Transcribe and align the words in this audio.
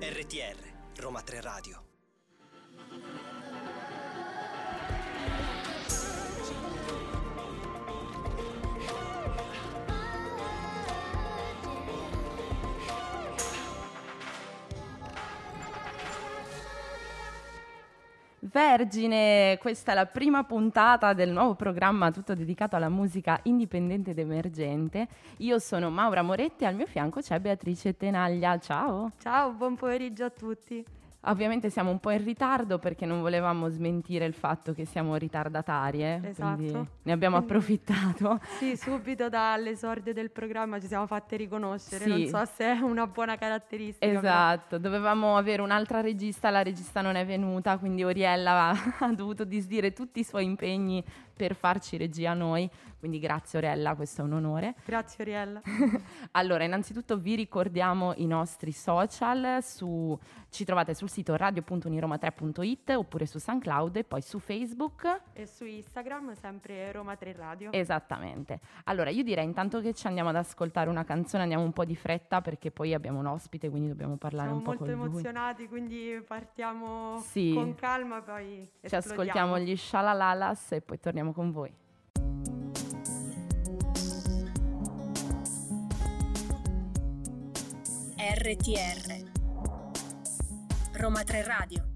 RTR 0.00 0.56
Roma 0.96 1.22
3 1.22 1.40
Radio 1.40 1.85
Vergine, 18.56 19.58
questa 19.60 19.92
è 19.92 19.94
la 19.94 20.06
prima 20.06 20.42
puntata 20.44 21.12
del 21.12 21.30
nuovo 21.30 21.54
programma 21.56 22.10
tutto 22.10 22.32
dedicato 22.32 22.74
alla 22.74 22.88
musica 22.88 23.38
indipendente 23.42 24.12
ed 24.12 24.18
emergente. 24.18 25.08
Io 25.40 25.58
sono 25.58 25.90
Maura 25.90 26.22
Moretti 26.22 26.64
e 26.64 26.68
al 26.68 26.74
mio 26.74 26.86
fianco 26.86 27.20
c'è 27.20 27.38
Beatrice 27.38 27.98
Tenaglia. 27.98 28.58
Ciao. 28.58 29.12
Ciao, 29.18 29.52
buon 29.52 29.74
pomeriggio 29.76 30.24
a 30.24 30.30
tutti. 30.30 30.82
Ovviamente 31.26 31.70
siamo 31.70 31.90
un 31.90 31.98
po' 31.98 32.10
in 32.10 32.22
ritardo 32.24 32.78
perché 32.78 33.04
non 33.06 33.20
volevamo 33.20 33.68
smentire 33.68 34.24
il 34.26 34.34
fatto 34.34 34.72
che 34.72 34.84
siamo 34.84 35.16
ritardatarie. 35.16 36.20
Esatto. 36.24 36.86
Ne 37.02 37.12
abbiamo 37.12 37.36
approfittato. 37.36 38.40
Sì, 38.58 38.76
subito 38.76 39.28
dall'esordio 39.28 40.12
del 40.12 40.30
programma 40.30 40.80
ci 40.80 40.86
siamo 40.86 41.06
fatte 41.06 41.36
riconoscere. 41.36 42.04
Sì. 42.04 42.10
Non 42.10 42.26
so 42.26 42.44
se 42.54 42.64
è 42.64 42.78
una 42.80 43.06
buona 43.06 43.36
caratteristica. 43.36 44.06
però- 44.06 44.18
Esatto, 44.18 44.78
dovevamo 44.78 45.36
avere 45.36 45.62
un'altra 45.62 46.00
regista, 46.00 46.50
la 46.50 46.62
regista 46.62 47.00
non 47.02 47.16
è 47.16 47.26
venuta, 47.26 47.76
quindi 47.78 48.04
Oriella 48.04 48.72
ha 49.00 49.12
dovuto 49.12 49.44
disdire 49.44 49.92
tutti 49.92 50.20
i 50.20 50.24
suoi 50.24 50.44
impegni 50.44 51.02
per 51.36 51.54
farci 51.54 51.96
regia 51.98 52.32
noi, 52.32 52.68
quindi 52.98 53.18
grazie 53.18 53.58
Oriella, 53.58 53.94
questo 53.94 54.22
è 54.22 54.24
un 54.24 54.32
onore. 54.32 54.74
Grazie 54.84 55.22
Oriella. 55.24 55.60
Allora, 56.32 56.64
innanzitutto 56.64 57.18
vi 57.18 57.34
ricordiamo 57.34 58.12
i 58.16 58.26
nostri 58.26 58.72
social, 58.72 59.62
su- 59.62 60.18
ci 60.50 60.64
trovate 60.64 60.94
sul 60.94 61.08
sito 61.10 61.34
radio.uniroma3.it 61.36 62.90
oppure 62.96 63.26
su 63.26 63.38
SoundCloud 63.38 63.96
e 63.96 64.04
poi 64.04 64.22
su 64.22 64.38
Facebook. 64.38 65.20
e 65.32 65.46
su 65.46 65.64
Instagram 65.64 66.34
sempre 66.34 66.90
Roma 66.92 67.16
3 67.16 67.32
Radio. 67.32 67.72
Esattamente. 67.72 68.60
Allora, 68.84 69.10
io 69.10 69.22
direi 69.22 69.44
intanto 69.44 69.80
che 69.80 69.92
ci 69.94 70.06
andiamo 70.06 70.30
ad 70.30 70.36
ascoltare 70.36 70.88
una 70.90 71.04
canzone, 71.04 71.42
andiamo 71.42 71.64
un 71.64 71.72
po' 71.72 71.84
di 71.84 71.96
fretta 71.96 72.40
perché 72.40 72.70
poi 72.70 72.94
abbiamo 72.94 73.18
un 73.18 73.26
ospite, 73.26 73.68
quindi 73.70 73.88
dobbiamo 73.88 74.16
parlare 74.16 74.48
Siamo 74.48 74.58
un 74.58 74.64
po' 74.64 74.70
molto 74.78 74.84
con 74.84 74.94
lui. 74.94 75.08
emozionati, 75.08 75.68
quindi 75.68 76.22
partiamo 76.26 77.18
Sì. 77.20 77.52
con 77.54 77.74
calma, 77.74 78.20
poi 78.22 78.68
Ci 78.80 78.94
esplodiamo. 78.94 79.12
ascoltiamo 79.22 79.58
gli 79.58 79.76
Shalalalas 79.76 80.72
e 80.72 80.80
poi 80.80 80.98
torniamo 80.98 81.25
con 81.32 81.50
voi. 81.50 81.72
RTR 88.16 89.32
Roma 90.92 91.22
3 91.22 91.42
Radio 91.44 91.94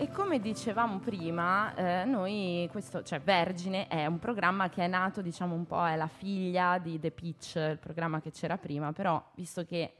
E 0.00 0.08
come 0.08 0.40
dicevamo 0.40 0.98
prima, 0.98 1.74
eh, 1.74 2.04
noi, 2.06 2.66
questo, 2.70 3.02
cioè 3.02 3.20
Vergine 3.20 3.86
è 3.86 4.06
un 4.06 4.18
programma 4.18 4.70
che 4.70 4.82
è 4.82 4.86
nato, 4.86 5.20
diciamo 5.20 5.54
un 5.54 5.66
po', 5.66 5.86
è 5.86 5.94
la 5.94 6.06
figlia 6.06 6.78
di 6.78 6.98
The 6.98 7.10
Pitch, 7.10 7.56
il 7.56 7.76
programma 7.78 8.18
che 8.18 8.30
c'era 8.30 8.56
prima, 8.56 8.94
però 8.94 9.22
visto 9.34 9.62
che 9.66 9.99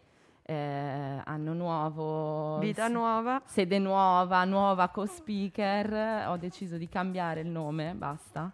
eh, 0.50 1.22
anno 1.24 1.52
nuovo, 1.52 2.58
Vita 2.58 2.86
s- 2.88 2.90
nuova. 2.90 3.40
sede 3.44 3.78
nuova, 3.78 4.44
nuova 4.44 4.88
co-speaker, 4.88 6.26
ho 6.28 6.36
deciso 6.36 6.76
di 6.76 6.88
cambiare 6.88 7.40
il 7.40 7.48
nome, 7.48 7.94
basta. 7.94 8.50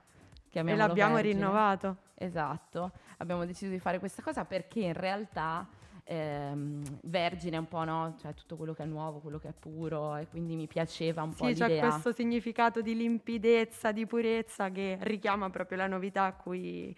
E 0.50 0.75
l'abbiamo 0.75 1.14
Vergine. 1.16 1.34
rinnovato. 1.34 1.97
Esatto, 2.14 2.92
abbiamo 3.19 3.44
deciso 3.44 3.70
di 3.70 3.78
fare 3.78 3.98
questa 3.98 4.22
cosa 4.22 4.44
perché 4.47 4.80
in 4.80 4.94
realtà 4.94 5.66
ehm, 6.04 6.82
Vergine 7.03 7.56
è 7.56 7.59
un 7.59 7.69
po' 7.69 7.84
no, 7.84 8.15
cioè 8.20 8.32
tutto 8.34 8.56
quello 8.56 8.72
che 8.72 8.82
è 8.82 8.87
nuovo, 8.87 9.19
quello 9.19 9.38
che 9.38 9.49
è 9.49 9.53
puro 9.59 10.16
e 10.16 10.26
quindi 10.28 10.56
mi 10.56 10.66
piaceva 10.66 11.22
un 11.22 11.34
po' 11.34 11.47
Sì, 11.47 11.54
c'è 11.54 11.78
questo 11.78 12.12
significato 12.12 12.81
di 12.81 12.97
limpidezza, 12.97 13.93
di 13.93 14.06
purezza 14.06 14.70
che 14.70 14.97
richiama 15.03 15.50
proprio 15.50 15.76
la 15.78 15.87
novità 15.87 16.25
a 16.25 16.32
cui 16.32 16.94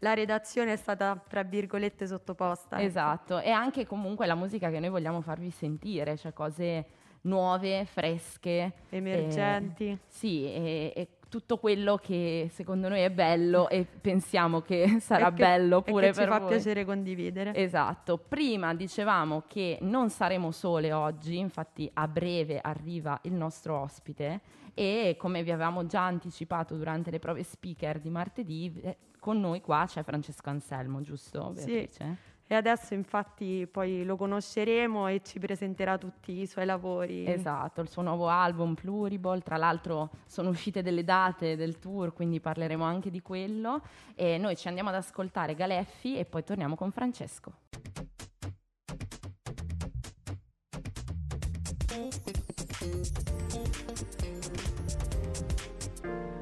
la 0.00 0.14
redazione 0.14 0.72
è 0.72 0.76
stata, 0.76 1.22
tra 1.28 1.42
virgolette, 1.42 2.06
sottoposta. 2.06 2.80
Esatto, 2.82 3.38
e 3.40 3.50
anche 3.50 3.86
comunque 3.86 4.26
la 4.26 4.34
musica 4.34 4.70
che 4.70 4.80
noi 4.80 4.90
vogliamo 4.90 5.20
farvi 5.20 5.50
sentire, 5.50 6.16
cioè 6.16 6.32
cose 6.32 6.84
nuove, 7.22 7.84
fresche. 7.84 8.72
Emergenti. 8.90 9.88
eh, 9.90 9.98
sì, 10.06 10.44
e, 10.44 10.92
e 10.94 11.08
tutto 11.28 11.58
quello 11.58 11.96
che 11.96 12.48
secondo 12.50 12.88
noi 12.88 13.02
è 13.02 13.10
bello 13.10 13.68
e 13.68 13.84
pensiamo 13.84 14.62
che 14.62 14.98
sarà 15.00 15.28
E 15.28 15.34
che- 15.34 15.42
bello 15.44 15.78
e 15.78 15.82
pure 15.90 16.06
che 16.08 16.12
per 16.14 16.24
ci 16.24 16.30
fa 16.32 16.38
voi. 16.38 16.48
piacere 16.48 16.84
condividere. 16.84 17.54
Esatto, 17.54 18.18
prima 18.18 18.74
dicevamo 18.74 19.44
che 19.46 19.78
non 19.82 20.08
saremo 20.10 20.50
sole 20.50 20.92
oggi, 20.92 21.38
infatti 21.38 21.88
a 21.94 22.08
breve 22.08 22.58
arriva 22.60 23.18
il 23.24 23.34
nostro 23.34 23.78
ospite 23.78 24.40
e 24.74 25.14
come 25.18 25.42
vi 25.42 25.50
avevamo 25.52 25.84
già 25.86 26.04
anticipato 26.04 26.74
durante 26.76 27.10
le 27.10 27.18
prove 27.18 27.42
speaker 27.44 28.00
di 28.00 28.08
martedì, 28.10 28.80
eh, 28.82 28.96
con 29.20 29.38
noi 29.38 29.60
qua 29.60 29.84
c'è 29.86 30.02
Francesco 30.02 30.50
Anselmo, 30.50 31.00
giusto? 31.02 31.52
Sì. 31.54 31.66
Beatrice? 31.66 32.28
E 32.52 32.56
adesso 32.56 32.94
infatti 32.94 33.68
poi 33.70 34.02
lo 34.02 34.16
conosceremo 34.16 35.06
e 35.06 35.20
ci 35.22 35.38
presenterà 35.38 35.96
tutti 35.98 36.40
i 36.40 36.48
suoi 36.48 36.64
lavori. 36.64 37.24
Esatto, 37.24 37.80
il 37.80 37.88
suo 37.88 38.02
nuovo 38.02 38.26
album 38.28 38.74
Pluriball, 38.74 39.40
tra 39.40 39.56
l'altro 39.56 40.10
sono 40.26 40.48
uscite 40.48 40.82
delle 40.82 41.04
date 41.04 41.54
del 41.54 41.78
tour, 41.78 42.12
quindi 42.12 42.40
parleremo 42.40 42.82
anche 42.82 43.08
di 43.08 43.22
quello 43.22 43.80
e 44.16 44.36
noi 44.36 44.56
ci 44.56 44.66
andiamo 44.66 44.88
ad 44.88 44.96
ascoltare 44.96 45.54
Galeffi 45.54 46.18
e 46.18 46.24
poi 46.24 46.42
torniamo 46.42 46.74
con 46.74 46.90
Francesco. 46.90 47.52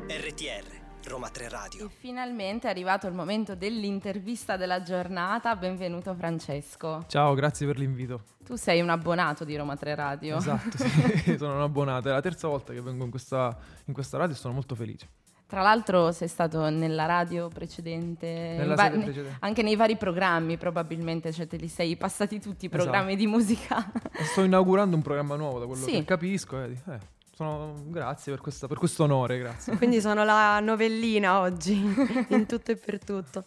RTR 0.09 0.88
Roma 1.09 1.31
3 1.31 1.49
Radio 1.49 1.87
E 1.87 1.91
finalmente 1.91 2.67
è 2.67 2.71
arrivato 2.71 3.07
il 3.07 3.15
momento 3.15 3.55
dell'intervista 3.55 4.57
della 4.57 4.83
giornata. 4.83 5.57
Benvenuto 5.57 6.15
Francesco. 6.15 7.05
Ciao, 7.09 7.35
grazie 7.35 7.67
per 7.67 7.79
l'invito. 7.79 8.23
Tu 8.45 8.57
sei 8.57 8.81
un 8.81 8.91
abbonato 8.91 9.45
di 9.45 9.57
Roma 9.57 9.77
3 9.77 9.95
Radio. 9.95 10.37
Esatto, 10.37 10.77
sì, 10.77 11.37
sono 11.39 11.55
un 11.55 11.63
abbonato. 11.63 12.09
È 12.09 12.13
la 12.13 12.21
terza 12.21 12.49
volta 12.49 12.73
che 12.73 12.81
vengo 12.81 13.05
in 13.05 13.11
questa, 13.11 13.57
in 13.87 13.95
questa 13.95 14.19
radio 14.19 14.35
e 14.35 14.39
sono 14.39 14.55
molto 14.55 14.75
felice. 14.75 15.09
Tra 15.47 15.63
l'altro 15.63 16.13
sei 16.13 16.29
stato 16.29 16.69
nella 16.69 17.07
radio 17.07 17.49
precedente, 17.49 18.27
Nella 18.59 18.75
va- 18.75 18.91
precedente. 18.91 19.37
anche 19.41 19.63
nei 19.63 19.77
vari 19.77 19.97
programmi 19.97 20.59
probabilmente, 20.59 21.33
cioè 21.33 21.47
te 21.47 21.57
li 21.57 21.69
sei 21.69 21.97
passati 21.97 22.39
tutti 22.39 22.67
i 22.67 22.69
Esatto. 22.69 22.83
programmi 22.83 23.17
di 23.17 23.27
musica. 23.27 23.91
Sto 24.31 24.43
inaugurando 24.43 24.95
un 24.95 25.01
programma 25.01 25.37
nuovo, 25.37 25.59
da 25.59 25.65
quello 25.65 25.83
Sì. 25.85 25.93
che 25.93 26.05
capisco. 26.05 26.59
vedi. 26.59 26.79
Eh, 26.89 26.99
sono- 27.39 27.85
grazie 27.87 28.33
per, 28.33 28.41
questa- 28.41 28.67
per 28.67 28.79
questo 28.79 29.05
onore, 29.05 29.39
grazie. 29.39 29.77
Quindi 29.77 30.01
sono 30.01 30.25
la 30.25 30.59
novellina 30.59 31.39
oggi, 31.39 31.73
in 32.31 32.47
tutto 32.47 32.73
e 32.73 32.77
per 32.77 32.99
tutto. 33.05 33.45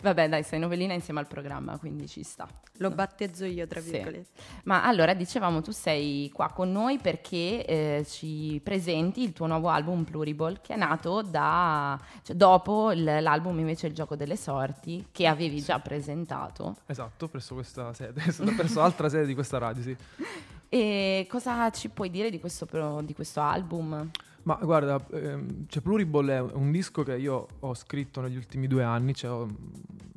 Vabbè 0.00 0.26
dai, 0.30 0.42
sei 0.42 0.58
novellina 0.58 0.94
insieme 0.94 1.20
al 1.20 1.26
programma, 1.26 1.76
quindi 1.78 2.08
ci 2.08 2.22
sta. 2.22 2.48
Lo 2.78 2.90
battezzo 2.90 3.44
io, 3.44 3.66
tra 3.66 3.80
Sì. 3.82 3.90
virgolette. 3.90 4.30
Ma 4.64 4.84
allora 4.84 5.12
dicevamo, 5.12 5.60
tu 5.60 5.70
sei 5.70 6.30
qua 6.32 6.50
con 6.50 6.72
noi 6.72 6.98
perché 6.98 7.64
eh, 7.66 8.06
ci 8.08 8.58
presenti 8.64 9.22
il 9.22 9.32
tuo 9.34 9.46
nuovo 9.46 9.68
album 9.68 10.04
Pluriball 10.04 10.60
che 10.62 10.72
è 10.72 10.76
nato 10.78 11.20
da, 11.20 12.00
cioè, 12.22 12.34
dopo 12.36 12.90
l'album 12.94 13.58
invece 13.58 13.86
Il 13.88 13.92
gioco 13.94 14.16
delle 14.16 14.36
sorti 14.36 15.08
che 15.12 15.26
avevi 15.26 15.60
già 15.62 15.78
presentato. 15.78 16.76
Esatto, 16.86 17.28
presso 17.28 17.52
questa 17.54 17.92
sede, 17.92 18.22
presso 18.56 18.80
altra 18.80 19.10
sede 19.10 19.26
di 19.26 19.34
questa 19.34 19.58
radio, 19.58 19.82
sì. 19.82 19.96
E 20.68 21.26
cosa 21.28 21.70
ci 21.70 21.88
puoi 21.88 22.10
dire 22.10 22.30
di 22.30 22.40
questo, 22.40 22.66
pro- 22.66 23.00
di 23.02 23.14
questo 23.14 23.40
album? 23.40 24.10
Ma 24.42 24.58
guarda, 24.62 25.04
ehm, 25.12 25.66
cioè 25.66 25.82
Pluriball 25.82 26.28
è 26.28 26.40
un 26.40 26.70
disco 26.70 27.02
che 27.02 27.16
io 27.16 27.46
ho 27.58 27.74
scritto 27.74 28.20
negli 28.20 28.36
ultimi 28.36 28.68
due 28.68 28.84
anni, 28.84 29.12
cioè 29.12 29.30
ho, 29.30 29.48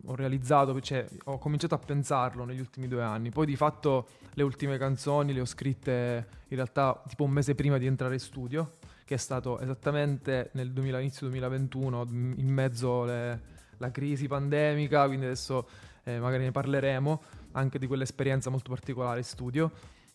ho 0.05 0.15
realizzato, 0.15 0.79
cioè 0.81 1.05
ho 1.25 1.39
cominciato 1.39 1.73
a 1.73 1.79
pensarlo 1.79 2.45
negli 2.45 2.59
ultimi 2.59 2.87
due 2.87 3.01
anni. 3.01 3.31
Poi 3.31 3.47
di 3.47 3.55
fatto 3.55 4.07
le 4.33 4.43
ultime 4.43 4.77
canzoni 4.77 5.33
le 5.33 5.41
ho 5.41 5.45
scritte 5.45 6.27
in 6.47 6.55
realtà 6.55 7.01
tipo 7.07 7.23
un 7.23 7.31
mese 7.31 7.55
prima 7.55 7.79
di 7.79 7.87
entrare 7.87 8.13
in 8.13 8.19
studio, 8.19 8.77
che 9.03 9.15
è 9.15 9.17
stato 9.17 9.59
esattamente 9.59 10.51
nel 10.53 10.71
2000, 10.73 10.99
inizio 10.99 11.27
2021, 11.27 12.05
m- 12.05 12.33
in 12.37 12.53
mezzo 12.53 13.03
alla 13.03 13.91
crisi 13.91 14.27
pandemica, 14.27 15.07
quindi 15.07 15.25
adesso 15.25 15.67
eh, 16.03 16.19
magari 16.19 16.43
ne 16.43 16.51
parleremo 16.51 17.21
anche 17.53 17.79
di 17.79 17.87
quell'esperienza 17.87 18.51
molto 18.51 18.69
particolare 18.69 19.17
in 19.17 19.25
studio. 19.25 19.71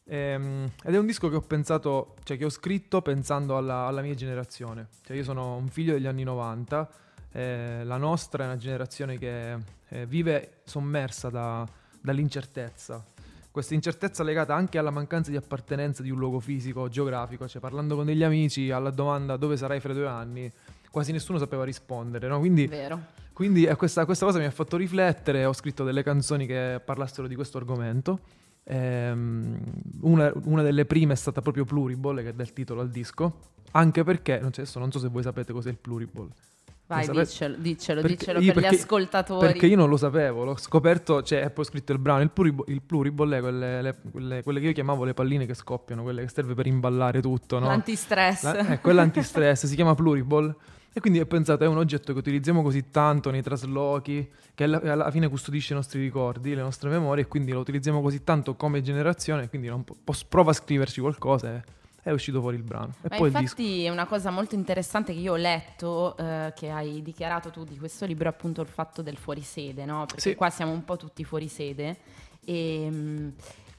Ehm, 0.06 0.70
ed 0.82 0.94
è 0.94 0.98
un 0.98 1.06
disco 1.06 1.28
che 1.28 1.36
ho 1.36 1.40
pensato, 1.40 2.14
cioè 2.24 2.36
che 2.36 2.44
ho 2.44 2.50
scritto 2.50 3.00
pensando 3.02 3.56
alla, 3.56 3.86
alla 3.86 4.02
mia 4.02 4.14
generazione. 4.14 4.88
Cioè 5.02 5.16
io 5.16 5.24
sono 5.24 5.56
un 5.56 5.68
figlio 5.68 5.94
degli 5.94 6.06
anni 6.06 6.24
90, 6.24 6.90
eh, 7.32 7.80
la 7.84 7.96
nostra 7.96 8.44
è 8.44 8.46
una 8.46 8.56
generazione 8.56 9.18
che 9.18 9.56
eh, 9.88 10.06
vive 10.06 10.60
sommersa 10.64 11.30
da- 11.30 11.66
dall'incertezza. 12.00 13.04
Questa 13.50 13.74
incertezza 13.74 14.24
legata 14.24 14.54
anche 14.54 14.78
alla 14.78 14.90
mancanza 14.90 15.30
di 15.30 15.36
appartenenza 15.36 16.02
di 16.02 16.10
un 16.10 16.18
luogo 16.18 16.40
fisico 16.40 16.88
geografico, 16.88 17.46
cioè 17.46 17.60
parlando 17.60 17.94
con 17.94 18.04
degli 18.04 18.24
amici 18.24 18.70
alla 18.70 18.90
domanda 18.90 19.36
dove 19.36 19.56
sarai 19.56 19.78
fra 19.78 19.92
due 19.92 20.08
anni, 20.08 20.50
quasi 20.90 21.12
nessuno 21.12 21.38
sapeva 21.38 21.64
rispondere, 21.64 22.26
no? 22.26 22.40
Quindi, 22.40 22.66
Vero. 22.66 23.00
quindi 23.32 23.64
eh, 23.64 23.76
questa, 23.76 24.04
questa 24.04 24.26
cosa 24.26 24.38
mi 24.40 24.44
ha 24.44 24.50
fatto 24.50 24.76
riflettere, 24.76 25.44
ho 25.44 25.52
scritto 25.52 25.84
delle 25.84 26.02
canzoni 26.02 26.46
che 26.46 26.80
parlassero 26.84 27.28
di 27.28 27.36
questo 27.36 27.58
argomento. 27.58 28.20
Ehm, 28.64 29.58
una, 30.02 30.32
una 30.44 30.62
delle 30.62 30.84
prime 30.86 31.12
è 31.12 31.16
stata 31.16 31.40
proprio 31.42 31.64
Pluriball, 31.64 32.22
che 32.22 32.34
dà 32.34 32.42
il 32.42 32.52
titolo 32.52 32.80
al 32.80 32.90
disco, 32.90 33.38
anche 33.72 34.02
perché, 34.04 34.38
non, 34.40 34.52
so- 34.52 34.60
adesso 34.62 34.78
non 34.78 34.90
so 34.90 34.98
se 34.98 35.08
voi 35.08 35.22
sapete 35.22 35.52
cos'è 35.52 35.70
il 35.70 35.78
Pluriball. 35.78 36.28
Vai, 36.86 37.08
diccelo, 37.08 37.56
diccelo, 37.56 38.00
Perché- 38.02 38.16
diccelo 38.16 38.40
io 38.40 38.52
per 38.52 38.62
perché- 38.62 38.76
gli 38.76 38.80
ascoltatori. 38.80 39.46
Perché 39.46 39.66
io 39.66 39.76
non 39.76 39.88
lo 39.88 39.96
sapevo, 39.96 40.44
l'ho 40.44 40.56
scoperto, 40.56 41.22
cioè, 41.22 41.42
e 41.44 41.50
poi 41.50 41.64
scritto 41.64 41.92
il 41.92 41.98
brano. 41.98 42.20
Il, 42.20 42.30
pluribo- 42.30 42.64
il 42.68 42.82
pluriball 42.82 43.32
è 43.32 43.40
quelle, 43.40 43.80
le- 43.82 43.96
quelle, 44.10 44.42
quelle 44.42 44.60
che 44.60 44.66
io 44.66 44.72
chiamavo 44.72 45.04
le 45.04 45.14
palline 45.14 45.46
che 45.46 45.54
scoppiano, 45.54 46.02
quelle 46.02 46.22
che 46.22 46.28
serve 46.28 46.52
per 46.54 46.66
imballare 46.66 47.22
tutto, 47.22 47.58
no? 47.58 47.66
L'antistress. 47.68 48.42
La- 48.42 48.68
eh, 48.68 48.80
quella 48.80 49.00
antistress 49.00 49.64
si 49.64 49.74
chiama 49.74 49.94
pluriball. 49.94 50.54
E 50.96 51.00
quindi 51.00 51.18
ho 51.18 51.26
pensato, 51.26 51.64
è 51.64 51.66
un 51.66 51.76
oggetto 51.76 52.12
che 52.12 52.18
utilizziamo 52.20 52.62
così 52.62 52.90
tanto 52.92 53.32
nei 53.32 53.42
traslochi, 53.42 54.30
che 54.54 54.62
alla, 54.62 54.80
alla 54.80 55.10
fine 55.10 55.28
custodisce 55.28 55.72
i 55.72 55.76
nostri 55.76 56.00
ricordi, 56.00 56.54
le 56.54 56.62
nostre 56.62 56.88
memorie, 56.88 57.24
e 57.24 57.26
quindi 57.26 57.50
lo 57.50 57.58
utilizziamo 57.58 58.00
così 58.00 58.22
tanto 58.22 58.54
come 58.54 58.80
generazione, 58.80 59.48
quindi 59.48 59.66
non 59.66 59.82
po- 59.82 59.96
pos- 60.04 60.22
prova 60.22 60.52
a 60.52 60.54
scriverci 60.54 61.00
qualcosa 61.00 61.52
e 61.56 61.62
è 62.00 62.10
uscito 62.12 62.40
fuori 62.40 62.54
il 62.54 62.62
brano. 62.62 62.94
E 63.02 63.08
Ma 63.10 63.16
poi 63.16 63.26
infatti 63.26 63.82
è 63.82 63.88
una 63.90 64.06
cosa 64.06 64.30
molto 64.30 64.54
interessante 64.54 65.12
che 65.12 65.18
io 65.18 65.32
ho 65.32 65.36
letto, 65.36 66.16
eh, 66.16 66.52
che 66.54 66.70
hai 66.70 67.02
dichiarato 67.02 67.50
tu 67.50 67.64
di 67.64 67.76
questo 67.76 68.06
libro, 68.06 68.26
è 68.28 68.30
appunto 68.30 68.60
il 68.60 68.68
fatto 68.68 69.02
del 69.02 69.16
fuorisede, 69.16 69.84
no? 69.84 70.06
Perché 70.06 70.20
Sì. 70.20 70.34
qua 70.36 70.48
siamo 70.48 70.70
un 70.70 70.84
po' 70.84 70.96
tutti 70.96 71.24
fuorisede 71.24 71.96
e 72.44 72.88
mh, 72.88 73.32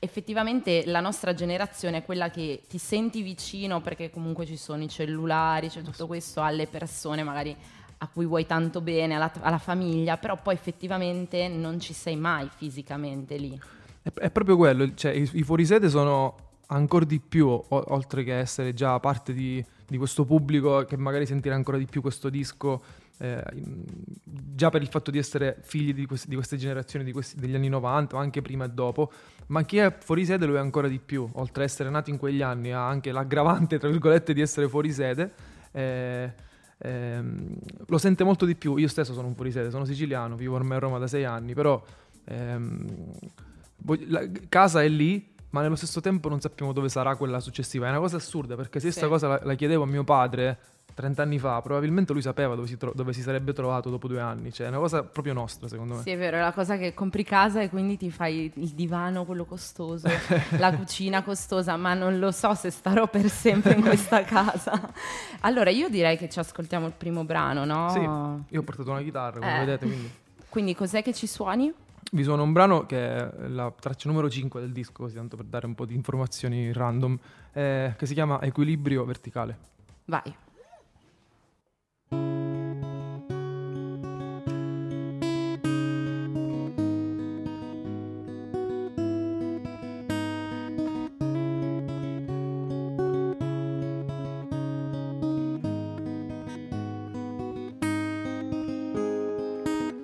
effettivamente 0.06 0.84
la 0.86 1.02
nostra 1.02 1.34
generazione 1.34 1.98
è 1.98 2.06
quella 2.06 2.30
che 2.30 2.62
ti 2.68 2.78
senti 2.78 3.22
vicino 3.22 3.82
perché 3.82 4.10
comunque 4.10 4.46
ci 4.46 4.56
sono 4.56 4.84
i 4.84 4.90
cellulari, 4.90 5.68
c'è 5.68 5.82
tutto 5.82 6.08
questo 6.08 6.42
alle 6.42 6.68
persone 6.68 7.24
magari 7.24 7.56
a 7.98 8.08
cui 8.08 8.26
vuoi 8.26 8.46
tanto 8.46 8.82
bene, 8.82 9.16
alla, 9.16 9.32
alla 9.42 9.58
famiglia, 9.58 10.18
però 10.18 10.40
poi 10.42 10.54
effettivamente 10.54 11.48
non 11.48 11.80
ci 11.80 11.94
sei 11.94 12.16
mai 12.16 12.48
fisicamente 12.56 13.38
lì. 13.38 13.60
È, 14.02 14.12
è 14.14 14.32
proprio 14.32 14.58
quello, 14.58 14.94
cioè 14.94 15.12
i, 15.12 15.30
i 15.34 15.44
fuorisede 15.44 15.90
sono 15.90 16.36
ancora 16.68 17.06
di 17.06 17.20
più, 17.20 17.48
o- 17.48 17.66
oltre 17.68 18.24
che 18.24 18.38
essere 18.38 18.74
già 18.74 19.00
parte 19.00 19.34
di, 19.34 19.64
di 19.88 19.98
questo 19.98 20.26
pubblico 20.26 20.86
che 20.86 20.98
magari 20.98 21.26
sentirà 21.26 21.56
ancora 21.56 21.78
di 21.78 21.86
più 21.86 22.02
questo 22.02 22.30
disco, 22.30 22.82
eh, 23.20 23.44
già 24.24 24.70
per 24.70 24.82
il 24.82 24.88
fatto 24.90 25.12
di 25.12 25.18
essere 25.18 25.58
figli 25.62 25.94
di, 25.94 26.06
questi- 26.06 26.28
di 26.30 26.36
queste 26.36 26.58
generazioni 26.58 27.06
di 27.06 27.12
questi- 27.12 27.40
degli 27.40 27.56
anni 27.56 27.70
90, 27.70 28.16
o 28.16 28.20
anche 28.20 28.42
prima 28.42 28.66
e 28.66 28.70
dopo, 28.70 29.12
ma 29.48 29.64
chi 29.64 29.78
è 29.78 29.96
fuorisede 29.98 30.46
lo 30.46 30.56
è 30.56 30.60
ancora 30.60 30.88
di 30.88 31.00
più, 31.00 31.28
oltre 31.34 31.64
a 31.64 31.66
essere 31.66 31.90
nati 31.90 32.10
in 32.10 32.18
quegli 32.18 32.42
anni 32.42 32.72
ha 32.72 32.88
anche 32.88 33.12
l'aggravante, 33.12 33.78
tra 33.80 33.90
virgolette, 33.90 34.34
di 34.34 34.42
essere 34.42 34.68
fuorisede. 34.68 35.32
eh, 35.72 36.34
ehm, 36.78 37.58
lo 37.88 37.98
sente 37.98 38.24
molto 38.24 38.46
di 38.46 38.56
più. 38.56 38.78
Io 38.78 38.88
stesso 38.88 39.14
sono 39.14 39.28
un 39.28 39.36
fuorisede, 39.36 39.70
sono 39.70 39.86
siciliano, 39.86 40.36
vivo 40.36 40.56
ormai 40.56 40.78
a 40.78 40.80
Roma 40.80 40.98
da 41.00 41.08
sei 41.08 41.26
anni, 41.26 41.54
però 41.54 41.82
ehm, 42.26 42.86
la- 44.08 44.28
casa 44.50 44.82
è 44.84 44.88
lì, 44.88 45.34
ma 45.52 45.62
nello 45.62 45.76
stesso 45.76 46.02
tempo 46.02 46.28
non 46.30 46.40
sappiamo 46.42 46.74
dove 46.74 46.90
sarà 46.90 47.16
quella 47.16 47.40
successiva. 47.40 47.88
È 47.88 47.90
una 47.90 48.00
cosa 48.00 48.18
assurda 48.18 48.56
perché 48.56 48.80
se 48.80 48.86
questa 48.86 49.04
Sì. 49.04 49.08
cosa 49.08 49.28
la, 49.28 49.40
la 49.44 49.54
chiedevo 49.56 49.84
a 49.84 49.88
mio 49.88 50.04
padre 50.04 50.58
30 50.96 51.22
anni 51.22 51.38
fa, 51.38 51.62
probabilmente 51.62 52.14
lui 52.14 52.22
sapeva 52.22 52.56
dove 52.56 52.68
si, 52.68 52.78
tro- 52.78 52.94
dove 52.96 53.12
si 53.12 53.22
sarebbe 53.22 53.52
trovato 53.52 53.90
dopo 53.90 54.08
due 54.08 54.22
anni. 54.22 54.52
Cioè, 54.54 54.66
è 54.68 54.70
una 54.70 54.80
cosa 54.80 55.04
proprio 55.04 55.34
nostra, 55.34 55.68
secondo 55.68 55.96
me. 55.96 56.02
Sì, 56.02 56.12
è 56.12 56.18
vero, 56.18 56.38
è 56.38 56.40
la 56.40 56.54
cosa 56.54 56.78
che 56.78 56.94
compri 56.94 57.24
casa 57.26 57.62
e 57.62 57.70
quindi 57.70 57.98
ti 57.98 58.10
fai 58.10 58.50
il 58.56 58.70
divano, 58.70 59.26
quello 59.26 59.44
costoso, 59.46 60.08
la 60.58 60.74
cucina 60.74 61.22
costosa, 61.22 61.76
ma 61.76 61.94
non 61.94 62.18
lo 62.18 62.32
so 62.32 62.54
se 62.56 62.70
starò 62.72 63.08
per 63.10 63.30
sempre 63.30 63.74
in 63.74 63.82
questa 63.82 64.24
casa. 64.24 64.94
Allora, 65.42 65.70
io 65.70 65.90
direi 65.90 66.16
che 66.18 66.30
ci 66.30 66.40
ascoltiamo 66.40 66.88
il 66.88 66.94
primo 66.94 67.26
brano, 67.26 67.66
no? 67.66 67.90
Sì, 67.90 68.00
io 68.54 68.60
ho 68.62 68.64
portato 68.64 68.90
una 68.90 69.02
chitarra, 69.02 69.40
come 69.40 69.56
Eh. 69.56 69.60
vedete, 69.60 69.86
quindi 69.86 70.10
Quindi 70.50 70.76
cos'è 70.76 71.04
che 71.04 71.14
ci 71.14 71.28
suoni? 71.28 71.74
vi 72.12 72.24
suono 72.24 72.44
un 72.44 72.54
brano 72.54 72.86
che 72.86 73.06
è 73.06 73.48
la 73.50 73.70
traccia 73.78 74.08
numero 74.08 74.30
5 74.30 74.62
del 74.62 74.72
disco, 74.72 75.04
così 75.04 75.16
tanto 75.16 75.36
per 75.36 75.46
dare 75.48 75.66
un 75.66 75.76
po' 75.76 75.86
di 75.86 75.94
informazioni 75.96 76.72
random, 76.72 77.18
eh, 77.52 77.94
che 77.98 78.06
si 78.06 78.14
chiama 78.14 78.42
Equilibrio 78.42 79.04
Verticale. 79.04 79.58
Vai. 80.06 80.34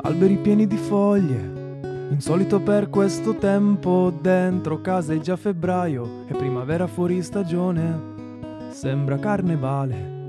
Alberi 0.03 0.37
pieni 0.37 0.65
di 0.65 0.77
foglie, 0.77 1.79
insolito 2.09 2.59
per 2.59 2.89
questo 2.89 3.35
tempo, 3.35 4.11
dentro 4.19 4.81
casa 4.81 5.13
è 5.13 5.19
già 5.19 5.35
febbraio, 5.35 6.25
è 6.25 6.33
primavera 6.33 6.87
fuori 6.87 7.21
stagione, 7.21 8.69
sembra 8.71 9.19
carnevale, 9.19 10.20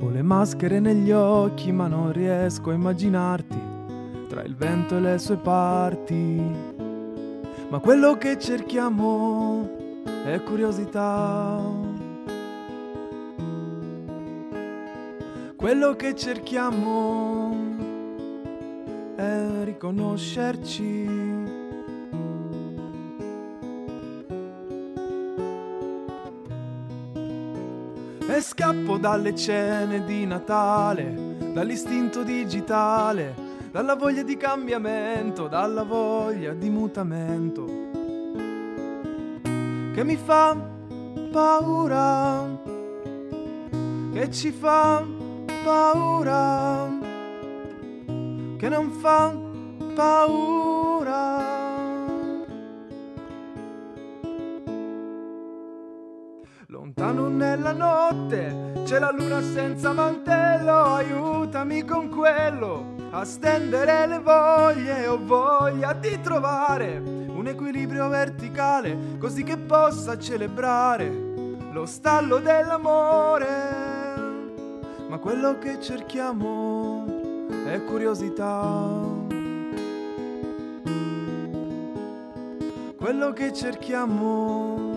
ho 0.00 0.08
le 0.08 0.22
maschere 0.22 0.80
negli 0.80 1.10
occhi 1.10 1.72
ma 1.72 1.86
non 1.86 2.12
riesco 2.12 2.70
a 2.70 2.74
immaginarti 2.74 3.68
tra 4.28 4.42
il 4.42 4.54
vento 4.54 4.96
e 4.96 5.00
le 5.00 5.18
sue 5.18 5.36
parti, 5.36 6.40
ma 7.68 7.78
quello 7.80 8.16
che 8.16 8.38
cerchiamo 8.38 9.68
è 10.24 10.40
curiosità. 10.42 11.60
Quello 15.56 15.96
che 15.96 16.14
cerchiamo 16.14 17.56
è 19.16 19.64
riconoscerci. 19.64 21.59
E 28.40 28.42
scappo 28.42 28.96
dalle 28.96 29.34
cene 29.34 30.02
di 30.06 30.24
Natale, 30.24 31.36
dall'istinto 31.52 32.22
digitale, 32.22 33.34
dalla 33.70 33.94
voglia 33.96 34.22
di 34.22 34.38
cambiamento, 34.38 35.46
dalla 35.46 35.82
voglia 35.82 36.54
di 36.54 36.70
mutamento, 36.70 37.66
che 39.92 40.04
mi 40.04 40.16
fa 40.16 40.56
paura, 41.30 42.48
che 44.14 44.30
ci 44.30 44.52
fa 44.52 45.04
paura 45.62 46.88
che 48.56 48.68
non 48.70 48.90
fa 48.90 49.34
paura. 49.94 50.89
Lontano 57.00 57.28
nella 57.28 57.72
notte 57.72 58.82
c'è 58.84 58.98
la 58.98 59.10
luna 59.10 59.40
senza 59.40 59.94
mantello, 59.94 60.96
aiutami 60.96 61.82
con 61.82 62.10
quello 62.10 62.94
a 63.12 63.24
stendere 63.24 64.06
le 64.06 64.18
voglie, 64.18 65.06
ho 65.06 65.18
voglia 65.18 65.94
di 65.94 66.20
trovare 66.20 66.98
un 66.98 67.46
equilibrio 67.46 68.06
verticale 68.10 69.16
così 69.18 69.44
che 69.44 69.56
possa 69.56 70.18
celebrare 70.18 71.10
lo 71.72 71.86
stallo 71.86 72.36
dell'amore. 72.36 73.46
Ma 75.08 75.16
quello 75.16 75.58
che 75.58 75.80
cerchiamo 75.80 77.06
è 77.64 77.82
curiosità. 77.82 79.08
Quello 82.98 83.32
che 83.32 83.54
cerchiamo 83.54 84.88
è 84.88 84.89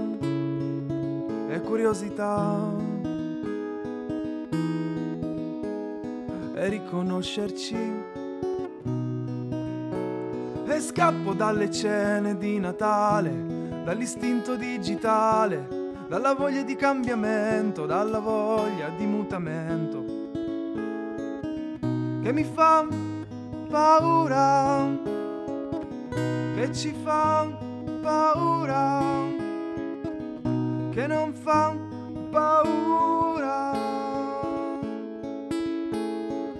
curiosità. 1.73 2.69
E 6.53 6.69
riconoscerci. 6.69 7.75
E 10.67 10.79
scappo 10.79 11.33
dalle 11.33 11.71
cene 11.71 12.37
di 12.37 12.59
Natale, 12.59 13.81
dall'istinto 13.83 14.55
digitale, 14.55 15.67
dalla 16.07 16.35
voglia 16.35 16.61
di 16.61 16.75
cambiamento, 16.75 17.87
dalla 17.87 18.19
voglia 18.19 18.89
di 18.89 19.05
mutamento 19.07 20.21
che 22.21 22.31
mi 22.31 22.43
fa 22.43 22.87
paura, 23.67 24.89
che 26.55 26.71
ci 26.71 26.93
fa 27.03 27.47
paura, 28.01 29.32
che 30.93 31.07
non 31.07 31.33
fa 31.33 31.75
paura. 32.29 33.71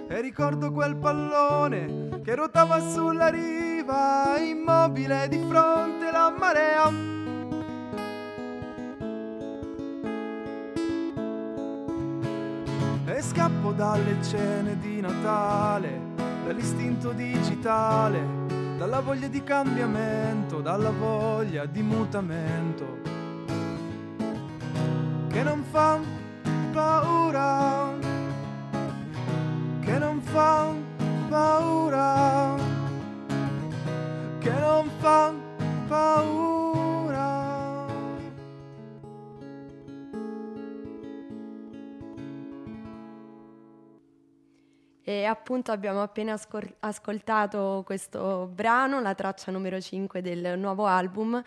E 0.08 0.20
ricordo 0.20 0.72
quel 0.72 0.96
pallone 0.96 2.20
che 2.24 2.34
ruotava 2.34 2.80
sulla 2.80 3.28
riva, 3.28 4.36
immobile 4.38 5.28
di 5.28 5.38
fronte 5.48 6.06
alla 6.08 6.34
marea. 6.36 6.90
E 13.06 13.22
scappo 13.22 13.70
dalle 13.70 14.16
cene 14.22 14.76
di 14.78 15.00
Natale, 15.00 16.00
dall'istinto 16.44 17.12
digitale, 17.12 18.20
dalla 18.78 19.00
voglia 19.00 19.28
di 19.28 19.44
cambiamento, 19.44 20.60
dalla 20.60 20.90
voglia 20.90 21.66
di 21.66 21.82
mutamento, 21.82 23.13
che 25.34 25.42
non 25.42 25.64
fa 25.64 25.98
paura, 26.72 27.92
che 29.80 29.98
non 29.98 30.20
fa 30.20 30.72
paura, 31.28 32.54
che 34.38 34.50
non 34.50 34.88
fa 35.00 35.34
paura. 35.88 37.42
E 45.02 45.24
appunto 45.24 45.72
abbiamo 45.72 46.00
appena 46.00 46.36
scor- 46.36 46.76
ascoltato 46.78 47.82
questo 47.84 48.48
brano, 48.54 49.00
la 49.00 49.16
traccia 49.16 49.50
numero 49.50 49.80
5 49.80 50.22
del 50.22 50.56
nuovo 50.60 50.86
album 50.86 51.42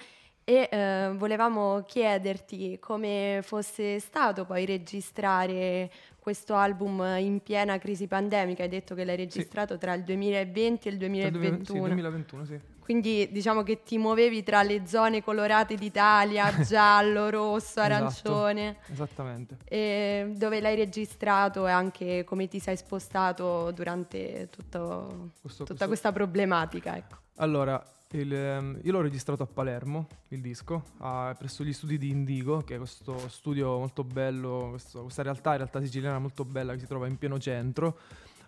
e 0.50 0.70
eh, 0.72 1.12
volevamo 1.13 1.84
chiederti 1.86 2.80
come 2.80 3.42
fosse 3.44 4.00
stato 4.00 4.46
poi 4.46 4.66
registrare 4.66 5.92
questo 6.18 6.56
album 6.56 7.04
in 7.20 7.42
piena 7.42 7.77
crisi 7.77 8.08
pandemica. 8.08 8.63
Hai 8.63 8.70
detto 8.70 8.96
che 8.96 9.04
l'hai 9.04 9.18
registrato 9.18 9.74
sì. 9.74 9.80
tra 9.82 9.94
il 9.94 10.06
2020 10.06 10.88
e 10.88 10.92
il 10.92 10.98
2021. 11.00 11.66
Sì, 11.66 11.80
2021, 11.80 12.46
sì. 12.46 12.60
Quindi 12.80 13.27
diciamo 13.30 13.63
che 13.63 13.84
ti 13.84 13.98
muovevi 13.98 14.42
tra 14.44 14.63
le 14.63 14.88
zone 14.88 15.22
colorate 15.22 15.75
d'Italia, 15.75 16.50
giallo, 16.63 17.30
rosso, 17.30 17.82
esatto, 17.82 17.94
arancione. 17.94 18.70
Esatto, 18.84 18.94
esattamente. 18.94 19.58
E 19.66 20.32
dove 20.34 20.62
l'hai 20.62 20.77
registrato 20.77 21.68
e 21.68 21.72
anche 21.72 22.24
come 22.24 22.48
ti 22.48 22.60
sei 22.60 22.77
spostato 22.77 23.72
durante 23.72 24.48
tutto, 24.50 25.32
questo, 25.42 25.66
tutta 25.66 25.86
questo... 25.86 25.88
questa 25.88 26.12
problematica. 26.13 26.96
Ecco. 26.96 27.18
Allora, 27.36 27.84
il, 28.12 28.34
ehm, 28.34 28.80
io 28.84 28.92
l'ho 28.92 29.02
registrato 29.02 29.44
a 29.44 29.48
Palermo, 29.48 30.08
il 30.30 30.42
disco, 30.42 30.84
a, 31.00 31.36
presso 31.38 31.64
gli 31.64 31.74
studi 31.74 31.98
di 31.98 32.10
Indigo, 32.10 32.62
che 32.62 32.76
è 32.76 32.78
questo 32.78 33.28
studio 33.30 33.78
molto 33.78 34.04
bello, 34.04 34.68
questo, 34.72 35.02
questa 35.04 35.24
realtà, 35.24 35.56
realtà 35.56 35.82
siciliana 35.82 36.20
molto 36.20 36.46
bella 36.46 36.74
che 36.74 36.80
si 36.80 36.88
trova 36.88 37.08
in 37.08 37.18
pieno 37.18 37.38
centro 37.40 37.98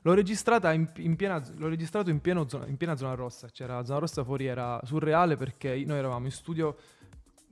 L'ho, 0.03 0.13
in, 0.13 0.89
in 0.97 1.15
piena, 1.17 1.43
l'ho 1.57 1.67
registrato 1.67 2.09
in, 2.09 2.21
zona, 2.47 2.67
in, 2.67 2.77
piena 2.77 2.95
zona 2.95 3.15
rossa. 3.15 3.49
C'era 3.49 3.75
la 3.75 3.83
zona 3.83 3.99
rossa 3.99 4.23
fuori, 4.23 4.45
era 4.45 4.79
surreale 4.83 5.35
perché 5.35 5.83
noi 5.85 5.97
eravamo 5.97 6.25
in 6.25 6.31
studio 6.31 6.77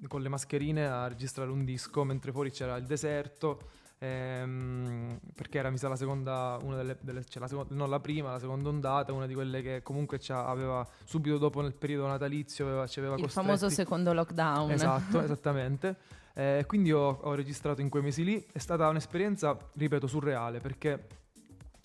con 0.07 0.21
le 0.21 0.29
mascherine 0.29 0.87
a 0.87 1.07
registrare 1.07 1.51
un 1.51 1.65
disco, 1.65 2.03
mentre 2.05 2.31
fuori 2.31 2.51
c'era 2.51 2.77
il 2.77 2.85
deserto. 2.85 3.69
Ehm, 3.99 5.19
perché 5.33 5.57
era 5.57 5.69
mi 5.69 5.77
sa 5.77 5.87
la 5.87 5.95
seconda, 5.95 6.57
una 6.61 6.75
delle, 6.75 6.97
delle 7.01 7.25
cioè 7.25 7.41
la 7.41 7.47
seconda, 7.47 7.73
non 7.73 7.89
la 7.89 7.99
prima, 7.99 8.31
la 8.31 8.39
seconda 8.39 8.69
ondata, 8.69 9.11
una 9.13 9.25
di 9.25 9.33
quelle 9.33 9.61
che 9.61 9.81
comunque 9.81 10.19
aveva 10.27 10.87
subito 11.03 11.37
dopo 11.37 11.61
nel 11.61 11.73
periodo 11.73 12.07
natalizio 12.07 12.65
aveva, 12.65 12.87
ci 12.87 12.99
aveva 12.99 13.15
il 13.15 13.21
costretti. 13.21 13.47
famoso 13.47 13.69
secondo 13.69 14.13
lockdown. 14.13 14.71
Esatto, 14.71 15.21
esattamente. 15.23 15.95
Eh, 16.33 16.65
quindi 16.67 16.91
ho, 16.91 17.19
ho 17.21 17.33
registrato 17.33 17.81
in 17.81 17.89
quei 17.89 18.03
mesi 18.03 18.23
lì. 18.23 18.45
È 18.51 18.59
stata 18.59 18.87
un'esperienza, 18.87 19.57
ripeto, 19.73 20.05
surreale 20.05 20.59
perché 20.59 21.07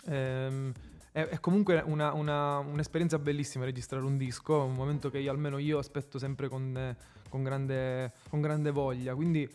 Ehm, 0.06 0.72
è, 1.12 1.26
è, 1.26 1.40
comunque 1.40 1.82
una, 1.84 2.12
una, 2.12 2.58
un'esperienza 2.58 3.18
bellissima 3.18 3.64
registrare 3.64 4.04
un 4.04 4.16
disco, 4.16 4.62
un 4.62 4.74
momento 4.74 5.10
che 5.10 5.18
io, 5.18 5.30
almeno 5.30 5.58
io 5.58 5.78
aspetto 5.78 6.18
sempre 6.18 6.48
con, 6.48 6.96
con, 7.28 7.42
grande, 7.42 8.12
con 8.28 8.40
grande, 8.40 8.70
voglia. 8.70 9.14
Quindi 9.14 9.48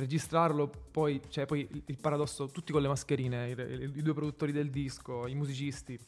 registrarlo, 0.00 0.70
poi, 0.90 1.20
cioè, 1.28 1.46
poi 1.46 1.68
il, 1.86 1.98
paradosso, 1.98 2.48
tutti 2.48 2.72
con 2.72 2.82
le 2.82 2.88
mascherine, 2.88 3.50
i, 3.50 3.52
i, 3.52 3.92
i, 3.98 4.02
due 4.02 4.14
produttori 4.14 4.52
del 4.52 4.70
disco, 4.70 5.26
i 5.26 5.34
musicisti. 5.34 5.98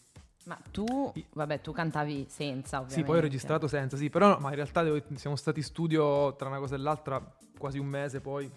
Ma 0.45 0.59
tu, 0.71 1.13
vabbè, 1.35 1.61
tu 1.61 1.73
cantavi 1.73 2.27
senza, 2.29 2.79
ovviamente. 2.79 2.95
Sì, 2.95 3.05
poi 3.05 3.19
ho 3.19 3.21
registrato 3.21 3.69
senza, 3.69 3.97
sì, 3.97 4.11
però 4.11 4.29
no, 4.29 4.39
ma 4.39 4.49
in 4.49 4.57
realtà 4.57 4.83
devo, 4.83 5.01
siamo 5.15 5.37
stati 5.37 5.61
in 5.61 5.65
studio 5.65 6.35
tra 6.35 6.49
una 6.49 6.59
cosa 6.59 6.75
e 6.75 6.79
l'altra 6.79 7.25
quasi 7.57 7.79
un 7.79 7.87
mese 7.87 8.21
poi. 8.21 8.51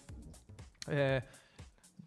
Eh, 0.88 1.24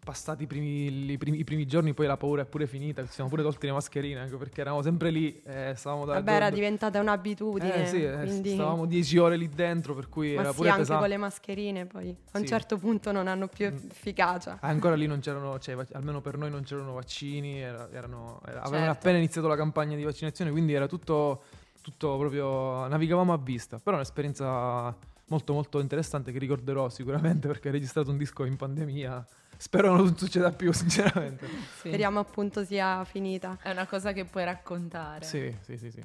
passati 0.03 0.43
i 0.43 0.47
primi, 0.47 1.11
i, 1.11 1.17
primi, 1.17 1.39
i 1.39 1.43
primi, 1.43 1.65
giorni, 1.65 1.93
poi 1.93 2.07
la 2.07 2.17
paura 2.17 2.41
è 2.41 2.45
pure 2.45 2.67
finita, 2.67 3.03
ci 3.05 3.11
siamo 3.11 3.29
pure 3.29 3.43
tolti 3.43 3.65
le 3.67 3.73
mascherine, 3.73 4.19
anche 4.19 4.35
perché 4.37 4.61
eravamo 4.61 4.81
sempre 4.81 5.11
lì, 5.11 5.41
eh, 5.43 5.73
stavamo 5.75 6.05
da... 6.05 6.13
Vabbè, 6.13 6.31
era 6.31 6.49
diventata 6.49 6.99
un'abitudine, 6.99 7.83
eh, 7.83 7.85
sì, 7.85 8.03
eh, 8.03 8.17
quindi... 8.17 8.53
stavamo 8.53 8.85
dieci 8.85 9.17
ore 9.17 9.37
lì 9.37 9.49
dentro, 9.49 9.93
per 9.93 10.09
cui 10.09 10.33
Ma 10.33 10.41
era 10.41 10.49
sì, 10.51 10.55
pure 10.55 10.69
anche 10.69 10.81
pesante. 10.81 11.01
con 11.01 11.09
le 11.09 11.17
mascherine 11.17 11.85
poi, 11.85 12.15
a 12.31 12.39
un 12.39 12.45
certo 12.45 12.77
punto 12.77 13.11
non 13.11 13.27
hanno 13.27 13.47
più 13.47 13.69
mm. 13.69 13.75
efficacia. 13.89 14.57
Ancora 14.61 14.95
lì 14.95 15.05
non 15.05 15.19
c'erano, 15.19 15.59
cioè, 15.59 15.77
almeno 15.91 16.21
per 16.21 16.37
noi 16.37 16.49
non 16.49 16.63
c'erano 16.63 16.93
vaccini, 16.93 17.59
era, 17.59 17.89
erano, 17.91 18.39
era, 18.43 18.53
certo. 18.53 18.67
avevano 18.67 18.91
appena 18.91 19.17
iniziato 19.17 19.47
la 19.47 19.55
campagna 19.55 19.95
di 19.95 20.03
vaccinazione, 20.03 20.51
quindi 20.51 20.73
era 20.73 20.87
tutto, 20.87 21.43
tutto 21.81 22.17
proprio, 22.17 22.87
navigavamo 22.87 23.33
a 23.33 23.37
vista, 23.37 23.79
però 23.79 23.97
un'esperienza 23.97 24.95
molto 25.29 25.53
molto 25.53 25.79
interessante 25.79 26.31
che 26.31 26.39
ricorderò 26.39 26.89
sicuramente 26.89 27.47
perché 27.47 27.69
ho 27.69 27.71
registrato 27.71 28.11
un 28.11 28.17
disco 28.17 28.43
in 28.45 28.55
pandemia 28.55 29.25
Spero 29.61 29.93
non 29.93 30.15
succeda 30.15 30.53
più, 30.53 30.71
sinceramente. 30.73 31.45
Sì. 31.45 31.89
Speriamo 31.89 32.19
appunto 32.19 32.63
sia 32.63 33.03
finita. 33.03 33.57
È 33.61 33.69
una 33.69 33.85
cosa 33.85 34.13
che 34.13 34.23
puoi 34.23 34.45
raccontare. 34.45 35.25
Sì, 35.25 35.53
sì, 35.59 35.77
sì, 35.77 35.91
sì. 35.91 36.01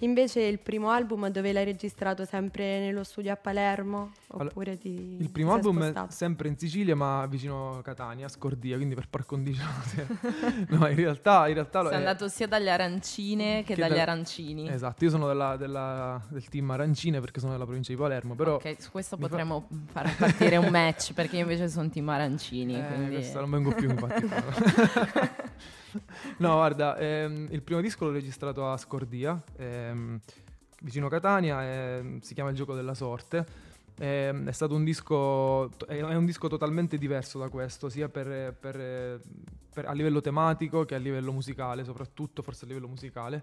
Invece 0.00 0.40
il 0.40 0.58
primo 0.58 0.90
album 0.90 1.28
dove 1.28 1.52
l'hai 1.52 1.64
registrato 1.64 2.24
sempre 2.24 2.80
nello 2.80 3.04
studio 3.04 3.32
a 3.32 3.36
Palermo? 3.36 4.10
Oppure 4.26 4.72
allora, 4.72 4.76
ti, 4.76 5.16
Il 5.20 5.30
primo 5.30 5.52
album 5.52 5.80
spostato? 5.80 6.10
è 6.10 6.12
sempre 6.12 6.48
in 6.48 6.58
Sicilia 6.58 6.96
ma 6.96 7.24
vicino 7.26 7.78
a 7.78 7.82
Catania, 7.82 8.26
a 8.26 8.28
Scordia, 8.28 8.74
quindi 8.76 8.96
per 8.96 9.08
par 9.08 9.24
condicio. 9.24 9.62
no, 10.68 10.88
in 10.88 10.96
realtà... 10.96 11.46
In 11.46 11.54
realtà 11.54 11.82
Sei 11.84 11.92
è 11.92 11.96
andato 11.96 12.26
sia 12.28 12.48
dalle 12.48 12.70
arancine 12.70 13.62
che, 13.62 13.74
che 13.74 13.80
dagli 13.80 13.94
da... 13.94 14.02
arancini. 14.02 14.68
Esatto, 14.68 15.04
io 15.04 15.10
sono 15.10 15.28
della, 15.28 15.56
della, 15.56 16.20
del 16.28 16.48
team 16.48 16.68
arancine 16.70 17.20
perché 17.20 17.38
sono 17.38 17.52
della 17.52 17.64
provincia 17.64 17.92
di 17.92 17.98
Palermo, 17.98 18.34
però... 18.34 18.56
Ok, 18.56 18.76
su 18.80 18.90
questo 18.90 19.16
potremmo 19.16 19.68
fa... 19.92 20.02
far 20.02 20.16
partire 20.16 20.56
un 20.56 20.68
match 20.70 21.12
perché 21.12 21.36
io 21.36 21.42
invece 21.42 21.68
sono 21.68 21.88
team 21.88 22.08
arancini. 22.08 22.76
Eh, 22.76 22.84
quindi... 22.84 23.14
questo 23.14 23.38
non 23.38 23.50
vengo 23.50 23.72
più 23.72 23.88
infatti. 23.88 24.26
no, 26.38 26.54
guarda, 26.54 26.96
ehm, 26.96 27.48
il 27.50 27.62
primo 27.62 27.80
disco 27.80 28.04
l'ho 28.04 28.12
registrato 28.12 28.70
a 28.70 28.76
Scordia, 28.76 29.40
ehm, 29.56 30.20
vicino 30.82 31.08
Catania, 31.08 31.64
ehm, 31.64 32.20
si 32.20 32.34
chiama 32.34 32.50
Il 32.50 32.56
gioco 32.56 32.74
della 32.74 32.94
sorte. 32.94 33.72
Ehm, 33.98 34.48
è 34.48 34.52
stato 34.52 34.74
un 34.74 34.82
disco, 34.82 35.70
è 35.86 36.02
un 36.02 36.24
disco 36.24 36.48
totalmente 36.48 36.98
diverso 36.98 37.38
da 37.38 37.48
questo, 37.48 37.88
sia 37.88 38.08
per, 38.08 38.54
per, 38.58 39.20
per, 39.72 39.86
a 39.86 39.92
livello 39.92 40.20
tematico 40.20 40.84
che 40.84 40.96
a 40.96 40.98
livello 40.98 41.32
musicale, 41.32 41.84
soprattutto 41.84 42.42
forse 42.42 42.64
a 42.64 42.68
livello 42.68 42.88
musicale, 42.88 43.42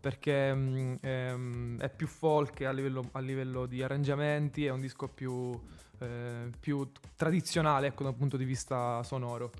perché 0.00 0.48
ehm, 0.48 1.78
è 1.78 1.90
più 1.90 2.06
folk 2.06 2.62
a 2.62 2.72
livello, 2.72 3.10
a 3.12 3.20
livello, 3.20 3.66
di 3.66 3.82
arrangiamenti, 3.82 4.64
è 4.64 4.70
un 4.70 4.80
disco 4.80 5.06
più, 5.06 5.58
eh, 5.98 6.50
più 6.58 6.90
tradizionale 7.14 7.88
ecco, 7.88 8.04
da 8.04 8.08
un 8.08 8.16
punto 8.16 8.38
di 8.38 8.44
vista 8.44 9.02
sonoro. 9.02 9.50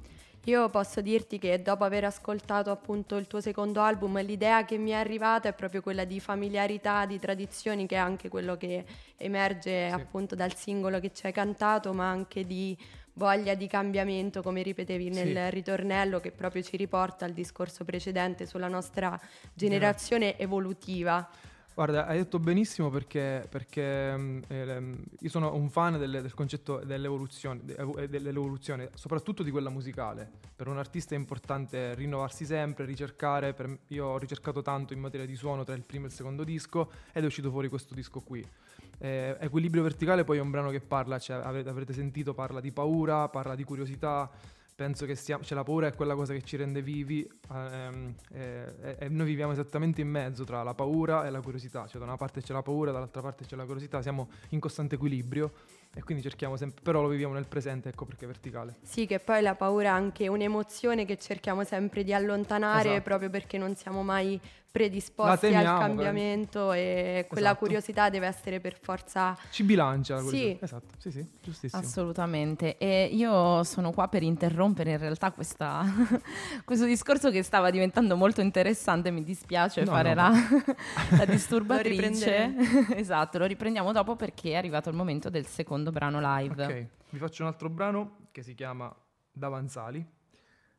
Io 0.45 0.71
posso 0.71 1.03
dirti 1.03 1.39
che 1.39 1.61
dopo 1.61 1.85
aver 1.85 2.05
ascoltato 2.05 2.71
appunto 2.71 3.17
il 3.17 3.27
tuo 3.27 3.43
secondo 3.43 3.83
album, 3.83 4.23
l'idea 4.23 4.65
che 4.65 4.79
mi 4.79 4.91
è 4.91 4.95
arrivata 4.95 5.51
è 5.51 5.53
proprio 5.53 5.83
quella 5.83 6.05
di 6.05 6.19
familiarità, 6.19 7.05
di 7.05 7.19
tradizioni, 7.19 7.87
che 7.87 7.97
è 7.97 7.99
anche 7.99 8.31
quello 8.31 8.57
che 8.57 8.85
emerge 9.19 9.89
sì. 9.89 9.95
appunto 9.95 10.35
dal 10.35 10.55
singolo 10.55 10.99
che 10.99 11.13
ci 11.13 11.27
hai 11.27 11.33
cantato, 11.33 11.93
ma 11.93 12.09
anche 12.09 12.47
di 12.47 12.77
voglia 13.15 13.55
di 13.55 13.67
cambiamento, 13.67 14.41
come 14.41 14.63
ripetevi 14.63 15.11
nel 15.11 15.37
sì. 15.37 15.51
ritornello, 15.51 16.21
che 16.21 16.31
proprio 16.31 16.63
ci 16.63 16.79
riporta 16.79 17.27
al 17.27 17.33
discorso 17.33 17.85
precedente 17.85 18.47
sulla 18.47 18.69
nostra 18.69 19.21
generazione 19.53 20.39
evolutiva. 20.39 21.29
Guarda, 21.81 22.05
hai 22.05 22.19
detto 22.19 22.39
benissimo 22.39 22.91
perché, 22.91 23.47
perché 23.49 24.43
eh, 24.49 24.95
io 25.19 25.29
sono 25.31 25.55
un 25.55 25.71
fan 25.71 25.99
del, 25.99 26.11
del 26.11 26.35
concetto 26.35 26.83
dell'evoluzione, 26.85 27.61
de, 27.65 28.07
dell'evoluzione, 28.07 28.91
soprattutto 28.93 29.43
di 29.43 29.51
quella 29.51 29.71
musicale. 29.71 30.31
Per 30.55 30.69
un 30.69 30.77
artista 30.77 31.15
è 31.15 31.19
importante 31.19 31.95
rinnovarsi 31.95 32.45
sempre, 32.45 32.85
ricercare. 32.85 33.55
Per, 33.55 33.79
io 33.87 34.09
ho 34.09 34.19
ricercato 34.19 34.61
tanto 34.61 34.93
in 34.93 35.01
materia 35.01 35.25
di 35.25 35.35
suono 35.35 35.65
tra 35.65 35.75
il 35.75 35.83
primo 35.83 36.05
e 36.05 36.09
il 36.09 36.15
secondo 36.15 36.45
disco 36.45 36.91
ed 37.15 37.23
è 37.23 37.27
uscito 37.27 37.51
fuori 37.51 37.71
questo 37.71 37.95
disco 37.95 38.21
qui. 38.21 38.47
Eh, 38.99 39.39
Equilibrio 39.41 39.83
verticale 39.83 40.23
poi 40.25 40.37
è 40.37 40.43
un 40.43 40.51
brano 40.51 40.69
che 40.69 40.83
parla, 40.83 41.19
cioè, 41.19 41.39
avrete, 41.39 41.71
avrete 41.71 41.95
sentito, 41.95 42.35
parla 42.35 42.61
di 42.61 42.73
paura, 42.73 43.31
parla 43.31 43.55
di 43.55 43.65
curiosità 43.65 44.31
penso 44.81 45.05
che 45.05 45.15
sia, 45.15 45.39
cioè 45.43 45.59
la 45.59 45.63
paura 45.63 45.89
è 45.89 45.93
quella 45.93 46.15
cosa 46.15 46.33
che 46.33 46.41
ci 46.41 46.57
rende 46.57 46.81
vivi 46.81 47.31
ehm, 47.53 48.15
e, 48.33 48.97
e, 48.99 49.09
noi 49.11 49.27
viviamo 49.27 49.53
esattamente 49.53 50.01
in 50.01 50.09
mezzo 50.09 50.43
tra 50.45 50.63
la 50.63 50.73
paura 50.73 51.27
e 51.27 51.31
la 51.31 51.43
curiosità, 51.43 51.87
cioè 51.87 51.99
da 51.99 52.07
una 52.07 52.17
parte 52.17 52.41
c'è 52.41 52.55
la 52.55 52.63
paura, 52.63 52.91
dall'altra 52.91 53.21
parte 53.21 53.45
c'è 53.45 53.57
la 53.57 53.67
curiosità, 53.67 54.01
siamo 54.01 54.31
in 54.51 54.59
costante 54.59 54.95
equilibrio 54.95 55.53
e 55.93 56.03
quindi 56.03 56.23
cerchiamo 56.23 56.57
sempre, 56.57 56.81
però 56.83 57.03
lo 57.03 57.09
viviamo 57.09 57.35
nel 57.35 57.47
presente, 57.47 57.91
ecco 57.91 58.07
perché 58.07 58.25
è 58.25 58.27
verticale. 58.27 58.77
Sì, 58.81 59.05
che 59.05 59.19
poi 59.19 59.43
la 59.43 59.55
paura 59.55 59.89
è 59.89 59.93
anche 59.93 60.29
un'emozione 60.29 61.05
che 61.05 61.19
cerchiamo 61.19 61.63
sempre 61.65 62.03
di 62.03 62.15
allontanare 62.15 62.89
Esatto. 62.89 63.03
proprio 63.03 63.29
perché 63.29 63.59
non 63.59 63.77
siamo 63.77 64.03
mai 64.03 64.41
predisposti 64.71 65.47
al 65.47 65.53
temiamo, 65.53 65.79
cambiamento 65.79 66.73
e 66.73 67.27
quella 67.29 67.49
Esatto. 67.49 67.65
curiosità 67.65 68.09
deve 68.09 68.27
essere 68.27 68.61
per 68.61 68.79
forza 68.81 69.37
Ci 69.51 69.65
bilancia 69.65 70.15
la 70.17 70.23
Sì. 70.23 70.57
Esatto, 70.61 70.95
sì, 70.99 71.11
sì, 71.11 71.27
giustissimo. 71.43 71.83
Assolutamente. 71.83 72.79
E 72.79 73.09
io 73.13 73.65
sono 73.65 73.91
qua 73.91 74.07
per 74.09 74.23
interrompere 74.23 74.93
in 74.93 74.99
realtà 74.99 75.33
questa- 75.33 75.85
questo 76.65 76.85
discorso 76.85 77.31
che 77.31 77.43
stava 77.43 77.71
diventando 77.71 78.17
molto 78.17 78.41
interessante. 78.41 79.11
Mi 79.11 79.25
dispiace 79.25 79.83
No, 79.85 79.91
fare 79.91 80.15
no. 80.15 80.23
La, 80.23 80.31
la 81.11 81.25
Lo 81.25 81.25
disturbatrice. 81.27 81.91
riprenderemo. 82.47 82.95
esatto, 82.95 83.39
lo 83.39 83.47
riprendiamo 83.47 83.93
dopo 83.93 84.15
perché 84.17 84.53
è 84.53 84.57
arrivato 84.57 84.89
il 84.89 84.95
momento 84.95 85.31
del 85.31 85.47
secondo 85.47 85.91
brano 85.91 86.21
live. 86.21 86.65
Ok, 86.65 86.87
vi 87.11 87.19
faccio 87.19 87.43
un 87.43 87.49
altro 87.49 87.69
brano 87.69 88.29
che 88.31 88.43
si 88.43 88.55
chiama 88.55 88.95
Davanzali, 89.33 90.05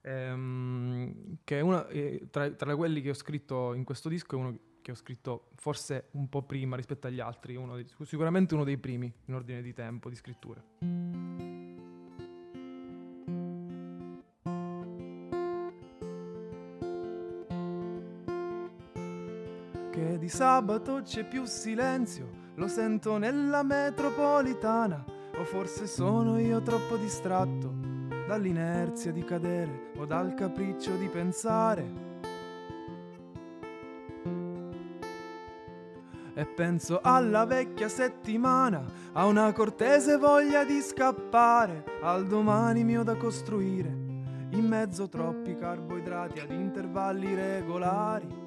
ehm, 0.01 1.37
che 1.43 1.59
è 1.59 1.61
una, 1.61 1.87
eh, 1.87 2.27
tra, 2.29 2.49
tra 2.51 2.75
quelli 2.75 3.01
che 3.01 3.11
ho 3.11 3.15
scritto 3.15 3.73
in 3.73 3.83
questo 3.83 4.09
disco 4.09 4.35
è 4.35 4.39
uno 4.39 4.57
che 4.81 4.91
ho 4.91 4.95
scritto 4.95 5.49
forse 5.55 6.07
un 6.11 6.27
po' 6.27 6.41
prima 6.41 6.75
rispetto 6.75 7.07
agli 7.07 7.19
altri, 7.19 7.55
uno 7.55 7.75
dei- 7.75 7.85
sicuramente 8.03 8.55
uno 8.55 8.63
dei 8.63 8.77
primi 8.77 9.11
in 9.25 9.35
ordine 9.35 9.61
di 9.61 9.73
tempo, 9.73 10.09
di 10.09 10.15
scrittura. 10.15 10.63
Che 19.91 20.17
di 20.17 20.29
sabato 20.29 21.01
c'è 21.03 21.27
più 21.27 21.45
silenzio, 21.45 22.27
lo 22.55 22.67
sento 22.67 23.17
nella 23.17 23.61
metropolitana, 23.61 25.05
o 25.37 25.43
forse 25.45 25.85
sono 25.85 26.39
io 26.39 26.59
troppo 26.61 26.97
distratto 26.97 27.80
dall'inerzia 28.31 29.11
di 29.11 29.25
cadere 29.25 29.91
o 29.97 30.05
dal 30.05 30.33
capriccio 30.33 30.95
di 30.95 31.09
pensare. 31.09 32.09
E 36.33 36.45
penso 36.45 37.01
alla 37.03 37.43
vecchia 37.43 37.89
settimana, 37.89 38.85
a 39.11 39.25
una 39.25 39.51
cortese 39.51 40.15
voglia 40.15 40.63
di 40.63 40.79
scappare, 40.79 41.83
al 42.01 42.25
domani 42.25 42.85
mio 42.85 43.03
da 43.03 43.17
costruire, 43.17 43.89
in 43.89 44.65
mezzo 44.65 45.09
troppi 45.09 45.57
carboidrati 45.57 46.39
ad 46.39 46.51
intervalli 46.51 47.35
regolari. 47.35 48.39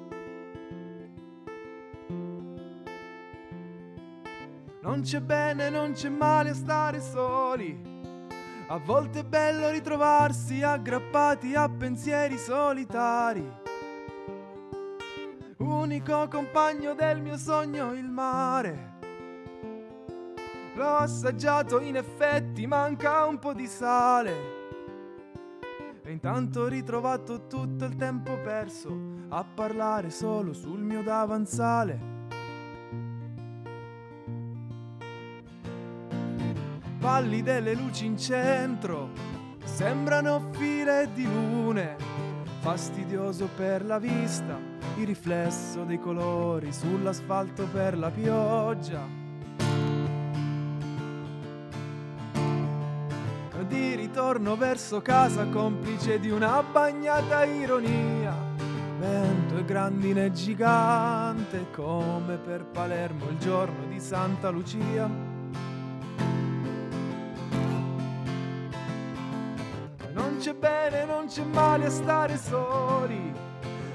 Non 4.81 5.01
c'è 5.01 5.19
bene, 5.19 5.69
non 5.69 5.91
c'è 5.91 6.09
male 6.09 6.49
a 6.49 6.55
stare 6.55 6.99
soli. 6.99 7.94
A 8.67 8.79
volte 8.79 9.19
è 9.19 9.23
bello 9.23 9.69
ritrovarsi 9.69 10.63
aggrappati 10.63 11.53
a 11.53 11.69
pensieri 11.69 12.35
solitari. 12.35 13.47
Unico 15.57 16.27
compagno 16.27 16.95
del 16.95 17.21
mio 17.21 17.37
sogno, 17.37 17.93
il 17.93 18.09
mare. 18.09 18.93
L'ho 20.73 20.95
assaggiato, 20.95 21.79
in 21.79 21.95
effetti 21.95 22.65
manca 22.65 23.25
un 23.25 23.37
po' 23.37 23.53
di 23.53 23.67
sale. 23.67 24.33
E 26.01 26.11
intanto 26.11 26.61
ho 26.61 26.67
ritrovato 26.67 27.45
tutto 27.45 27.85
il 27.85 27.95
tempo 27.95 28.35
perso 28.41 28.97
a 29.29 29.43
parlare 29.43 30.09
solo 30.09 30.53
sul 30.53 30.79
mio 30.79 31.03
davanzale. 31.03 32.14
Valli 37.05 37.43
delle 37.43 37.75
luci 37.75 38.07
in 38.07 38.17
centro, 38.17 39.11
sembrano 39.63 40.49
file 40.53 41.07
di 41.13 41.23
lune, 41.23 41.97
fastidioso 42.61 43.47
per 43.55 43.85
la 43.85 43.99
vista, 43.99 44.59
il 44.97 45.05
riflesso 45.05 45.83
dei 45.83 45.99
colori 45.99 46.73
sull'asfalto 46.73 47.67
per 47.71 47.95
la 47.95 48.09
pioggia. 48.09 49.07
Di 53.67 53.93
ritorno 53.93 54.55
verso 54.55 55.03
casa 55.03 55.45
complice 55.45 56.19
di 56.19 56.31
una 56.31 56.63
bagnata 56.63 57.45
ironia, 57.45 58.33
vento 58.97 59.57
e 59.57 59.63
grandine 59.63 60.31
gigante 60.31 61.69
come 61.69 62.37
per 62.37 62.65
Palermo 62.65 63.29
il 63.29 63.37
giorno 63.37 63.85
di 63.85 63.99
Santa 63.99 64.49
Lucia. 64.49 65.24
Bene, 70.89 71.05
non 71.05 71.27
c'è 71.27 71.43
male 71.43 71.85
a 71.85 71.89
stare 71.89 72.37
soli. 72.37 73.33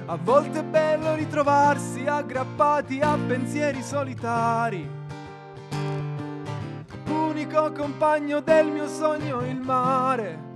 A 0.07 0.17
volte 0.17 0.61
è 0.61 0.65
bello 0.65 1.15
ritrovarsi 1.15 2.07
aggrappati 2.07 3.01
a 3.01 3.17
pensieri 3.17 3.83
solitari. 3.83 4.99
Unico 7.07 7.73
compagno 7.73 8.41
del 8.41 8.67
mio 8.67 8.89
sogno, 8.89 9.41
il 9.41 9.61
mare. 9.61 10.49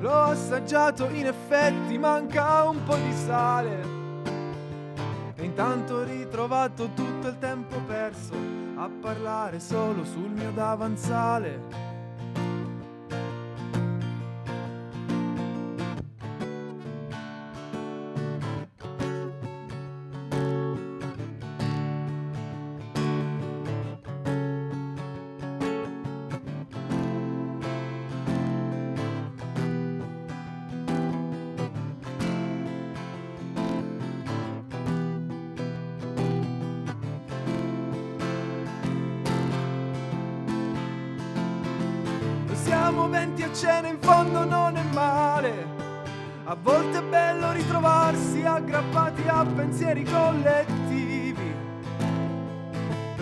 L'ho 0.00 0.22
assaggiato, 0.22 1.08
in 1.08 1.26
effetti 1.26 1.98
manca 1.98 2.64
un 2.64 2.84
po' 2.84 2.96
di 2.96 3.12
sale. 3.12 4.00
E 5.34 5.44
intanto 5.44 5.94
ho 5.94 6.02
ritrovato 6.04 6.90
tutto 6.94 7.28
il 7.28 7.38
tempo 7.38 7.78
perso 7.86 8.34
a 8.76 8.88
parlare 9.00 9.58
solo 9.58 10.04
sul 10.04 10.30
mio 10.30 10.50
davanzale. 10.52 11.91
Venti 43.12 43.42
a 43.42 43.52
cena, 43.52 43.88
in 43.88 43.98
fondo 44.00 44.44
non 44.44 44.74
è 44.74 44.82
male. 44.94 45.80
A 46.44 46.56
volte 46.56 46.98
è 46.98 47.02
bello 47.02 47.52
ritrovarsi 47.52 48.42
aggrappati 48.42 49.28
a 49.28 49.44
pensieri 49.44 50.02
collettivi. 50.02 51.54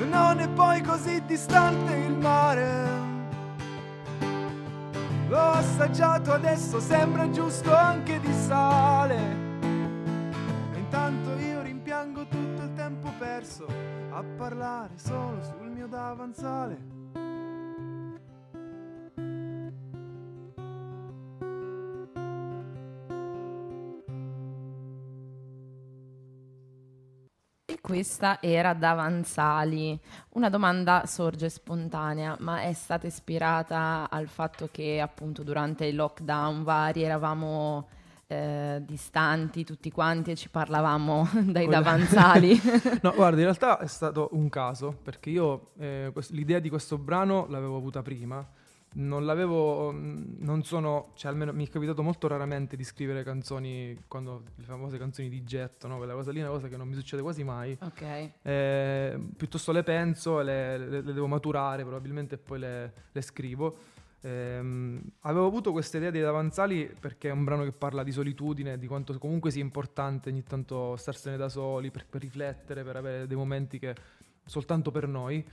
Non 0.08 0.38
è 0.38 0.48
poi 0.48 0.80
così 0.80 1.22
distante 1.26 1.94
il 1.94 2.16
mare. 2.16 3.08
L'ho 5.28 5.50
assaggiato 5.50 6.32
adesso, 6.32 6.80
sembra 6.80 7.28
giusto 7.30 7.74
anche 7.74 8.20
di 8.20 8.32
sale. 8.32 9.18
E 10.72 10.78
intanto 10.78 11.36
io 11.36 11.62
rimpiango 11.62 12.26
tutto 12.26 12.62
il 12.62 12.72
tempo 12.74 13.10
perso 13.18 13.66
a 14.12 14.22
parlare 14.36 14.92
solo 14.96 15.42
sul 15.42 15.68
mio 15.68 15.86
davanzale. 15.88 16.99
Questa 27.90 28.40
era 28.40 28.72
Davanzali. 28.72 29.98
Una 30.34 30.48
domanda 30.48 31.02
sorge 31.06 31.48
spontanea, 31.48 32.36
ma 32.38 32.62
è 32.62 32.72
stata 32.72 33.08
ispirata 33.08 34.08
al 34.08 34.28
fatto 34.28 34.68
che 34.70 35.00
appunto 35.00 35.42
durante 35.42 35.86
i 35.86 35.92
lockdown 35.92 36.62
vari 36.62 37.02
eravamo 37.02 37.88
eh, 38.28 38.80
distanti 38.86 39.64
tutti 39.64 39.90
quanti 39.90 40.30
e 40.30 40.36
ci 40.36 40.48
parlavamo 40.48 41.28
dai 41.50 41.64
Quella- 41.64 41.80
davanzali? 41.80 42.60
No, 43.02 43.12
guarda, 43.12 43.38
in 43.38 43.44
realtà 43.44 43.78
è 43.80 43.88
stato 43.88 44.28
un 44.32 44.48
caso, 44.48 44.96
perché 45.02 45.30
io 45.30 45.70
eh, 45.80 46.10
quest- 46.12 46.30
l'idea 46.30 46.60
di 46.60 46.68
questo 46.68 46.96
brano 46.96 47.46
l'avevo 47.48 47.76
avuta 47.76 48.02
prima, 48.02 48.46
non 48.92 49.24
l'avevo, 49.24 49.92
non 49.92 50.62
sono, 50.64 51.12
cioè 51.14 51.30
almeno 51.30 51.52
mi 51.52 51.66
è 51.66 51.70
capitato 51.70 52.02
molto 52.02 52.26
raramente 52.26 52.76
di 52.76 52.82
scrivere 52.82 53.22
canzoni, 53.22 53.96
quando 54.08 54.42
le 54.56 54.64
famose 54.64 54.98
canzoni 54.98 55.28
di 55.28 55.44
getto, 55.44 55.86
no? 55.86 55.96
Quella 55.96 56.14
cosa 56.14 56.32
lì 56.32 56.40
è 56.40 56.42
una 56.42 56.50
cosa 56.50 56.68
che 56.68 56.76
non 56.76 56.88
mi 56.88 56.94
succede 56.94 57.22
quasi 57.22 57.44
mai. 57.44 57.76
ok. 57.80 58.30
Eh, 58.42 59.20
piuttosto 59.36 59.70
le 59.72 59.82
penso, 59.82 60.40
le, 60.40 60.76
le- 60.78 61.00
le 61.02 61.12
devo 61.12 61.26
maturare 61.28 61.84
probabilmente 61.84 62.34
e 62.34 62.38
poi 62.38 62.58
le, 62.58 62.92
le 63.12 63.20
scrivo. 63.22 63.76
Ehm, 64.22 65.00
avevo 65.20 65.46
avuto 65.46 65.72
questa 65.72 65.96
idea 65.96 66.10
dei 66.10 66.20
Davanzali 66.20 66.94
perché 66.98 67.28
è 67.28 67.32
un 67.32 67.44
brano 67.44 67.64
che 67.64 67.72
parla 67.72 68.02
di 68.02 68.12
solitudine, 68.12 68.78
di 68.78 68.86
quanto 68.86 69.16
comunque 69.18 69.50
sia 69.50 69.62
importante 69.62 70.28
ogni 70.30 70.42
tanto 70.42 70.96
starsene 70.96 71.36
da 71.36 71.48
soli 71.48 71.90
per, 71.90 72.06
per 72.06 72.20
riflettere, 72.20 72.82
per 72.82 72.96
avere 72.96 73.26
dei 73.26 73.36
momenti 73.36 73.78
che 73.78 73.94
soltanto 74.44 74.90
per 74.90 75.06
noi. 75.06 75.46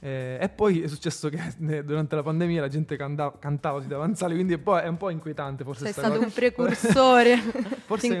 Eh, 0.00 0.38
e 0.40 0.48
poi 0.48 0.82
è 0.82 0.86
successo 0.88 1.28
che 1.28 1.38
durante 1.84 2.14
la 2.14 2.22
pandemia 2.22 2.60
la 2.60 2.68
gente 2.68 2.96
canta- 2.96 3.34
cantava 3.38 3.80
sui 3.80 3.88
davanzali, 3.88 4.34
quindi 4.34 4.52
è 4.52 4.56
un 4.56 4.62
po', 4.62 4.78
è 4.78 4.86
un 4.86 4.96
po' 4.96 5.10
inquietante 5.10 5.64
forse 5.64 5.84
Sei 5.84 5.92
sta 5.92 6.00
stato 6.02 6.16
cosa. 6.16 6.26
un 6.26 6.32
precursore. 6.32 7.36
Forse-. 7.88 8.18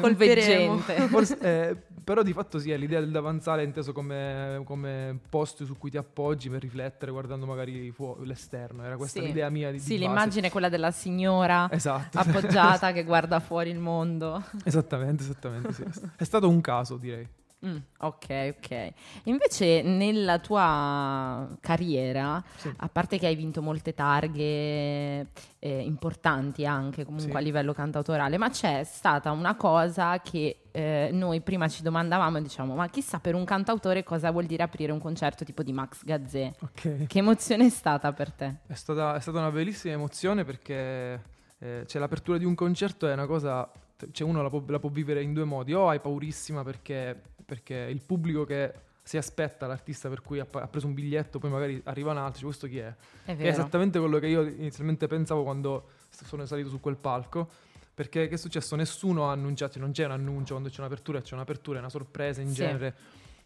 Forse- 1.08 1.38
eh, 1.40 1.76
però 2.02 2.22
di 2.22 2.32
fatto 2.32 2.58
sì, 2.58 2.74
l'idea 2.78 3.00
del 3.00 3.10
davanzale 3.10 3.62
è 3.62 3.64
inteso 3.66 3.92
come, 3.92 4.62
come 4.64 5.18
posto 5.28 5.64
su 5.66 5.76
cui 5.76 5.90
ti 5.90 5.98
appoggi 5.98 6.48
per 6.48 6.62
riflettere 6.62 7.10
guardando 7.12 7.44
magari 7.44 7.90
fu- 7.90 8.16
l'esterno. 8.22 8.82
Era 8.84 8.96
questa 8.96 9.20
Sì. 9.20 9.26
l'idea 9.26 9.50
mia 9.50 9.70
di, 9.70 9.76
di 9.76 9.82
Sì, 9.82 9.94
base. 9.94 10.06
l'immagine 10.06 10.46
è 10.46 10.50
quella 10.50 10.68
della 10.70 10.90
signora 10.90 11.68
Esatto. 11.70 12.18
appoggiata 12.18 12.92
che 12.96 13.04
guarda 13.04 13.40
fuori 13.40 13.68
il 13.70 13.78
mondo. 13.78 14.42
Esattamente, 14.64 15.22
esattamente. 15.22 15.72
Sì. 15.74 15.84
È 16.16 16.24
stato 16.24 16.48
un 16.48 16.60
caso, 16.62 16.96
direi. 16.96 17.28
Mm, 17.66 17.76
ok, 17.98 18.54
ok. 18.56 18.92
Invece 19.24 19.82
nella 19.82 20.38
tua 20.38 21.48
carriera, 21.60 22.40
Sì. 22.56 22.72
a 22.76 22.88
parte 22.88 23.18
che 23.18 23.26
hai 23.26 23.34
vinto 23.34 23.62
molte 23.62 23.94
targhe 23.94 25.26
eh, 25.58 25.80
importanti 25.80 26.64
anche 26.64 27.04
comunque 27.04 27.30
Sì. 27.32 27.36
a 27.36 27.40
livello 27.40 27.72
cantautorale, 27.72 28.38
ma 28.38 28.48
c'è 28.50 28.84
stata 28.84 29.32
una 29.32 29.56
cosa 29.56 30.20
che 30.20 30.66
eh, 30.70 31.10
noi 31.12 31.40
prima 31.40 31.66
ci 31.66 31.82
domandavamo 31.82 32.38
e 32.38 32.42
diciamo, 32.42 32.76
ma 32.76 32.88
chissà 32.88 33.18
per 33.18 33.34
un 33.34 33.44
cantautore 33.44 34.04
cosa 34.04 34.30
vuol 34.30 34.46
dire 34.46 34.62
aprire 34.62 34.92
un 34.92 35.00
concerto 35.00 35.44
tipo 35.44 35.64
di 35.64 35.72
Max 35.72 36.04
Gazzè? 36.04 36.52
Ok. 36.60 37.06
Che 37.08 37.18
emozione 37.18 37.66
è 37.66 37.70
stata 37.70 38.12
per 38.12 38.30
te? 38.32 38.58
È 38.68 38.74
stata, 38.74 39.16
è 39.16 39.20
stata 39.20 39.38
una 39.38 39.50
bellissima 39.50 39.94
emozione 39.94 40.44
perché 40.44 41.20
eh, 41.58 41.84
cioè, 41.88 42.00
l'apertura 42.00 42.38
di 42.38 42.44
un 42.44 42.54
concerto 42.54 43.08
è 43.08 43.12
una 43.14 43.26
cosa, 43.26 43.68
cioè 44.12 44.28
uno 44.28 44.42
la 44.42 44.48
può, 44.50 44.62
la 44.66 44.78
può 44.78 44.90
vivere 44.90 45.22
in 45.22 45.32
due 45.32 45.44
modi, 45.44 45.72
o 45.74 45.88
hai 45.88 46.00
paurissima 46.00 46.62
perché, 46.62 47.20
perché 47.44 47.74
il 47.74 48.02
pubblico 48.04 48.44
che 48.44 48.72
si 49.02 49.16
aspetta 49.16 49.66
l'artista 49.66 50.08
per 50.08 50.20
cui 50.22 50.38
ha, 50.38 50.46
ha 50.50 50.68
preso 50.68 50.86
un 50.86 50.94
biglietto, 50.94 51.38
poi 51.38 51.50
magari 51.50 51.80
arriva 51.84 52.10
un 52.10 52.18
altro, 52.18 52.32
dice 52.34 52.44
questo 52.44 52.66
chi 52.66 52.78
è? 52.78 52.94
È 53.24 53.36
è 53.36 53.46
esattamente 53.48 53.98
quello 53.98 54.18
che 54.18 54.26
io 54.26 54.42
inizialmente 54.42 55.06
pensavo 55.06 55.42
quando 55.44 55.88
sono 56.10 56.44
salito 56.46 56.68
su 56.68 56.78
quel 56.80 56.96
palco. 56.96 57.48
Perché 57.94 58.28
che 58.28 58.34
è 58.34 58.38
successo? 58.38 58.76
Nessuno 58.76 59.28
ha 59.28 59.32
annunciato, 59.32 59.78
non 59.80 59.90
c'è 59.90 60.04
un 60.04 60.12
annuncio 60.12 60.52
quando 60.52 60.68
c'è 60.68 60.78
un'apertura, 60.80 61.20
c'è 61.20 61.34
un'apertura, 61.34 61.78
è 61.78 61.80
una 61.80 61.90
sorpresa 61.90 62.40
in 62.40 62.48
Sì. 62.50 62.54
genere. 62.54 62.94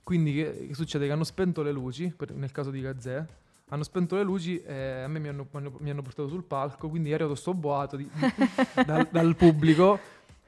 Quindi 0.03 0.35
che, 0.35 0.67
che 0.69 0.75
succede? 0.75 1.07
Che 1.07 1.13
hanno 1.13 1.25
spento 1.25 1.63
le 1.63 1.73
luci, 1.73 2.13
per- 2.15 2.33
nel 2.35 2.51
caso 2.53 2.71
di 2.71 2.81
Gazzè, 2.83 3.25
hanno 3.69 3.83
spento 3.83 4.17
le 4.17 4.23
luci 4.23 4.61
e 4.63 4.75
a 5.05 5.09
me 5.09 5.21
mi 5.21 5.29
hanno, 5.29 5.47
mi 5.79 5.89
hanno- 5.89 6.03
portato 6.03 6.29
sul 6.29 6.43
palco, 6.43 6.91
quindi 6.91 7.09
ero 7.09 7.17
arrivato 7.25 7.37
sto 7.41 7.55
boato 7.55 7.97
di- 7.97 8.11
dal, 8.85 9.09
dal 9.11 9.37
pubblico. 9.37 9.99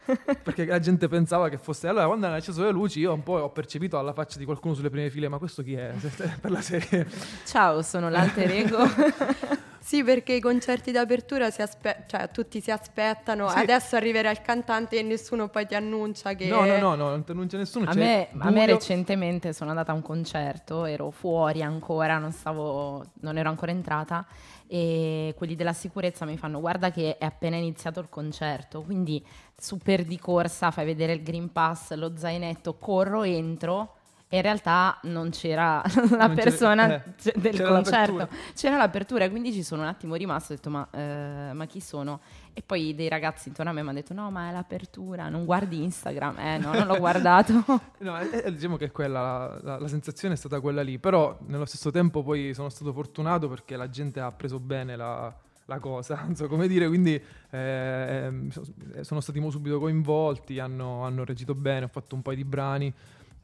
Perché 0.42 0.64
la 0.66 0.78
gente 0.78 1.08
pensava 1.08 1.48
che 1.48 1.58
fosse. 1.58 1.88
Allora, 1.88 2.06
quando 2.06 2.26
hanno 2.26 2.36
acceso 2.36 2.62
le 2.62 2.70
luci, 2.70 3.00
io 3.00 3.12
un 3.12 3.22
po' 3.22 3.34
ho 3.34 3.50
percepito 3.50 3.98
alla 3.98 4.12
faccia 4.12 4.38
di 4.38 4.44
qualcuno 4.44 4.74
sulle 4.74 4.90
prime 4.90 5.10
file, 5.10 5.28
ma 5.28 5.38
questo 5.38 5.62
chi 5.62 5.74
è? 5.74 5.92
per 6.40 6.50
la 6.50 6.60
serie. 6.60 7.06
Ciao, 7.44 7.82
sono 7.82 8.08
l'alter 8.08 8.50
ego. 8.50 8.78
Sì, 9.84 10.02
perché 10.02 10.32
i 10.32 10.40
concerti 10.40 10.92
d'apertura 10.92 11.50
si 11.50 11.60
aspe- 11.60 12.04
cioè, 12.06 12.30
tutti 12.30 12.62
si 12.62 12.70
aspettano, 12.70 13.50
Sì. 13.50 13.58
adesso 13.58 13.96
arriverà 13.96 14.30
il 14.30 14.40
cantante 14.40 14.98
e 14.98 15.02
nessuno 15.02 15.48
poi 15.48 15.66
ti 15.66 15.74
annuncia 15.74 16.32
che... 16.32 16.46
No, 16.46 16.64
no, 16.64 16.78
no, 16.78 16.94
no, 16.94 17.10
non 17.10 17.22
ti 17.22 17.32
annuncia 17.32 17.58
nessuno. 17.58 17.90
A 17.90 17.92
c'è 17.92 17.98
me, 17.98 18.28
a 18.38 18.50
me 18.50 18.64
recentemente 18.64 19.52
sono 19.52 19.68
andata 19.68 19.92
a 19.92 19.94
un 19.94 20.00
concerto, 20.00 20.86
ero 20.86 21.10
fuori 21.10 21.62
ancora, 21.62 22.16
non, 22.16 22.32
stavo, 22.32 23.04
non 23.20 23.36
ero 23.36 23.50
ancora 23.50 23.72
entrata 23.72 24.24
e 24.66 25.34
quelli 25.36 25.54
della 25.54 25.72
sicurezza 25.72 26.24
mi 26.24 26.36
fanno 26.36 26.60
guarda 26.60 26.90
che 26.90 27.16
è 27.18 27.24
appena 27.24 27.56
iniziato 27.56 28.00
il 28.00 28.08
concerto, 28.08 28.82
quindi 28.82 29.24
super 29.56 30.04
di 30.04 30.18
corsa, 30.18 30.70
fai 30.70 30.84
vedere 30.84 31.12
il 31.12 31.22
Green 31.22 31.52
Pass, 31.52 31.92
lo 31.94 32.16
zainetto, 32.16 32.74
corro, 32.78 33.22
entro 33.22 33.93
in 34.36 34.42
realtà 34.42 34.98
non 35.02 35.30
c'era 35.30 35.82
la 35.84 35.92
Non 36.00 36.08
c'era- 36.08 36.28
persona 36.34 36.94
eh, 36.94 37.02
c- 37.16 37.36
del 37.36 37.54
c'era 37.54 37.68
concerto, 37.68 38.12
l'apertura. 38.16 38.28
c'era 38.54 38.76
l'apertura 38.76 39.24
e 39.24 39.30
quindi 39.30 39.52
ci 39.52 39.62
sono 39.62 39.82
un 39.82 39.88
attimo 39.88 40.14
rimasto, 40.14 40.52
ho 40.52 40.56
detto 40.56 40.70
ma, 40.70 40.86
eh, 40.90 41.50
ma 41.52 41.66
chi 41.66 41.80
sono? 41.80 42.20
E 42.52 42.62
poi 42.64 42.94
dei 42.94 43.08
ragazzi 43.08 43.48
intorno 43.48 43.70
a 43.70 43.74
me 43.74 43.82
mi 43.82 43.88
hanno 43.88 43.98
detto 43.98 44.14
no 44.14 44.30
ma 44.30 44.48
è 44.48 44.52
l'apertura, 44.52 45.28
non 45.28 45.44
guardi 45.44 45.82
Instagram, 45.82 46.38
eh 46.38 46.58
no 46.58 46.72
non 46.72 46.86
l'ho 46.86 46.98
guardato. 46.98 47.52
No, 48.04 48.18
eh, 48.20 48.42
eh, 48.44 48.52
diciamo 48.52 48.76
che 48.76 48.90
quella, 48.90 49.58
la, 49.62 49.78
la- 49.78 49.88
sensazione 49.88 50.34
è 50.34 50.36
stata 50.36 50.60
quella 50.60 50.82
lì, 50.82 50.98
però 50.98 51.36
nello 51.46 51.64
stesso 51.64 51.90
tempo 51.90 52.22
poi 52.22 52.52
sono 52.54 52.68
stato 52.68 52.92
fortunato 52.92 53.48
perché 53.48 53.76
la 53.76 53.88
gente 53.88 54.20
ha 54.20 54.30
preso 54.30 54.58
bene 54.60 54.94
la, 54.94 55.32
la 55.66 55.78
cosa, 55.78 56.20
non 56.24 56.34
so 56.36 56.46
come 56.48 56.68
dire, 56.68 56.86
quindi 56.88 57.14
eh, 57.50 57.58
ehm, 57.58 58.50
so- 58.50 58.64
sono 59.00 59.20
stati 59.20 59.40
subito 59.50 59.78
coinvolti, 59.80 60.58
hanno, 60.58 61.02
hanno 61.04 61.24
reagito 61.24 61.54
bene, 61.54 61.86
ho 61.86 61.88
fatto 61.88 62.14
un 62.14 62.22
paio 62.22 62.36
di 62.36 62.44
brani 62.44 62.92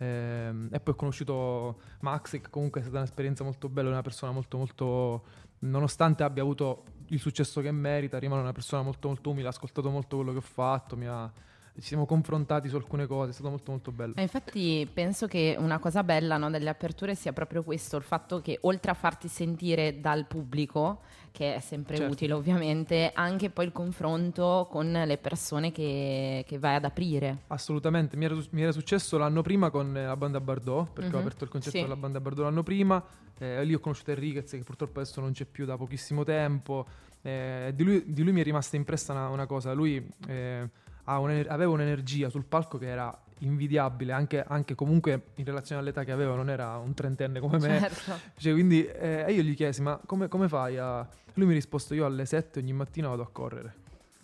e 0.04 0.80
poi 0.82 0.94
ho 0.94 0.96
conosciuto 0.96 1.80
Max 2.00 2.30
che 2.30 2.48
comunque 2.48 2.80
è 2.80 2.82
stata 2.82 2.98
un'esperienza 2.98 3.44
molto 3.44 3.68
bella, 3.68 3.90
una 3.90 4.02
persona 4.02 4.32
molto 4.32 4.56
molto, 4.56 5.24
nonostante 5.60 6.22
abbia 6.22 6.42
avuto 6.42 6.84
il 7.08 7.18
successo 7.18 7.60
che 7.60 7.70
merita, 7.70 8.18
rimane 8.18 8.40
una 8.40 8.52
persona 8.52 8.82
molto 8.82 9.08
molto 9.08 9.30
umile, 9.30 9.46
ha 9.46 9.50
ascoltato 9.50 9.90
molto 9.90 10.16
quello 10.16 10.32
che 10.32 10.38
ho 10.38 10.42
fatto, 10.42 10.96
mi 10.96 11.06
ha- 11.06 11.30
ci 11.74 11.86
siamo 11.86 12.06
confrontati 12.06 12.68
su 12.68 12.76
alcune 12.76 13.06
cose, 13.06 13.30
è 13.30 13.32
stato 13.32 13.50
molto 13.50 13.70
molto 13.70 13.92
bello. 13.92 14.14
Eh, 14.16 14.22
infatti 14.22 14.88
penso 14.92 15.26
che 15.26 15.56
una 15.58 15.78
cosa 15.78 16.02
bella 16.02 16.36
no, 16.36 16.50
delle 16.50 16.68
aperture 16.68 17.14
sia 17.14 17.32
proprio 17.32 17.62
questo, 17.62 17.96
il 17.96 18.02
fatto 18.02 18.40
che 18.40 18.58
oltre 18.62 18.90
a 18.90 18.94
farti 18.94 19.28
sentire 19.28 20.00
dal 20.00 20.26
pubblico, 20.26 21.00
che 21.32 21.54
è 21.54 21.60
sempre 21.60 21.96
Certo. 21.96 22.12
utile 22.12 22.32
ovviamente, 22.32 23.10
anche 23.14 23.50
poi 23.50 23.66
il 23.66 23.72
confronto 23.72 24.66
con 24.70 24.90
le 24.90 25.18
persone 25.18 25.72
che, 25.72 26.44
che 26.46 26.58
vai 26.58 26.76
ad 26.76 26.84
aprire. 26.84 27.38
Assolutamente, 27.48 28.16
mi 28.16 28.24
era, 28.24 28.36
mi 28.50 28.62
era 28.62 28.72
successo 28.72 29.16
l'anno 29.18 29.42
prima 29.42 29.70
con 29.70 29.96
eh, 29.96 30.04
la 30.04 30.16
banda 30.16 30.40
Bardot, 30.40 30.92
perché 30.92 31.10
ho 31.10 31.18
Mhm, 31.18 31.20
aperto 31.26 31.44
il 31.44 31.50
concerto 31.50 31.78
sì. 31.78 31.84
della 31.84 31.96
banda 31.96 32.20
Bardot 32.20 32.44
l'anno 32.44 32.62
prima, 32.62 33.02
eh, 33.38 33.64
lì 33.64 33.74
ho 33.74 33.78
conosciuto 33.80 34.10
Enriquez 34.10 34.50
che 34.50 34.58
purtroppo 34.58 35.00
adesso 35.00 35.20
non 35.20 35.32
c'è 35.32 35.44
più 35.44 35.64
da 35.64 35.76
pochissimo 35.76 36.24
tempo, 36.24 36.86
eh, 37.22 37.72
di, 37.74 37.84
lui, 37.84 38.04
di 38.06 38.22
lui 38.22 38.32
mi 38.32 38.40
è 38.40 38.44
rimasta 38.44 38.76
impressa 38.76 39.12
una, 39.12 39.28
una 39.28 39.46
cosa, 39.46 39.72
lui 39.72 40.04
eh, 40.26 40.68
un'ener- 41.04 41.48
aveva 41.50 41.72
un'energia 41.72 42.28
sul 42.28 42.44
palco 42.44 42.78
che 42.78 42.86
era 42.86 43.18
invidiabile, 43.40 44.12
anche, 44.12 44.42
anche 44.46 44.74
comunque 44.74 45.22
in 45.36 45.44
relazione 45.44 45.80
all'età 45.80 46.04
che 46.04 46.12
aveva, 46.12 46.34
non 46.34 46.48
era 46.50 46.76
un 46.78 46.94
trentenne 46.94 47.40
come 47.40 47.58
me, 47.58 47.78
Certo. 47.80 48.12
Cioè, 48.36 48.52
quindi 48.52 48.84
eh, 48.86 49.24
e 49.26 49.32
io 49.32 49.42
gli 49.42 49.54
chiesi, 49.54 49.82
ma 49.82 49.98
come, 50.06 50.28
come 50.28 50.48
fai 50.48 50.76
a... 50.78 51.06
Lui 51.34 51.46
mi 51.46 51.52
ha 51.52 51.54
risposto, 51.56 51.94
io 51.94 52.04
alle 52.06 52.26
7 52.26 52.58
ogni 52.58 52.72
mattina 52.72 53.08
vado 53.08 53.22
a 53.22 53.28
correre, 53.30 53.74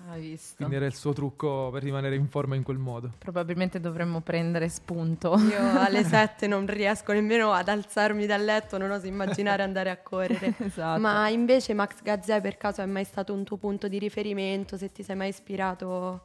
Hai 0.09 0.21
visto? 0.21 0.57
quindi 0.57 0.75
era 0.75 0.87
il 0.87 0.95
suo 0.95 1.13
trucco 1.13 1.71
per 1.73 1.83
rimanere 1.85 2.17
in 2.17 2.29
forma 2.29 2.57
in 2.57 2.63
quel 2.65 2.79
modo. 2.79 3.13
Probabilmente 3.17 3.81
dovremmo 3.81 4.21
prendere 4.21 4.69
spunto. 4.69 5.37
Io 5.39 5.81
alle 5.81 6.03
7 6.05 6.47
non 6.49 6.67
riesco 6.67 7.13
nemmeno 7.13 7.53
ad 7.53 7.69
alzarmi 7.69 8.27
dal 8.27 8.45
letto, 8.45 8.77
non 8.77 8.91
oso 8.91 9.07
immaginare 9.07 9.63
andare 9.63 9.91
a 9.91 9.97
correre. 9.99 10.55
esatto. 10.59 11.01
Ma 11.01 11.29
invece 11.29 11.75
Max 11.75 12.03
Gazzè 12.03 12.41
per 12.41 12.57
caso 12.57 12.83
è 12.83 12.87
mai 12.87 13.05
stato 13.05 13.33
un 13.33 13.45
tuo 13.45 13.57
punto 13.57 13.87
di 13.89 13.99
riferimento? 13.99 14.77
Se 14.77 14.91
ti 14.93 15.03
sei 15.05 15.17
mai 15.17 15.29
ispirato? 15.29 16.23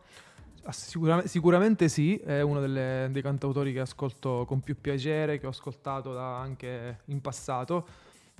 Ah, 0.63 0.71
sicuramente, 0.71 1.27
sicuramente 1.29 1.89
sì, 1.89 2.15
è 2.17 2.41
uno 2.41 2.59
delle- 2.59 3.09
dei 3.11 3.21
cantautori 3.21 3.73
che 3.73 3.79
ascolto 3.79 4.45
con 4.47 4.61
più 4.61 4.75
piacere, 4.79 5.39
che 5.39 5.45
ho 5.47 5.49
ascoltato 5.49 6.17
anche 6.17 6.99
in 7.05 7.19
passato. 7.21 7.87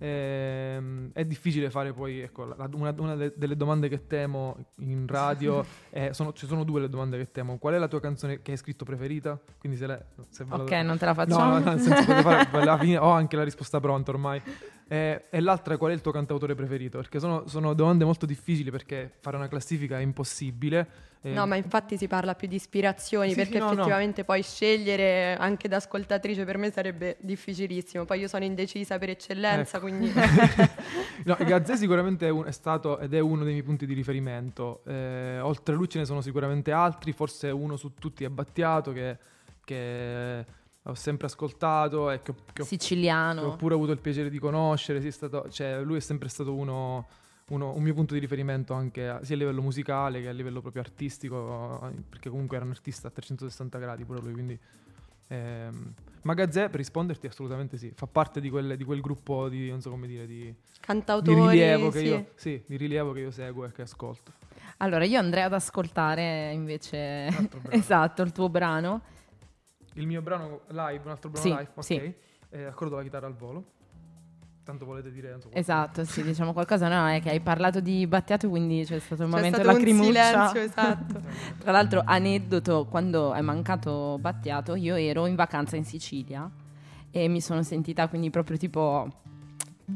Ehm, 0.04 1.12
è 1.14 1.24
difficile 1.26 1.70
fare 1.70 1.94
poi, 1.94 2.22
ecco, 2.22 2.46
la- 2.46 2.70
una, 2.74 2.94
una 2.98 3.16
de- 3.16 3.34
delle 3.36 3.56
domande 3.56 3.88
che 3.88 4.08
temo 4.08 4.58
in 4.78 5.06
radio, 5.08 5.64
è- 5.90 6.12
sono, 6.12 6.34
ci 6.34 6.48
sono 6.48 6.64
due 6.64 6.82
le 6.82 6.90
domande 6.90 7.18
che 7.18 7.32
temo. 7.32 7.58
Qual 7.58 7.74
è 7.76 7.78
la 7.78 7.88
tua 7.88 8.00
canzone 8.00 8.42
che 8.42 8.52
hai 8.52 8.58
scritto 8.58 8.84
preferita? 8.84 9.40
Quindi 9.60 9.78
se, 9.78 9.88
le, 9.88 10.06
se 10.30 10.44
ve 10.44 10.58
la- 10.58 10.64
ok, 10.64 10.72
non 10.84 10.98
te 10.98 11.06
la 11.06 11.12
No, 11.12 11.16
facciamo. 11.26 11.60
no, 11.60 11.66
nel 11.72 11.80
senso 11.80 12.04
fare, 12.22 12.46
fine 12.80 12.98
ho 12.98 13.10
anche 13.12 13.36
la 13.36 13.44
risposta 13.44 13.80
pronta 13.80 14.12
ormai. 14.12 14.42
Eh, 14.88 15.26
e 15.30 15.40
l'altra 15.40 15.78
qual 15.78 15.92
è 15.92 15.94
il 15.94 16.02
tuo 16.02 16.12
cantautore 16.12 16.54
preferito? 16.56 16.98
Perché 16.98 17.20
sono, 17.20 17.48
sono 17.48 17.74
domande 17.74 18.04
molto 18.04 18.26
difficili 18.26 18.72
perché 18.72 19.12
fare 19.20 19.38
una 19.38 19.48
classifica 19.48 19.98
è 20.00 20.02
impossibile. 20.02 21.10
Eh, 21.24 21.30
No, 21.34 21.46
ma 21.46 21.56
infatti 21.56 21.98
si 21.98 22.08
parla 22.08 22.34
più 22.34 22.48
di 22.48 22.56
ispirazioni 22.56 23.30
Sì, 23.30 23.36
perché 23.36 23.54
sì, 23.54 23.58
no, 23.60 23.66
no. 23.66 23.72
effettivamente 23.74 24.24
poi 24.24 24.42
scegliere 24.42 25.36
anche 25.36 25.68
da 25.68 25.76
ascoltatrice 25.76 26.46
per 26.46 26.58
me 26.58 26.72
sarebbe 26.72 27.18
difficilissimo. 27.20 28.06
Poi 28.06 28.20
io 28.22 28.28
sono 28.28 28.44
indecisa 28.44 28.98
per 28.98 29.10
eccellenza, 29.10 29.78
Ecco. 29.78 29.86
quindi 29.88 30.12
No, 31.26 31.38
Gazzè 31.40 31.76
sicuramente 31.78 32.26
è, 32.26 32.30
un- 32.32 32.46
è 32.46 32.52
stato 32.52 32.98
ed 32.98 33.14
è 33.14 33.20
uno 33.20 33.44
dei 33.44 33.52
miei 33.54 33.64
punti 33.64 33.86
di 33.86 33.94
riferimento. 33.94 34.82
Eh, 34.86 35.40
oltre 35.42 35.76
a 35.76 35.78
lui 35.78 35.88
ce 35.88 36.00
ne 36.00 36.06
sono 36.06 36.22
sicuramente 36.22 36.72
altri, 36.72 37.12
forse 37.12 37.50
uno 37.52 37.76
su 37.76 37.94
tutti 37.94 38.24
è 38.24 38.30
Battiato 38.30 38.92
che, 38.92 39.18
che 39.64 40.46
ho 40.84 40.96
sempre 40.96 41.28
ascoltato 41.28 42.10
e 42.10 42.24
che 42.24 42.32
ho, 42.32 42.36
che 42.52 42.62
ho- 42.64 42.66
che 42.66 42.78
Siciliano. 42.80 43.42
ho 43.44 43.56
pure 43.56 43.76
avuto 43.76 43.92
il 43.92 44.00
piacere 44.00 44.30
di 44.32 44.40
conoscere. 44.40 45.00
sì, 45.02 45.08
è 45.08 45.12
stato- 45.12 45.48
cioè, 45.52 45.82
lui 45.84 45.98
è 45.98 46.02
sempre 46.02 46.30
stato 46.30 46.56
uno, 46.56 47.08
uno- 47.52 47.74
un 47.74 47.84
mio 47.84 47.94
punto 47.94 48.14
di 48.14 48.20
riferimento 48.20 48.74
anche 48.74 49.08
a- 49.08 49.24
sia 49.24 49.36
a 49.36 49.38
livello 49.38 49.62
musicale 49.62 50.22
che 50.22 50.28
a 50.30 50.32
livello 50.32 50.62
proprio 50.62 50.82
artistico, 50.82 51.92
perché 52.10 52.30
comunque 52.30 52.56
era 52.56 52.66
un 52.66 52.72
artista 52.72 53.08
a 53.10 53.12
360 53.12 53.78
gradi 53.78 54.04
pure 54.06 54.20
lui, 54.22 54.34
quindi... 54.34 54.60
Ehm, 55.28 55.94
ma 56.24 56.34
Gazzè, 56.34 56.68
per 56.70 56.76
risponderti, 56.80 57.26
assolutamente 57.28 57.78
sì. 57.78 57.92
Fa 57.96 58.06
parte 58.08 58.42
di, 58.42 58.50
quelle- 58.50 58.76
di 58.78 58.84
quel 58.84 59.00
gruppo 59.02 59.48
di, 59.50 59.70
non 59.70 59.82
so 59.82 59.90
come 59.90 60.08
dire, 60.08 60.26
di, 60.28 60.42
di 60.44 60.56
cantautori. 60.80 61.40
rilievo 61.48 61.90
che 61.90 62.00
sì. 62.00 62.06
io, 62.06 62.26
sì, 62.36 62.64
di 62.66 62.76
rilievo 62.78 63.12
che 63.14 63.20
io 63.22 63.32
seguo 63.32 63.66
e 63.66 63.72
che 63.72 63.82
ascolto. 63.84 64.32
Allora, 64.78 65.06
io 65.06 65.20
andrei 65.20 65.44
ad 65.44 65.54
ascoltare 65.54 66.52
invece 66.52 67.28
esatto, 67.70 68.22
il 68.24 68.32
tuo 68.32 68.50
brano. 68.50 69.02
Il 69.94 70.06
mio 70.08 70.22
brano 70.22 70.62
live, 70.68 71.02
un 71.04 71.12
altro 71.12 71.30
brano 71.30 71.46
Sì, 71.48 71.52
live, 71.54 71.72
ok. 71.76 71.84
sì. 71.84 72.14
Eh, 72.50 72.64
accordo 72.66 72.96
la 72.98 73.04
chitarra 73.04 73.28
al 73.28 73.36
volo. 73.36 73.64
Tanto 74.72 74.86
volete 74.86 75.12
dire... 75.12 75.32
Non 75.32 75.42
so, 75.42 75.50
Esatto, 75.52 76.04
sì, 76.06 76.24
diciamo 76.24 76.54
qualcosa. 76.54 76.88
No, 76.88 77.08
è 77.08 77.22
che 77.22 77.30
hai 77.30 77.40
parlato 77.42 77.80
di 77.80 78.08
Battiato, 78.08 78.50
quindi 78.50 78.84
c'è 78.86 79.00
stato 79.00 79.24
un 79.24 79.30
C'è 79.30 79.36
momento 79.36 79.58
stato 79.58 79.70
un 79.70 79.76
lacrimuccia. 79.76 80.24
silenzio, 80.24 80.62
esatto. 80.62 81.22
Tra 81.60 81.72
l'altro, 81.72 82.02
aneddoto, 82.06 82.86
quando 82.90 83.34
è 83.34 83.42
mancato 83.42 84.18
Battiato, 84.20 84.76
io 84.76 84.96
ero 84.96 85.26
in 85.28 85.36
vacanza 85.36 85.76
in 85.76 85.84
Sicilia 85.86 86.50
e 87.14 87.28
mi 87.28 87.42
sono 87.42 87.62
sentita 87.62 88.08
quindi 88.08 88.30
proprio 88.30 88.56
tipo 88.58 89.12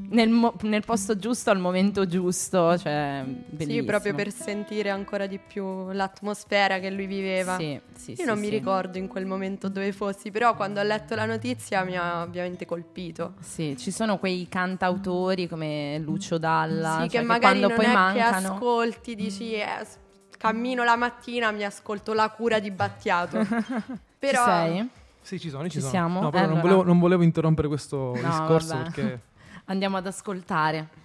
nel, 0.10 0.30
mo- 0.30 0.54
nel 0.62 0.84
posto 0.84 1.18
giusto 1.18 1.50
al 1.50 1.60
momento 1.60 2.06
giusto, 2.06 2.78
cioè 2.78 3.24
bellissimo. 3.26 3.80
Sì, 3.80 3.84
proprio 3.86 4.14
per 4.14 4.32
sentire 4.32 4.90
ancora 4.90 5.26
di 5.28 5.40
più 5.40 5.92
l'atmosfera 5.92 6.80
che 6.80 6.90
lui 6.92 7.06
viveva. 7.06 7.56
Sì, 7.58 7.80
sì, 7.94 8.12
Io 8.12 8.18
sì, 8.18 8.24
non 8.26 8.40
mi 8.40 8.46
sì. 8.46 8.52
ricordo 8.52 8.98
in 8.98 9.08
quel 9.08 9.26
momento 9.26 9.70
dove 9.70 9.92
fossi, 9.92 10.32
però 10.32 10.56
quando 10.56 10.80
ho 10.80 10.84
letto 10.84 11.16
la 11.16 11.26
notizia 11.26 11.84
mi 11.84 11.98
ha 11.98 12.22
ovviamente 12.22 12.66
colpito. 12.66 13.34
Sì, 13.40 13.76
ci 13.78 13.92
sono 13.92 14.18
quei 14.18 14.48
cantautori 14.50 15.48
come 15.48 15.98
Lucio 16.00 16.38
Dalla, 16.38 17.02
sì, 17.02 17.10
cioè 17.10 17.22
che 17.22 17.22
magari 17.22 17.60
quando 17.60 17.68
non 17.68 17.78
poi 17.78 17.86
è 17.86 17.94
mancano... 17.94 18.48
che 18.50 18.54
ascolti, 18.54 19.16
dici 19.16 19.54
eh, 19.54 19.66
s- 19.84 19.98
cammino 20.38 20.84
la 20.84 20.96
mattina, 20.96 21.52
mi 21.52 21.64
ascolto 21.64 22.14
la 22.14 22.30
cura 22.30 22.60
di 22.60 22.72
Battiato. 22.72 23.40
però 24.20 24.44
Ci 24.44 24.50
sei? 24.52 24.90
Sì, 25.22 25.40
ci 25.40 25.50
sono, 25.50 25.64
ci, 25.64 25.70
Ci 25.72 25.78
sono. 25.80 25.90
siamo? 25.90 26.22
No, 26.22 26.30
però 26.30 26.44
Eh, 26.44 26.48
non, 26.48 26.58
allora. 26.60 26.74
volevo, 26.74 26.84
non 26.88 27.00
volevo 27.00 27.24
interrompere 27.24 27.68
questo 27.68 28.12
No, 28.14 28.22
discorso 28.22 28.78
vabbè. 28.78 28.84
perché... 28.92 29.22
Andiamo 29.65 29.97
ad 29.97 30.06
ascoltare. 30.06 31.04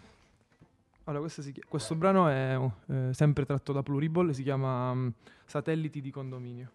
Allora, 1.05 1.27
chi- 1.29 1.63
questo 1.67 1.95
brano 1.95 2.29
è 2.29 2.59
eh, 2.89 3.09
sempre 3.13 3.47
tratto 3.47 3.73
da 3.73 3.83
Pluriball, 3.83 4.31
si 4.31 4.43
chiama 4.43 4.95
mm, 4.95 5.09
Satelliti 5.47 6.01
di 6.01 6.11
condominio. 6.11 6.71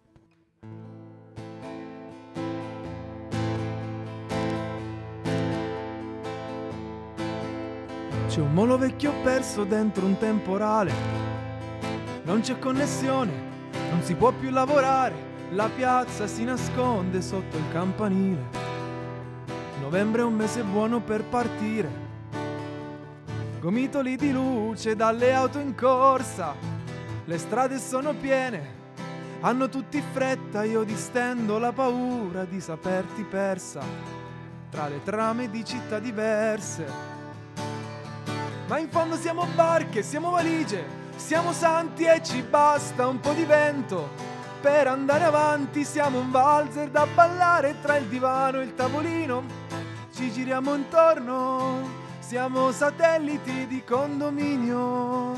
C'è 8.26 8.40
un 8.40 8.52
molo 8.52 8.76
vecchio 8.76 9.12
perso 9.22 9.64
dentro 9.64 10.04
un 10.04 10.18
temporale, 10.18 10.92
non 12.24 12.40
c'è 12.40 12.58
connessione, 12.58 13.32
non 13.90 14.02
si 14.02 14.14
può 14.14 14.32
più 14.32 14.50
lavorare, 14.50 15.14
la 15.52 15.70
piazza 15.74 16.26
si 16.26 16.44
nasconde 16.44 17.22
sotto 17.22 17.56
il 17.56 17.68
campanile. 17.70 18.65
Novembre 19.86 20.22
è 20.22 20.24
un 20.24 20.34
mese 20.34 20.64
buono 20.64 21.00
per 21.00 21.22
partire. 21.22 21.88
Gomitoli 23.60 24.16
di 24.16 24.32
luce 24.32 24.96
dalle 24.96 25.32
auto 25.32 25.60
in 25.60 25.76
corsa, 25.76 26.56
le 27.24 27.38
strade 27.38 27.78
sono 27.78 28.12
piene, 28.12 28.74
hanno 29.42 29.68
tutti 29.68 30.02
fretta, 30.12 30.64
io 30.64 30.82
distendo 30.82 31.60
la 31.60 31.70
paura 31.70 32.44
di 32.44 32.60
saperti 32.60 33.22
persa 33.22 33.80
tra 34.70 34.88
le 34.88 35.04
trame 35.04 35.50
di 35.50 35.64
città 35.64 36.00
diverse. 36.00 36.84
Ma 38.66 38.78
in 38.78 38.88
fondo 38.90 39.14
siamo 39.14 39.46
barche, 39.54 40.02
siamo 40.02 40.30
valigie, 40.30 40.84
siamo 41.14 41.52
santi 41.52 42.06
e 42.06 42.20
ci 42.24 42.42
basta 42.42 43.06
un 43.06 43.20
po' 43.20 43.34
di 43.34 43.44
vento. 43.44 44.08
Per 44.60 44.88
andare 44.88 45.22
avanti 45.22 45.84
siamo 45.84 46.18
un 46.18 46.32
valzer 46.32 46.90
da 46.90 47.06
ballare 47.06 47.76
tra 47.80 47.96
il 47.96 48.06
divano 48.06 48.60
e 48.60 48.64
il 48.64 48.74
tavolino. 48.74 49.65
Ci 50.16 50.32
giriamo 50.32 50.74
intorno, 50.74 51.86
siamo 52.20 52.72
satelliti 52.72 53.66
di 53.66 53.84
condominio. 53.84 55.34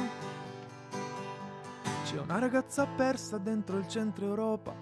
C'è 2.04 2.20
una 2.20 2.38
ragazza 2.38 2.86
persa 2.86 3.38
dentro 3.38 3.78
il 3.78 3.88
centro 3.88 4.26
Europa. 4.26 4.72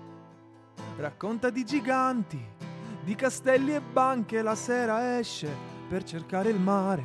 Racconta 0.99 1.49
di 1.49 1.65
giganti, 1.65 2.39
di 3.05 3.15
castelli 3.15 3.75
e 3.75 3.81
banche. 3.81 4.43
La 4.43 4.55
sera 4.55 5.19
esce 5.19 5.49
per 5.89 6.03
cercare 6.03 6.51
il 6.51 6.61
mare. 6.61 7.05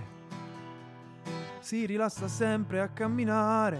Si 1.62 1.86
rilassa 1.86 2.28
sempre 2.28 2.82
a 2.82 2.90
camminare. 2.90 3.80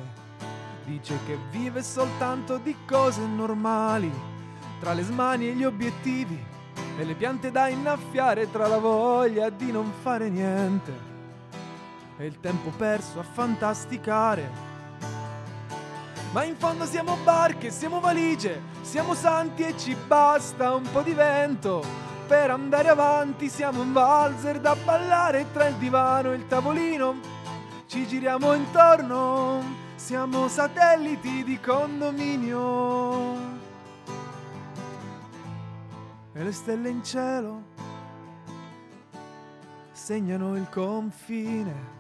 Dice 0.86 1.18
che 1.26 1.38
vive 1.50 1.84
soltanto 1.84 2.60
di 2.60 2.74
cose 2.88 3.26
normali. 3.26 4.10
Tra 4.80 4.94
le 4.94 5.04
smanie 5.04 5.50
e 5.50 5.56
gli 5.56 5.66
obiettivi 5.66 6.51
e 7.02 7.04
le 7.04 7.16
piante 7.16 7.50
da 7.50 7.68
innaffiare 7.68 8.52
tra 8.52 8.68
la 8.68 8.78
voglia 8.78 9.50
di 9.50 9.72
non 9.72 9.92
fare 10.04 10.30
niente 10.30 11.10
e 12.18 12.28
il 12.28 12.40
tempo 12.40 12.70
perso 12.70 13.20
a 13.20 13.24
fantasticare. 13.24 14.70
Ma 16.32 16.44
in 16.44 16.56
fondo 16.56 16.86
siamo 16.86 17.18
barche, 17.24 17.72
siamo 17.72 18.00
valigie, 18.00 18.62
siamo 18.82 19.16
santi 19.16 19.64
e 19.64 19.76
ci 19.76 19.96
basta 19.96 20.76
un 20.76 20.88
po' 20.92 21.02
di 21.02 21.14
vento. 21.14 21.84
Per 22.28 22.52
andare 22.52 22.90
avanti 22.90 23.50
siamo 23.50 23.82
un 23.82 23.92
valzer 23.92 24.60
da 24.60 24.76
ballare 24.76 25.48
tra 25.52 25.66
il 25.66 25.76
divano 25.78 26.34
e 26.34 26.36
il 26.36 26.46
tavolino. 26.46 27.16
Ci 27.88 28.06
giriamo 28.06 28.54
intorno, 28.54 29.64
siamo 29.96 30.48
satelliti 30.48 31.44
di 31.44 31.60
condominio. 31.60 33.51
E 36.34 36.44
le 36.44 36.54
stelle 36.54 36.88
in 36.88 37.04
cielo 37.04 37.62
segnano 39.92 40.56
il 40.56 40.68
confine. 40.70 42.00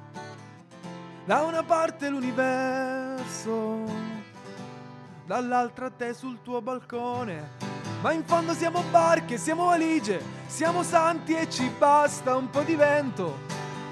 Da 1.25 1.41
una 1.43 1.63
parte 1.63 2.07
l'universo, 2.07 3.83
dall'altra 5.25 5.89
te 5.89 6.13
sul 6.13 6.41
tuo 6.41 6.61
balcone. 6.61 7.69
Ma 8.01 8.13
in 8.13 8.23
fondo 8.23 8.53
siamo 8.53 8.83
barche, 8.89 9.37
siamo 9.37 9.65
valigie, 9.65 10.23
siamo 10.47 10.81
santi 10.81 11.33
e 11.35 11.49
ci 11.49 11.69
basta 11.77 12.35
un 12.35 12.49
po' 12.49 12.61
di 12.61 12.75
vento. 12.75 13.37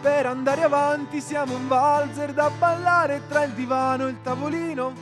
Per 0.01 0.25
andare 0.25 0.63
avanti 0.63 1.19
siamo 1.19 1.53
un 1.53 1.67
valzer 1.67 2.31
da 2.31 2.49
ballare 2.49 3.23
tra 3.27 3.43
il 3.43 3.51
divano 3.51 4.07
e 4.07 4.11
il 4.11 4.21
tavolino. 4.21 4.93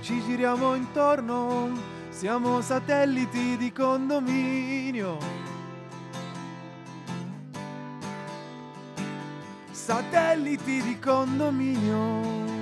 Ci 0.00 0.20
giriamo 0.22 0.74
intorno, 0.74 1.70
siamo 2.12 2.60
satelliti 2.60 3.56
di 3.56 3.72
condominio. 3.72 5.18
Satelliti 9.70 10.82
di 10.82 10.98
condominio. 11.00 12.61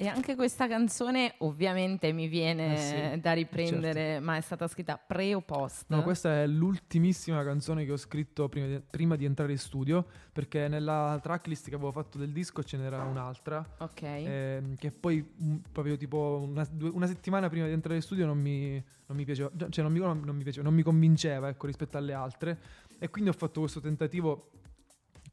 E 0.00 0.06
anche 0.06 0.36
questa 0.36 0.68
canzone 0.68 1.34
ovviamente 1.38 2.12
mi 2.12 2.28
viene 2.28 2.74
Eh 2.74 3.14
sì, 3.14 3.20
da 3.20 3.32
riprendere, 3.32 4.20
ma 4.20 4.36
è 4.36 4.40
stata 4.40 4.68
scritta 4.68 4.96
pre 4.96 5.34
o 5.34 5.40
post? 5.40 5.86
No, 5.88 6.04
questa 6.04 6.42
è 6.42 6.46
l'ultimissima 6.46 7.42
canzone 7.42 7.84
che 7.84 7.90
ho 7.90 7.96
scritto 7.96 8.48
prima 8.48 8.68
di, 8.68 8.80
prima 8.88 9.16
di 9.16 9.24
entrare 9.24 9.50
in 9.50 9.58
studio, 9.58 10.06
perché 10.32 10.68
nella 10.68 11.18
tracklist 11.20 11.68
che 11.68 11.74
avevo 11.74 11.90
fatto 11.90 12.16
del 12.16 12.30
disco 12.30 12.62
ce 12.62 12.76
n'era 12.76 13.02
un'altra, 13.02 13.68
Ok. 13.78 14.02
ehm, 14.02 14.76
che 14.76 14.92
poi 14.92 15.20
mm, 15.42 15.56
proprio 15.72 15.96
tipo 15.96 16.46
una, 16.48 16.64
due- 16.70 16.90
una 16.90 17.08
settimana 17.08 17.48
prima 17.48 17.66
di 17.66 17.72
entrare 17.72 17.96
in 17.96 18.02
studio 18.02 18.24
non 18.24 18.38
mi, 18.38 18.80
non 19.06 19.16
mi 19.16 19.24
piaceva, 19.24 19.50
cioè 19.68 19.82
non 19.82 19.92
mi, 19.92 19.98
non 19.98 20.36
mi 20.36 20.44
piaceva, 20.44 20.64
non 20.64 20.74
mi 20.74 20.82
convinceva 20.84 21.48
ecco, 21.48 21.66
rispetto 21.66 21.96
alle 21.96 22.12
altre, 22.12 22.58
e 23.00 23.10
quindi 23.10 23.30
ho 23.30 23.34
fatto 23.36 23.58
questo 23.58 23.80
tentativo 23.80 24.50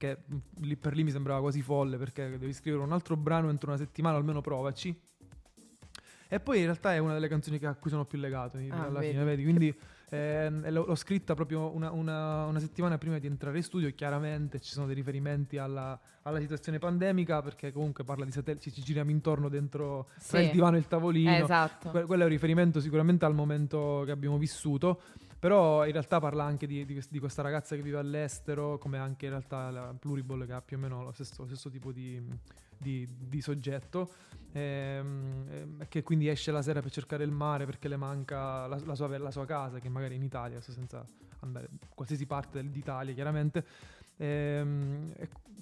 che 0.05 0.17
lì 0.61 0.75
per 0.75 0.93
lì 0.95 1.03
mi 1.03 1.11
sembrava 1.11 1.39
quasi 1.41 1.61
folle, 1.61 1.97
perché 1.97 2.37
devi 2.37 2.53
scrivere 2.53 2.83
un 2.83 2.91
altro 2.91 3.15
brano 3.17 3.49
entro 3.49 3.69
una 3.69 3.77
settimana, 3.79 4.17
almeno 4.17 4.41
provaci. 4.41 4.99
E 6.27 6.39
poi 6.39 6.57
in 6.59 6.63
realtà 6.65 6.93
è 6.93 6.97
una 6.97 7.13
delle 7.13 7.27
canzoni 7.27 7.59
a 7.63 7.75
cui 7.75 7.89
sono 7.89 8.05
più 8.05 8.17
legato 8.19 8.57
Ah, 8.69 8.85
alla 8.85 8.99
vedi. 8.99 9.11
fine, 9.11 9.23
vedi? 9.23 9.43
Quindi 9.43 9.79
ehm, 10.09 10.69
l'ho, 10.71 10.95
scritta 10.95 11.35
proprio 11.35 11.73
una, 11.73 11.91
una- 11.91 12.45
una 12.45 12.59
settimana 12.59 12.97
prima 12.97 13.19
di 13.19 13.27
entrare 13.27 13.57
in 13.57 13.63
studio. 13.63 13.93
Chiaramente 13.93 14.59
ci 14.59 14.71
sono 14.71 14.87
dei 14.87 14.95
riferimenti 14.95 15.57
alla, 15.59 15.97
alla 16.23 16.39
situazione 16.39 16.79
pandemica, 16.79 17.41
perché 17.43 17.71
comunque 17.71 18.03
parla 18.03 18.25
di 18.25 18.31
satelliti, 18.31 18.71
ci 18.71 18.81
giriamo 18.81 19.11
intorno 19.11 19.49
dentro 19.49 20.09
tra 20.27 20.39
Sì. 20.39 20.45
il 20.45 20.51
divano 20.51 20.75
e 20.77 20.79
il 20.79 20.87
tavolino. 20.87 21.31
Eh, 21.31 21.41
esatto. 21.41 21.89
Que- 21.91 22.05
quello 22.05 22.23
è 22.23 22.25
un 22.25 22.31
riferimento 22.31 22.79
sicuramente 22.79 23.23
al 23.25 23.35
momento 23.35 24.01
che 24.03 24.11
abbiamo 24.11 24.37
vissuto. 24.39 25.01
Però 25.45 25.85
in 25.85 25.91
realtà 25.91 26.19
parla 26.19 26.43
anche 26.43 26.65
di, 26.65 26.85
di 26.85 26.99
di 27.07 27.19
questa 27.19 27.43
ragazza 27.43 27.75
che 27.75 27.83
vive 27.83 27.99
all'estero, 27.99 28.79
come 28.79 28.97
anche 28.97 29.25
in 29.25 29.31
realtà 29.31 29.69
la 29.69 29.93
Pluriball 29.93 30.47
che 30.47 30.53
ha 30.53 30.61
più 30.63 30.77
o 30.77 30.79
meno 30.79 31.03
lo 31.03 31.11
stesso, 31.11 31.43
lo 31.43 31.47
stesso 31.47 31.69
tipo 31.69 31.91
di, 31.91 32.19
di- 32.75 33.41
soggetto, 33.41 34.09
ehm, 34.53 35.45
ehm, 35.47 35.87
che 35.87 36.01
quindi 36.01 36.29
esce 36.29 36.51
la 36.51 36.63
sera 36.63 36.81
per 36.81 36.89
cercare 36.89 37.23
il 37.23 37.29
mare 37.29 37.65
perché 37.65 37.87
le 37.87 37.95
manca 37.95 38.65
la, 38.65 38.81
la 38.83 38.95
sua, 38.95 39.19
la 39.19 39.29
sua 39.29 39.45
casa, 39.45 39.77
che 39.77 39.87
magari 39.87 40.15
è 40.15 40.17
in 40.17 40.23
Italia, 40.23 40.59
senza 40.61 41.05
andare 41.41 41.67
in 41.69 41.77
qualsiasi 41.93 42.25
parte 42.25 42.67
d'Italia 42.67 43.13
chiaramente. 43.13 43.63
Ehm, 44.17 45.11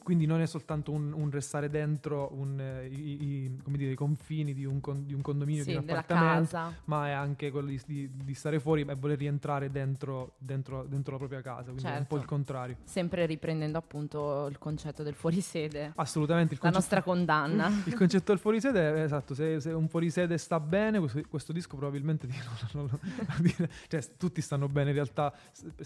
quindi 0.03 0.25
non 0.25 0.41
è 0.41 0.45
soltanto 0.47 0.91
un, 0.91 1.13
un 1.13 1.31
restare 1.31 1.69
dentro 1.69 2.29
un, 2.33 2.59
eh, 2.59 2.87
i, 2.87 3.23
i- 3.45 3.57
come 3.63 3.77
dire, 3.77 3.91
i 3.91 3.95
confini 3.95 4.53
di 4.53 4.65
un, 4.65 4.81
con- 4.81 5.05
di 5.05 5.13
un 5.13 5.21
condominio, 5.21 5.63
Sì, 5.63 5.69
di 5.69 5.75
un 5.77 5.83
appartamento, 5.87 6.73
ma 6.85 7.07
è 7.07 7.11
anche 7.11 7.51
quello 7.51 7.67
di, 7.67 7.79
di- 7.85 8.09
di 8.13 8.33
stare 8.33 8.59
fuori 8.59 8.81
e 8.85 8.95
voler 8.95 9.17
rientrare 9.17 9.71
dentro, 9.71 10.33
dentro- 10.39 10.83
dentro 10.83 11.13
la 11.13 11.17
propria 11.19 11.41
casa, 11.41 11.71
quindi 11.71 11.83
è 11.83 11.87
un 11.91 11.93
po' 11.99 11.99
Certo. 12.01 12.15
il 12.17 12.25
contrario. 12.25 12.75
Sempre 12.83 13.25
riprendendo 13.25 13.77
appunto 13.77 14.47
il 14.47 14.57
concetto 14.57 15.03
del 15.03 15.13
fuorisede. 15.13 15.93
Assolutamente 15.95 16.53
il 16.55 16.59
La 16.61 16.69
concetto, 16.71 16.95
nostra 16.95 17.01
condanna. 17.01 17.69
il 17.87 17.95
concetto 17.95 18.31
del 18.33 18.39
fuorisede 18.41 18.95
è 18.95 19.03
esatto, 19.03 19.33
se, 19.33 19.61
se 19.61 19.71
un 19.71 19.87
fuorisede 19.87 20.37
sta 20.37 20.59
bene, 20.59 20.99
questo, 20.99 21.21
questo 21.29 21.53
disco 21.53 21.77
probabilmente 21.77 22.27
non- 22.27 22.89
non- 22.89 22.99
non- 22.99 23.67
cioè, 23.87 24.01
tutti 24.17 24.41
stanno 24.41 24.67
bene 24.67 24.89
in 24.89 24.95
realtà, 24.95 25.33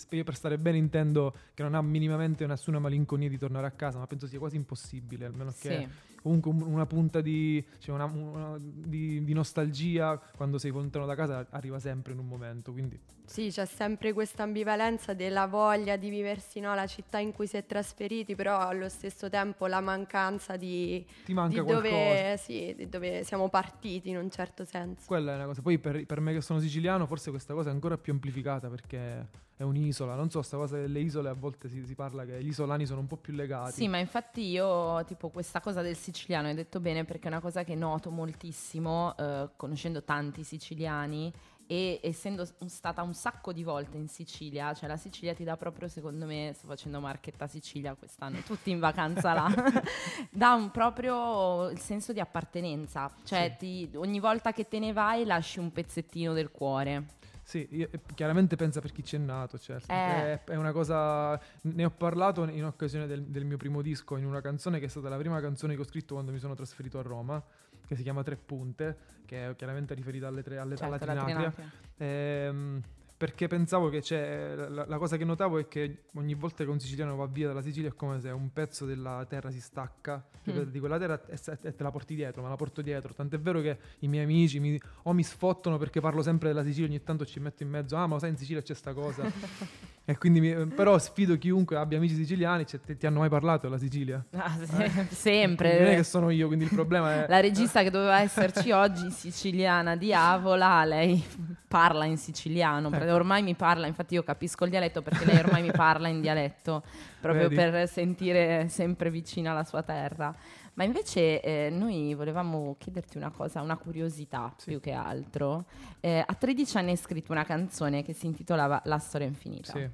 io 0.09 0.23
per 0.23 0.33
stare 0.35 0.57
bene 0.57 0.77
intendo 0.79 1.35
che 1.53 1.61
non 1.61 1.75
ha 1.75 1.81
minimamente 1.83 2.47
nessuna 2.57 2.79
malinconia 2.79 3.29
di 3.29 3.37
tornare 3.37 3.67
a 3.67 3.71
casa, 3.71 3.99
ma 3.99 4.07
penso 4.07 4.27
sia 4.27 4.39
quasi 4.39 4.55
impossibile, 4.57 5.25
almeno 5.25 5.53
che 5.57 5.69
Sì. 5.69 5.87
Comunque 6.27 6.51
un- 6.51 6.61
una 6.73 6.85
punta 6.85 7.21
di, 7.21 7.63
cioè 7.79 7.95
una- 7.95 8.05
una- 8.05 8.57
di- 8.59 9.23
di 9.23 9.33
nostalgia 9.33 10.19
quando 10.35 10.57
sei 10.57 10.71
lontano 10.71 11.05
da 11.05 11.15
casa 11.15 11.47
arriva 11.51 11.79
sempre 11.79 12.13
in 12.13 12.19
un 12.19 12.27
momento, 12.27 12.71
quindi 12.71 12.99
Sì, 13.25 13.49
c'è 13.49 13.65
sempre 13.65 14.13
questa 14.13 14.43
ambivalenza 14.43 15.13
della 15.13 15.47
voglia 15.47 15.97
di 15.97 16.09
viversi 16.09 16.61
no, 16.61 16.73
la 16.75 16.87
città 16.87 17.17
in 17.19 17.33
cui 17.33 17.45
si 17.45 17.57
è 17.57 17.65
trasferiti, 17.65 18.35
però 18.35 18.57
allo 18.59 18.87
stesso 18.87 19.29
tempo 19.29 19.67
la 19.67 19.81
mancanza 19.81 20.55
di, 20.55 21.05
ti 21.25 21.33
manca 21.33 21.61
di 21.61 21.67
dove, 21.67 22.37
sì, 22.37 22.73
di 22.77 22.87
dove 22.87 23.23
siamo 23.25 23.49
partiti 23.49 24.09
in 24.09 24.17
un 24.17 24.29
certo 24.31 24.63
senso. 24.63 25.03
Quella 25.07 25.33
è 25.33 25.35
una 25.35 25.45
cosa. 25.45 25.61
Poi 25.61 25.77
per, 25.77 26.05
per 26.05 26.21
me 26.21 26.31
che 26.33 26.39
sono 26.41 26.59
siciliano, 26.59 27.05
forse 27.05 27.29
questa 27.29 27.53
cosa 27.53 27.69
è 27.69 27.73
ancora 27.73 27.97
più 27.97 28.13
amplificata 28.13 28.69
perché 28.69 29.45
è 29.57 29.63
un'isola. 29.63 30.15
Non 30.15 30.29
so, 30.29 30.41
sta 30.41 30.55
cosa 30.55 30.77
delle 30.77 30.99
isole 30.99 31.27
a 31.29 31.33
volte 31.33 31.67
si, 31.67 31.83
si 31.85 31.95
parla 31.95 32.23
che 32.25 32.41
gli 32.41 32.47
isolani 32.49 32.85
sono 32.85 33.01
un 33.01 33.07
po' 33.07 33.17
più 33.17 33.33
legati. 33.33 33.73
Sì, 33.73 33.87
ma 33.89 33.97
infatti 33.97 34.41
io, 34.49 35.03
tipo, 35.03 35.27
questa 35.29 35.59
cosa 35.59 35.81
del 35.81 35.95
siciliano 35.95 36.16
hai 36.47 36.55
detto 36.55 36.79
bene 36.79 37.05
perché 37.05 37.25
è 37.25 37.31
una 37.31 37.39
cosa 37.39 37.63
che 37.63 37.75
noto 37.75 38.09
moltissimo, 38.09 39.15
eh, 39.17 39.49
conoscendo 39.55 40.03
tanti 40.03 40.43
siciliani 40.43 41.31
e 41.67 41.99
essendo 42.01 42.47
stata 42.65 43.01
un 43.01 43.13
sacco 43.13 43.51
di 43.51 43.61
volte 43.63 43.97
in 43.97 44.07
Sicilia, 44.07 44.73
cioè 44.73 44.87
la 44.87 44.95
Sicilia 44.95 45.33
ti 45.33 45.43
dà 45.43 45.57
proprio, 45.57 45.89
secondo 45.89 46.25
me, 46.25 46.53
sto 46.55 46.65
facendo 46.65 47.01
marchetta 47.01 47.45
Sicilia 47.45 47.93
quest'anno, 47.93 48.39
tutti 48.39 48.71
in 48.71 48.79
vacanza 48.79 49.33
là, 49.33 49.53
dà 50.31 50.53
un 50.53 50.71
proprio 50.71 51.69
il 51.69 51.79
senso 51.79 52.13
di 52.13 52.21
appartenenza, 52.21 53.11
cioè 53.25 53.55
ti- 53.57 53.89
ogni 53.95 54.19
volta 54.19 54.53
che 54.53 54.67
te 54.67 54.79
ne 54.79 54.93
vai 54.93 55.25
lasci 55.25 55.59
un 55.59 55.71
pezzettino 55.71 56.33
del 56.33 56.51
cuore. 56.51 57.15
Sì, 57.47 57.65
io- 57.71 57.89
chiaramente 58.13 58.57
pensa 58.57 58.81
per 58.81 58.91
chi 58.91 59.03
c'è 59.03 59.17
nato, 59.17 59.57
certo. 59.57 59.89
Eh. 59.89 59.95
È, 59.95 60.43
è 60.43 60.55
una 60.55 60.73
cosa. 60.73 61.39
Ne 61.61 61.85
ho 61.85 61.89
parlato 61.91 62.43
in 62.43 62.65
occasione 62.65 63.07
del, 63.07 63.23
del 63.23 63.45
mio 63.45 63.55
primo 63.55 63.81
disco 63.81 64.17
in 64.17 64.25
una 64.25 64.41
canzone 64.41 64.79
che 64.79 64.85
è 64.87 64.89
stata 64.89 65.07
la 65.07 65.15
prima 65.15 65.39
canzone 65.39 65.73
che 65.73 65.79
ho 65.79 65.85
scritto 65.85 66.15
quando 66.15 66.33
mi 66.33 66.39
sono 66.39 66.55
trasferito 66.55 66.99
a 66.99 67.03
Roma, 67.03 67.41
che 67.87 67.95
si 67.95 68.03
chiama 68.03 68.21
Tre 68.21 68.35
Punte, 68.35 68.97
che 69.25 69.47
è 69.47 69.55
chiaramente 69.55 69.93
riferita 69.93 70.27
alle 70.27 70.43
tre, 70.43 70.57
alle, 70.57 70.75
alla 70.75 70.97
Certo, 70.99 71.05
la 71.05 71.21
Trinacria. 71.21 71.51
Trinacria. 71.53 71.71
Ehm, 71.95 72.81
perché 73.17 73.47
pensavo 73.47 73.89
che 73.89 74.01
c'è. 74.01 74.53
La, 74.55 74.85
la 74.85 74.97
cosa 74.99 75.17
che 75.17 75.25
notavo 75.25 75.57
è 75.57 75.67
che 75.67 76.03
ogni 76.15 76.35
volta 76.35 76.63
che 76.63 76.69
un 76.69 76.79
siciliano 76.79 77.15
va 77.15 77.25
via 77.25 77.47
dalla 77.47 77.63
Sicilia 77.63 77.89
è 77.89 77.93
come 77.95 78.19
se 78.21 78.29
un 78.29 78.53
pezzo 78.53 78.85
della 78.85 79.25
terra 79.27 79.49
si 79.49 79.59
stacca 79.59 80.23
cioè, 80.45 80.53
Mm. 80.65 80.69
di 80.69 80.79
quella 80.79 80.97
terra 80.99 81.19
e, 81.25 81.37
e 81.63 81.75
te 81.75 81.83
la 81.83 81.89
porti 81.91 82.13
dietro, 82.15 82.41
ma 82.43 82.49
la 82.49 82.55
porto 82.55 82.81
dietro. 82.83 83.13
Tant'è 83.13 83.39
vero 83.39 83.59
che 83.61 83.77
i 83.99 84.07
miei 84.07 84.23
amici 84.23 84.59
mi, 84.59 84.79
o 85.03 85.13
mi 85.13 85.23
sfottono 85.23 85.77
perché 85.77 85.99
parlo 85.99 86.21
sempre 86.21 86.49
della 86.49 86.63
Sicilia, 86.63 86.87
ogni 86.87 87.01
tanto 87.03 87.25
ci 87.25 87.39
metto 87.39 87.63
in 87.63 87.69
mezzo, 87.69 87.95
ah, 87.95 88.05
ma 88.05 88.13
lo 88.13 88.19
sai, 88.19 88.29
in 88.29 88.37
Sicilia 88.37 88.61
c'è 88.61 88.75
sta 88.75 88.93
cosa. 88.93 89.23
e 90.09 90.17
quindi 90.17 90.39
mi- 90.39 90.67
però 90.67 90.97
sfido 90.97 91.37
chiunque 91.37 91.75
abbia 91.75 91.97
amici 91.97 92.15
siciliani, 92.15 92.65
cioè, 92.65 92.79
ti, 92.79 92.95
ti 92.95 93.05
hanno 93.05 93.19
mai 93.19 93.27
parlato 93.27 93.67
della 93.67 93.77
Sicilia? 93.77 94.23
Ah, 94.37 94.57
sì, 94.63 94.71
Non 94.71 94.81
è 94.81 95.05
sempre. 95.09 95.95
che 95.95 96.03
sono 96.03 96.29
io, 96.29 96.47
quindi 96.47 96.63
il 96.63 96.71
problema 96.73 97.25
è. 97.25 97.25
La 97.27 97.41
regista 97.41 97.83
che 97.83 97.89
doveva 97.91 98.21
esserci 98.21 98.71
oggi, 98.71 99.11
siciliana 99.11 99.97
di 99.97 100.13
Avola, 100.13 100.85
lei 100.85 101.21
parla 101.67 102.05
in 102.05 102.15
siciliano, 102.17 102.89
Ecco. 102.89 103.13
ormai 103.13 103.43
mi 103.43 103.53
parla, 103.55 103.85
infatti 103.85 104.13
io 104.13 104.23
capisco 104.23 104.63
il 104.63 104.69
dialetto 104.69 105.01
perché 105.01 105.25
lei 105.25 105.39
ormai 105.39 105.61
mi 105.61 105.71
parla 105.71 106.07
in 106.07 106.21
dialetto, 106.21 106.83
proprio 107.19 107.49
Vedi? 107.49 107.55
per 107.55 107.87
sentire 107.89 108.67
sempre 108.69 109.11
vicina 109.11 109.51
alla 109.51 109.65
sua 109.65 109.83
terra. 109.83 110.33
Ma 110.77 110.83
invece 110.83 111.41
eh, 111.41 111.69
noi 111.71 112.13
volevamo 112.13 112.75
chiederti 112.77 113.17
una 113.17 113.31
cosa, 113.31 113.61
una 113.61 113.77
curiosità 113.77 114.53
Sì. 114.57 114.69
più 114.69 114.79
che 114.79 114.91
altro. 114.91 115.65
Eh, 115.99 116.23
a 116.25 116.33
13 116.35 116.77
anni 116.77 116.91
hai 116.91 116.97
scritto 116.97 117.31
una 117.31 117.43
canzone 117.43 118.03
che 118.03 118.13
si 118.13 118.27
intitolava 118.27 118.81
La 118.85 118.99
storia 118.99 119.25
infinita 119.25 119.71
Sì, 119.73 119.89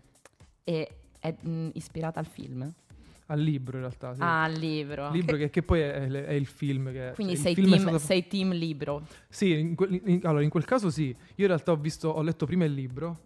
e 0.65 0.89
è 1.19 1.33
mh, 1.39 1.69
ispirata 1.73 2.19
al 2.19 2.25
film? 2.25 2.71
al 3.27 3.39
libro 3.39 3.77
in 3.77 3.83
realtà. 3.83 4.13
Sì. 4.13 4.21
Ah, 4.21 4.43
al 4.43 4.51
libro. 4.51 5.09
libro 5.09 5.37
che, 5.37 5.49
che 5.49 5.63
poi 5.63 5.79
è, 5.79 6.05
è 6.25 6.33
il 6.33 6.45
film. 6.45 6.91
Che, 6.91 7.13
Quindi 7.15 7.35
cioè, 7.35 7.43
sei, 7.43 7.51
il 7.53 7.57
film 7.57 7.67
è 7.69 7.77
team, 7.77 7.87
stato- 7.87 7.97
sei 7.99 8.27
team 8.27 8.51
libro. 8.51 9.07
Sì, 9.29 9.57
in 9.57 9.75
quel, 9.75 10.01
in- 10.03 10.19
allora 10.23 10.43
in 10.43 10.49
quel 10.49 10.65
caso 10.65 10.89
sì. 10.89 11.07
Io 11.07 11.15
in 11.37 11.47
realtà 11.47 11.71
ho 11.71 11.77
visto, 11.77 12.09
ho 12.09 12.21
letto 12.21 12.45
prima 12.45 12.65
il 12.65 12.73
libro. 12.73 13.21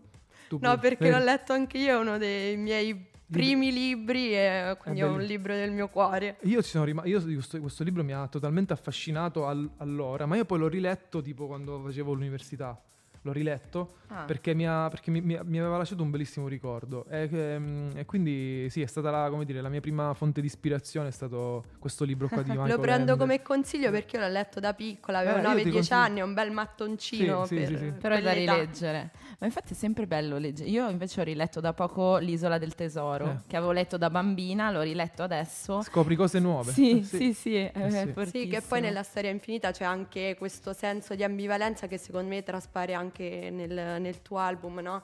Tu 0.47 0.59
No, 0.61 0.75
pure. 0.75 0.89
perché 0.89 1.05
Vedi? 1.09 1.17
l'ho 1.17 1.23
letto 1.25 1.51
anche 1.53 1.77
io, 1.79 1.99
uno 1.99 2.19
dei 2.19 2.55
miei 2.55 3.07
primi 3.29 3.71
libri 3.71 4.33
e 4.33 4.75
quindi 4.79 5.01
È 5.01 5.03
è 5.03 5.07
un 5.07 5.21
libro 5.21 5.53
del 5.53 5.71
mio 5.71 5.87
cuore. 5.89 6.37
Io 6.43 6.61
ci 6.61 6.69
sono 6.69 6.83
rimasto. 6.83 7.09
Io 7.09 7.21
questo, 7.21 7.59
questo 7.59 7.83
libro 7.83 8.03
mi 8.03 8.13
ha 8.13 8.27
totalmente 8.27 8.73
affascinato 8.73 9.45
al- 9.45 9.69
allora, 9.77 10.25
ma 10.25 10.35
io 10.35 10.45
poi 10.45 10.59
l'ho 10.59 10.67
riletto 10.67 11.21
tipo 11.21 11.47
quando 11.47 11.81
facevo 11.81 12.13
l'università. 12.13 12.79
L'ho 13.21 13.31
riletto 13.31 13.93
Ah. 14.09 14.23
perché, 14.23 14.53
mi, 14.53 14.65
ha- 14.65 14.87
perché 14.89 15.11
mi- 15.11 15.19
mi- 15.19 15.37
mi 15.43 15.59
aveva 15.59 15.75
lasciato 15.77 16.01
un 16.01 16.09
bellissimo 16.09 16.47
ricordo. 16.47 17.05
E, 17.09 17.27
che, 17.27 17.59
mm, 17.59 17.89
e 17.95 18.05
quindi 18.05 18.69
sì, 18.69 18.81
è 18.81 18.85
stata 18.85 19.11
la, 19.11 19.29
come 19.29 19.43
dire, 19.43 19.59
la 19.59 19.67
mia 19.67 19.81
prima 19.81 20.13
fonte 20.13 20.39
di 20.39 20.47
ispirazione. 20.47 21.09
È 21.09 21.11
stato 21.11 21.65
questo 21.79 22.05
libro 22.05 22.27
qua 22.29 22.41
di 22.41 22.49
Michael 22.51 22.69
Lo 22.69 22.79
prendo 22.79 23.11
Ende. 23.13 23.17
come 23.17 23.41
consiglio 23.41 23.91
perché 23.91 24.15
io 24.15 24.21
l'ho 24.23 24.29
letto 24.31 24.61
da 24.61 24.73
piccola, 24.73 25.17
avevo 25.19 25.37
Eh, 25.37 25.41
io 25.41 25.47
ti 25.47 25.53
9-10 25.69 25.71
consiglio- 25.73 25.99
anni, 25.99 26.19
è 26.19 26.23
un 26.23 26.33
bel 26.33 26.51
mattoncino 26.51 27.45
Sì, 27.45 27.55
per, 27.55 27.67
sì, 27.67 27.77
sì. 27.77 27.91
Però 27.91 28.15
è 28.15 28.21
da 28.21 28.31
rileggere. 28.31 29.11
Ma 29.39 29.45
infatti 29.45 29.73
è 29.73 29.75
sempre 29.75 30.07
bello 30.07 30.37
leggere. 30.37 30.69
Io 30.69 30.87
invece 30.89 31.19
ho 31.19 31.23
riletto 31.25 31.59
da 31.59 31.73
poco 31.73 32.17
L'isola 32.17 32.57
del 32.57 32.75
tesoro, 32.75 33.25
Eh. 33.25 33.35
che 33.47 33.57
avevo 33.57 33.71
letto 33.73 33.97
da 33.97 34.09
bambina, 34.09 34.71
l'ho 34.71 34.81
riletto 34.81 35.23
adesso. 35.23 35.81
Scopri 35.81 36.15
cose 36.15 36.39
nuove. 36.39 36.71
Sì, 36.71 37.03
sì, 37.03 37.33
sì, 37.33 37.55
Eh 37.55 37.73
sì. 37.89 38.25
Sì, 38.29 38.47
che 38.47 38.61
poi 38.61 38.79
nella 38.79 39.03
storia 39.03 39.29
infinita 39.31 39.71
c'è 39.71 39.83
anche 39.83 40.35
questo 40.37 40.71
senso 40.71 41.13
di 41.13 41.23
ambivalenza 41.25 41.87
che 41.87 41.97
secondo 41.97 42.29
me 42.29 42.41
traspare 42.43 42.93
anche 42.93 43.06
nel, 43.51 44.01
nel 44.01 44.21
tuo 44.21 44.37
album, 44.37 44.79
no? 44.79 45.03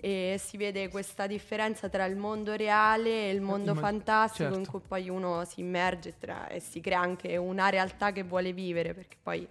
E 0.00 0.36
si 0.38 0.56
vede 0.56 0.88
questa 0.88 1.26
differenza 1.26 1.88
tra 1.88 2.04
il 2.04 2.14
mondo 2.16 2.54
reale 2.54 3.28
e 3.28 3.30
il 3.32 3.40
mondo 3.40 3.72
immag- 3.72 3.84
fantastico 3.84 4.48
in 4.50 4.54
certo. 4.64 4.70
cui 4.70 4.80
poi 4.86 5.08
uno 5.08 5.44
si 5.44 5.60
immerge 5.60 6.14
tra- 6.18 6.46
e 6.48 6.60
si 6.60 6.80
crea 6.80 7.00
anche 7.00 7.36
una 7.36 7.68
realtà 7.68 8.12
che 8.12 8.22
vuole 8.22 8.52
vivere, 8.52 8.94
perché 8.94 9.16
poi 9.20 9.46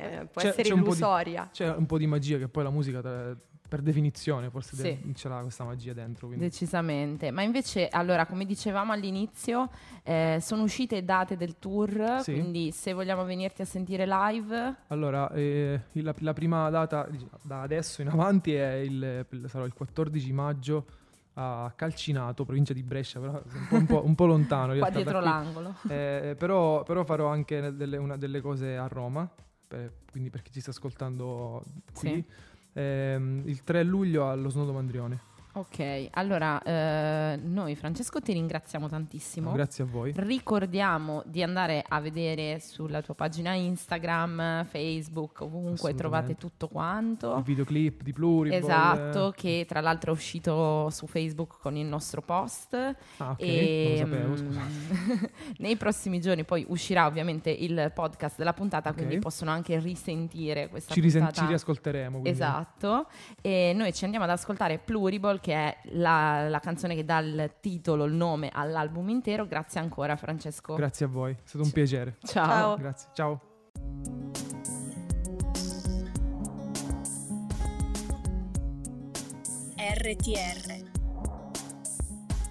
eh, 0.00 0.26
può 0.30 0.42
C'è- 0.42 0.48
essere 0.48 0.62
c'è 0.64 0.72
un 0.72 0.80
po' 0.82 0.90
di- 0.92 0.96
illusoria. 0.98 1.48
C'è 1.52 1.68
un 1.74 1.86
po' 1.86 1.98
di 1.98 2.06
magia 2.06 2.38
che 2.38 2.48
poi 2.48 2.64
la 2.64 2.70
musica, 2.70 3.00
tra- 3.00 3.36
per 3.68 3.82
definizione, 3.82 4.48
forse 4.50 4.74
Sì. 4.76 4.82
de- 4.82 5.14
ce 5.14 5.28
l'ha 5.28 5.40
questa 5.42 5.62
magia 5.64 5.92
dentro. 5.92 6.26
Quindi. 6.28 6.44
Decisamente. 6.46 7.30
Ma 7.30 7.42
invece, 7.42 7.88
allora, 7.88 8.24
come 8.26 8.44
dicevamo 8.46 8.92
all'inizio, 8.92 9.68
eh, 10.02 10.38
sono 10.40 10.62
uscite 10.62 11.04
date 11.04 11.36
del 11.36 11.58
tour, 11.58 12.20
Sì. 12.22 12.32
quindi 12.32 12.70
se 12.72 12.92
vogliamo 12.94 13.24
venirti 13.24 13.62
a 13.62 13.66
sentire 13.66 14.06
live, 14.06 14.74
Allora, 14.88 15.30
eh, 15.32 15.80
la, 15.92 16.14
la 16.18 16.32
prima 16.32 16.70
data 16.70 17.06
da 17.42 17.60
adesso 17.62 18.00
in 18.02 18.08
avanti 18.08 18.54
è 18.54 18.72
il, 18.76 19.26
sarà 19.46 19.64
il 19.64 19.74
14 19.74 20.32
maggio 20.32 20.86
a 21.34 21.72
Calcinato, 21.76 22.44
provincia 22.44 22.72
di 22.72 22.82
Brescia, 22.82 23.20
però 23.20 23.40
un 23.70 23.86
po', 23.86 24.04
un 24.04 24.14
po'- 24.16 24.26
lontano. 24.26 24.74
qua 24.78 24.90
dietro 24.90 25.20
l'angolo. 25.20 25.74
Eh, 25.88 26.34
però, 26.36 26.82
però 26.82 27.04
farò 27.04 27.28
anche 27.28 27.74
delle, 27.76 27.96
una 27.96 28.16
delle 28.16 28.40
cose 28.40 28.76
a 28.76 28.88
Roma, 28.88 29.28
per- 29.68 29.92
quindi 30.10 30.30
per 30.30 30.42
chi 30.42 30.50
ci 30.50 30.60
sta 30.60 30.70
ascoltando 30.70 31.62
qui. 31.94 32.08
Sì. 32.08 32.24
Ehm, 32.78 33.42
il 33.46 33.64
3 33.64 33.82
luglio 33.82 34.30
allo 34.30 34.50
Snodo 34.50 34.72
Mandrione. 34.72 35.20
Ok, 35.50 36.08
allora 36.12 36.62
eh, 36.62 37.36
noi 37.42 37.74
Francesco 37.74 38.20
ti 38.20 38.32
ringraziamo 38.32 38.88
tantissimo. 38.88 39.50
Grazie 39.50 39.82
a 39.82 39.86
voi. 39.88 40.12
Ricordiamo 40.14 41.22
di 41.26 41.42
andare 41.42 41.84
a 41.88 42.00
vedere 42.00 42.60
sulla 42.60 43.02
tua 43.02 43.14
pagina 43.14 43.54
Instagram, 43.54 44.66
Facebook, 44.66 45.40
ovunque 45.40 45.94
trovate 45.94 46.36
tutto 46.36 46.68
quanto. 46.68 47.34
Il 47.38 47.42
videoclip 47.42 48.02
di 48.02 48.12
Pluriball. 48.12 48.58
Esatto, 48.60 49.32
che 49.36 49.64
tra 49.66 49.80
l'altro 49.80 50.12
è 50.12 50.14
uscito 50.14 50.90
su 50.90 51.06
Facebook 51.08 51.58
con 51.60 51.76
il 51.76 51.86
nostro 51.86 52.22
post. 52.22 52.74
Ah, 53.16 53.30
ok, 53.30 53.40
e 53.40 54.04
non 54.06 54.20
lo 54.20 54.36
sapevo. 54.36 54.36
scusa. 54.36 54.60
nei 55.58 55.76
prossimi 55.76 56.20
giorni 56.20 56.44
poi 56.44 56.64
uscirà 56.68 57.06
ovviamente 57.06 57.50
il 57.50 57.90
podcast 57.92 58.36
della 58.36 58.52
puntata, 58.52 58.90
Ok. 58.90 58.96
quindi 58.96 59.18
possono 59.18 59.50
anche 59.50 59.76
risentire 59.80 60.68
questa 60.68 60.94
Ci, 60.94 61.00
risen- 61.00 61.22
puntata. 61.22 61.40
ci 61.42 61.48
riascolteremo. 61.48 62.10
quindi. 62.20 62.28
Esatto, 62.30 63.06
e 63.40 63.72
noi 63.74 63.92
ci 63.92 64.04
andiamo 64.04 64.24
ad 64.24 64.30
ascoltare 64.30 64.78
Pluriball, 64.78 65.40
che 65.48 65.54
è 65.54 65.78
la, 65.92 66.46
la 66.50 66.60
canzone 66.60 66.94
che 66.94 67.06
dà 67.06 67.20
il 67.20 67.54
titolo, 67.60 68.04
il 68.04 68.12
nome 68.12 68.50
all'album 68.52 69.08
intero. 69.08 69.46
Grazie 69.46 69.80
ancora, 69.80 70.14
Francesco. 70.14 70.74
Grazie 70.74 71.06
a 71.06 71.08
voi, 71.08 71.32
è 71.32 71.36
stato 71.42 71.64
un 71.64 71.70
piacere. 71.70 72.18
Ciao. 72.22 72.46
Ciao. 72.46 72.76
Grazie, 72.76 73.08
ciao. 73.14 73.40
RTR 79.78 80.90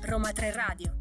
Roma 0.02 0.32
3 0.32 0.52
Radio. 0.52 0.96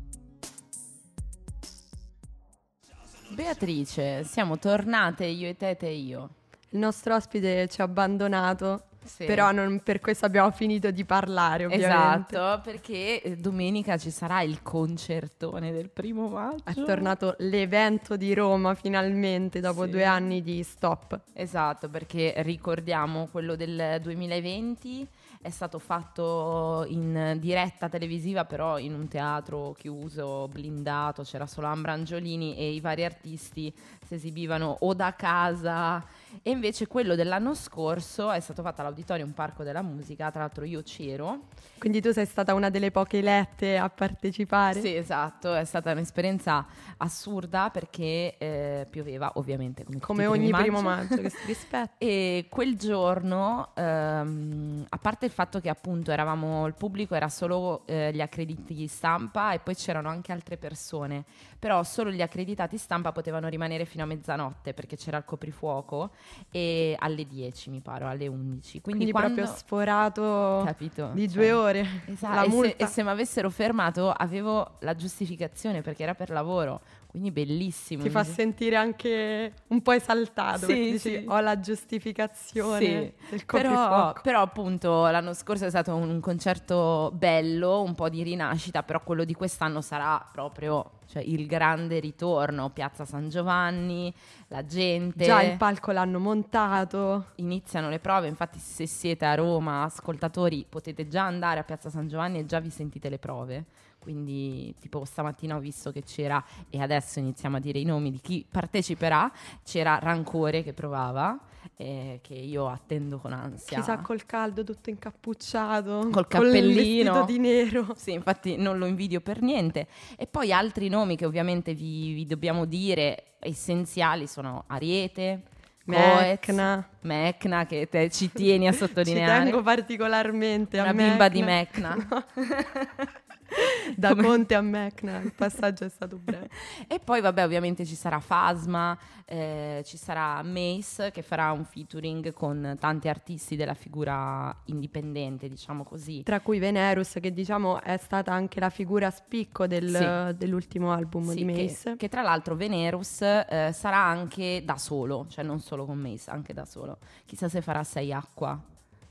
Beatrice, 3.30 4.22
siamo 4.24 4.58
tornate 4.58 5.24
io 5.24 5.48
e 5.48 5.56
te, 5.56 5.76
te 5.76 5.86
e 5.86 5.94
io. 5.94 6.28
Il 6.70 6.78
nostro 6.78 7.14
ospite 7.14 7.68
ci 7.68 7.80
ha 7.80 7.84
abbandonato, 7.84 8.88
Sì. 9.06 9.24
però 9.24 9.50
non 9.52 9.80
per 9.82 10.00
questo 10.00 10.26
abbiamo 10.26 10.50
finito 10.50 10.90
di 10.90 11.04
parlare, 11.04 11.64
ovviamente. 11.66 12.34
Esatto, 12.36 12.60
perché 12.62 13.22
eh, 13.22 13.36
domenica 13.36 13.96
ci 13.96 14.10
sarà 14.10 14.42
il 14.42 14.62
concertone 14.62 15.72
del 15.72 15.88
primo 15.90 16.28
maggio. 16.28 16.62
È 16.64 16.74
tornato 16.74 17.34
l'evento 17.38 18.16
di 18.16 18.34
Roma 18.34 18.74
finalmente 18.74 19.60
dopo 19.60 19.84
Sì. 19.84 19.90
due 19.90 20.04
anni 20.04 20.42
di 20.42 20.62
stop. 20.62 21.18
Esatto, 21.32 21.88
perché 21.88 22.34
ricordiamo 22.38 23.28
quello 23.30 23.56
del 23.56 23.98
2020 24.02 25.08
è 25.42 25.50
stato 25.50 25.78
fatto 25.78 26.84
in 26.88 27.36
diretta 27.38 27.88
televisiva, 27.88 28.44
però 28.44 28.78
in 28.78 28.94
un 28.94 29.06
teatro 29.06 29.74
chiuso, 29.78 30.48
blindato, 30.50 31.22
c'era 31.22 31.46
solo 31.46 31.68
Ambra 31.68 31.92
Angiolini 31.92 32.56
e 32.56 32.72
i 32.72 32.80
vari 32.80 33.04
artisti 33.04 33.72
si 34.06 34.14
esibivano 34.14 34.76
o 34.80 34.94
da 34.94 35.14
casa 35.14 36.04
e 36.42 36.50
invece 36.50 36.86
quello 36.86 37.14
dell'anno 37.14 37.54
scorso 37.54 38.30
è 38.30 38.40
stato 38.40 38.62
fatto 38.62 38.80
all'Auditorium 38.80 39.30
Parco 39.32 39.62
della 39.62 39.82
Musica, 39.82 40.30
tra 40.30 40.40
l'altro 40.40 40.64
io 40.64 40.82
c'ero. 40.82 41.44
Quindi 41.78 42.00
tu 42.00 42.12
sei 42.12 42.26
stata 42.26 42.54
una 42.54 42.68
delle 42.70 42.90
poche 42.90 43.18
elette 43.18 43.76
a 43.78 43.88
partecipare. 43.88 44.80
Sì, 44.80 44.94
esatto, 44.94 45.54
è 45.54 45.64
stata 45.64 45.92
un'esperienza 45.92 46.66
assurda 46.98 47.70
perché 47.70 48.36
eh, 48.38 48.86
pioveva 48.90 49.32
ovviamente 49.34 49.84
come, 49.84 49.98
Come 49.98 50.26
ogni 50.26 50.48
primi 50.50 50.62
primo 50.62 50.82
maggio. 50.82 51.08
maggio 51.16 51.22
che 51.22 51.30
si 51.36 51.46
rispetta. 51.46 51.94
E 51.98 52.46
quel 52.48 52.76
giorno, 52.76 53.70
ehm, 53.74 54.86
a 54.88 54.98
parte 54.98 55.26
il 55.26 55.32
fatto 55.32 55.60
che 55.60 55.68
appunto 55.68 56.10
eravamo, 56.10 56.66
il 56.66 56.74
pubblico 56.74 57.14
era 57.14 57.28
solo 57.28 57.82
eh, 57.86 58.10
gli 58.12 58.20
accreditati 58.20 58.86
stampa 58.86 59.52
e 59.52 59.58
poi 59.58 59.74
c'erano 59.74 60.08
anche 60.08 60.32
altre 60.32 60.56
persone, 60.56 61.24
però 61.58 61.82
solo 61.82 62.10
gli 62.10 62.22
accreditati 62.22 62.76
stampa 62.76 63.12
potevano 63.12 63.48
rimanere 63.48 63.84
fino 63.84 63.95
a 64.02 64.06
mezzanotte 64.06 64.74
perché 64.74 64.96
c'era 64.96 65.18
il 65.18 65.24
coprifuoco 65.24 66.10
e 66.50 66.96
alle 66.98 67.26
10 67.26 67.70
mi 67.70 67.80
pare, 67.80 68.04
o 68.04 68.08
alle 68.08 68.26
11. 68.26 68.80
Quindi, 68.80 69.04
Quindi 69.04 69.10
quando... 69.12 69.34
proprio 69.34 69.54
sforato 69.56 70.62
Capito? 70.64 71.10
di 71.12 71.28
Cioè, 71.28 71.36
due 71.36 71.52
ore. 71.52 71.86
Esatto, 72.06 72.62
e, 72.62 72.68
se, 72.68 72.74
e 72.78 72.86
se 72.86 73.02
mi 73.02 73.10
avessero 73.10 73.50
fermato 73.50 74.10
avevo 74.10 74.76
la 74.80 74.94
giustificazione 74.94 75.82
perché 75.82 76.02
era 76.02 76.14
per 76.14 76.30
lavoro, 76.30 76.80
quindi 77.16 77.30
bellissimo. 77.30 78.02
Ti 78.02 78.10
fa 78.10 78.24
sentire 78.24 78.76
anche 78.76 79.52
un 79.68 79.80
po' 79.80 79.92
esaltato. 79.92 80.66
Sì, 80.66 80.74
dici, 80.74 80.98
sì. 80.98 81.24
ho 81.26 81.40
la 81.40 81.58
giustificazione 81.58 82.78
Sì, 82.78 83.30
del 83.30 83.44
Però, 83.46 84.12
però 84.20 84.42
appunto 84.42 85.06
l'anno 85.06 85.32
scorso 85.32 85.64
è 85.64 85.70
stato 85.70 85.94
un 85.94 86.20
concerto 86.20 87.10
bello, 87.14 87.80
un 87.80 87.94
po' 87.94 88.10
di 88.10 88.22
rinascita, 88.22 88.82
però 88.82 89.02
quello 89.02 89.24
di 89.24 89.32
quest'anno 89.32 89.80
sarà 89.80 90.28
proprio 90.30 90.90
cioè, 91.06 91.22
il 91.22 91.46
grande 91.46 92.00
ritorno, 92.00 92.68
Piazza 92.68 93.06
San 93.06 93.30
Giovanni, 93.30 94.12
la 94.48 94.66
gente. 94.66 95.24
Già 95.24 95.40
il 95.42 95.56
palco 95.56 95.92
l'hanno 95.92 96.18
montato. 96.18 97.28
Iniziano 97.36 97.88
le 97.88 97.98
prove, 97.98 98.28
infatti 98.28 98.58
se 98.58 98.86
siete 98.86 99.24
a 99.24 99.34
Roma, 99.34 99.84
ascoltatori, 99.84 100.66
potete 100.68 101.08
già 101.08 101.24
andare 101.24 101.60
a 101.60 101.64
Piazza 101.64 101.88
San 101.88 102.08
Giovanni 102.08 102.40
e 102.40 102.44
già 102.44 102.60
vi 102.60 102.70
sentite 102.70 103.08
le 103.08 103.18
prove. 103.18 103.64
Quindi 104.06 104.72
tipo 104.78 105.04
stamattina 105.04 105.56
ho 105.56 105.58
visto 105.58 105.90
che 105.90 106.04
c'era, 106.04 106.40
e 106.70 106.80
adesso 106.80 107.18
iniziamo 107.18 107.56
a 107.56 107.58
dire 107.58 107.80
i 107.80 107.84
nomi 107.84 108.12
di 108.12 108.20
chi 108.20 108.46
parteciperà, 108.48 109.28
c'era 109.64 109.98
Rancore 109.98 110.62
che 110.62 110.72
provava, 110.72 111.36
eh, 111.76 112.20
che 112.22 112.34
io 112.34 112.68
attendo 112.68 113.18
con 113.18 113.32
ansia. 113.32 113.78
Chissà 113.78 113.98
col 113.98 114.24
caldo 114.24 114.62
tutto 114.62 114.90
incappucciato. 114.90 116.08
Col 116.12 116.28
cappellino. 116.28 117.12
vestito 117.12 117.24
di 117.24 117.38
nero. 117.40 117.94
Sì, 117.96 118.12
infatti 118.12 118.56
non 118.56 118.78
lo 118.78 118.86
invidio 118.86 119.20
per 119.20 119.42
niente. 119.42 119.88
E 120.16 120.28
poi 120.28 120.52
altri 120.52 120.88
nomi 120.88 121.16
che 121.16 121.26
ovviamente 121.26 121.74
vi, 121.74 122.12
vi 122.14 122.26
dobbiamo 122.26 122.64
dire 122.64 123.32
essenziali 123.40 124.28
sono 124.28 124.62
Ariete, 124.68 125.42
Mecna. 125.86 126.88
Mecna, 127.00 127.66
che 127.66 127.88
te 127.88 128.08
ci 128.10 128.30
tieni 128.30 128.68
a 128.68 128.70
Ci 128.72 128.78
sottolineare. 128.78 129.42
tengo 129.44 129.62
particolarmente 129.62 130.78
Una 130.78 130.90
a 130.90 130.94
bimba 130.94 131.28
di 131.28 131.42
Mecna. 131.42 131.96
Mecna. 131.96 132.26
Da 133.96 134.08
Come- 134.10 134.22
Conte 134.22 134.54
a 134.54 134.60
Mecna, 134.60 135.18
il 135.20 135.32
passaggio 135.32 135.84
è 135.84 135.88
stato 135.88 136.16
breve. 136.18 136.48
E 136.88 136.98
poi, 136.98 137.20
vabbè, 137.20 137.44
ovviamente 137.44 137.84
ci 137.86 137.94
sarà 137.94 138.18
Fasma, 138.20 138.98
eh, 139.24 139.82
ci 139.84 139.96
sarà 139.96 140.42
Mace 140.42 141.10
che 141.12 141.22
farà 141.22 141.52
un 141.52 141.64
featuring 141.64 142.32
con 142.32 142.76
tanti 142.78 143.08
artisti 143.08 143.54
della 143.56 143.74
figura 143.74 144.54
indipendente, 144.64 145.48
diciamo 145.48 145.84
così. 145.84 146.22
Tra 146.24 146.40
cui 146.40 146.58
Venerus, 146.58 147.18
che 147.20 147.32
diciamo 147.32 147.80
è 147.80 147.96
stata 147.96 148.32
anche 148.32 148.58
la 148.60 148.70
figura 148.70 149.10
spicco 149.10 149.66
del- 149.66 150.30
Sì. 150.30 150.36
dell'ultimo 150.36 150.92
album 150.92 151.28
Sì, 151.30 151.44
di 151.44 151.52
che- 151.52 151.62
Mace. 151.62 151.96
Che, 151.96 152.08
tra 152.08 152.22
l'altro 152.22 152.56
Venerus 152.56 153.22
eh, 153.22 153.70
sarà 153.72 154.02
anche 154.04 154.62
da 154.64 154.76
solo, 154.76 155.26
cioè 155.28 155.44
non 155.44 155.60
solo 155.60 155.84
con 155.86 155.98
Mace, 155.98 156.30
anche 156.30 156.52
da 156.52 156.64
solo. 156.64 156.98
Chissà 157.24 157.48
se 157.48 157.62
farà 157.62 157.84
sei 157.84 158.12
acqua, 158.12 158.60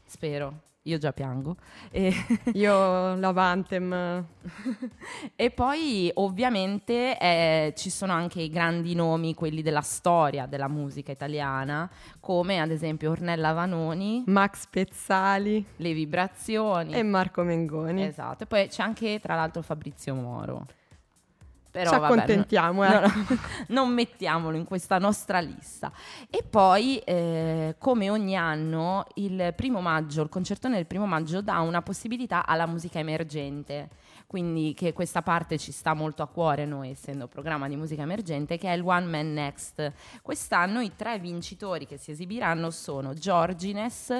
spero. 0.05 0.61
Io 0.87 0.99
già 0.99 1.13
piango. 1.13 1.55
E, 1.89 2.13
Io 2.53 3.15
l'Avantem. 3.15 4.25
e 5.35 5.51
poi 5.51 6.11
ovviamente 6.15 7.17
eh, 7.17 7.73
ci 7.75 7.89
sono 7.89 8.13
anche 8.13 8.41
i 8.41 8.49
grandi 8.49 8.93
nomi, 8.93 9.33
quelli 9.33 9.63
della 9.63 9.81
storia 9.81 10.45
della 10.45 10.67
musica 10.67 11.11
italiana, 11.11 11.89
come 12.19 12.59
ad 12.59 12.69
esempio 12.69 13.11
Ornella 13.11 13.51
Vanoni, 13.53 14.23
Max 14.27 14.67
Pezzali 14.67 15.65
Le 15.77 15.93
Vibrazioni. 15.93 16.93
e 16.93 17.01
Marco 17.01 17.41
Mengoni. 17.41 18.03
Esatto, 18.03 18.43
e 18.43 18.45
poi 18.45 18.67
c'è 18.67 18.83
anche 18.83 19.19
tra 19.19 19.33
l'altro 19.35 19.63
Fabrizio 19.63 20.13
Moro. 20.13 20.65
Però, 21.75 21.91
Ci 21.91 21.99
vabbè, 21.99 22.13
accontentiamo, 22.13 22.83
no- 22.85 22.89
eh. 22.89 22.99
no, 23.01 23.07
no, 23.27 23.37
non 23.67 23.93
mettiamolo 23.93 24.55
in 24.55 24.63
questa 24.63 24.97
nostra 24.97 25.39
lista. 25.39 25.91
E 26.29 26.41
poi, 26.49 26.99
eh, 26.99 27.75
come 27.77 28.09
ogni 28.09 28.37
anno, 28.37 29.05
il 29.15 29.51
primo 29.57 29.81
maggio, 29.81 30.21
il 30.21 30.29
concertone 30.29 30.75
del 30.75 30.85
primo 30.85 31.05
maggio 31.05 31.41
dà 31.41 31.59
una 31.59 31.81
possibilità 31.81 32.45
alla 32.45 32.65
musica 32.65 32.99
emergente. 32.99 33.89
Quindi 34.25 34.73
che 34.73 34.93
questa 34.93 35.21
parte 35.21 35.57
ci 35.57 35.73
sta 35.73 35.93
molto 35.93 36.23
a 36.23 36.27
cuore 36.27 36.63
noi, 36.65 36.91
essendo 36.91 37.27
programma 37.27 37.67
di 37.67 37.75
musica 37.75 38.03
emergente, 38.03 38.57
che 38.57 38.69
è 38.69 38.73
il 38.73 38.81
One 38.81 39.07
Man 39.07 39.33
Next. 39.33 39.91
Quest'anno 40.21 40.79
i 40.79 40.93
tre 40.95 41.19
vincitori 41.19 41.85
che 41.85 41.97
si 41.97 42.11
esibiranno 42.11 42.69
sono 42.69 43.13
Giorgines, 43.13 44.17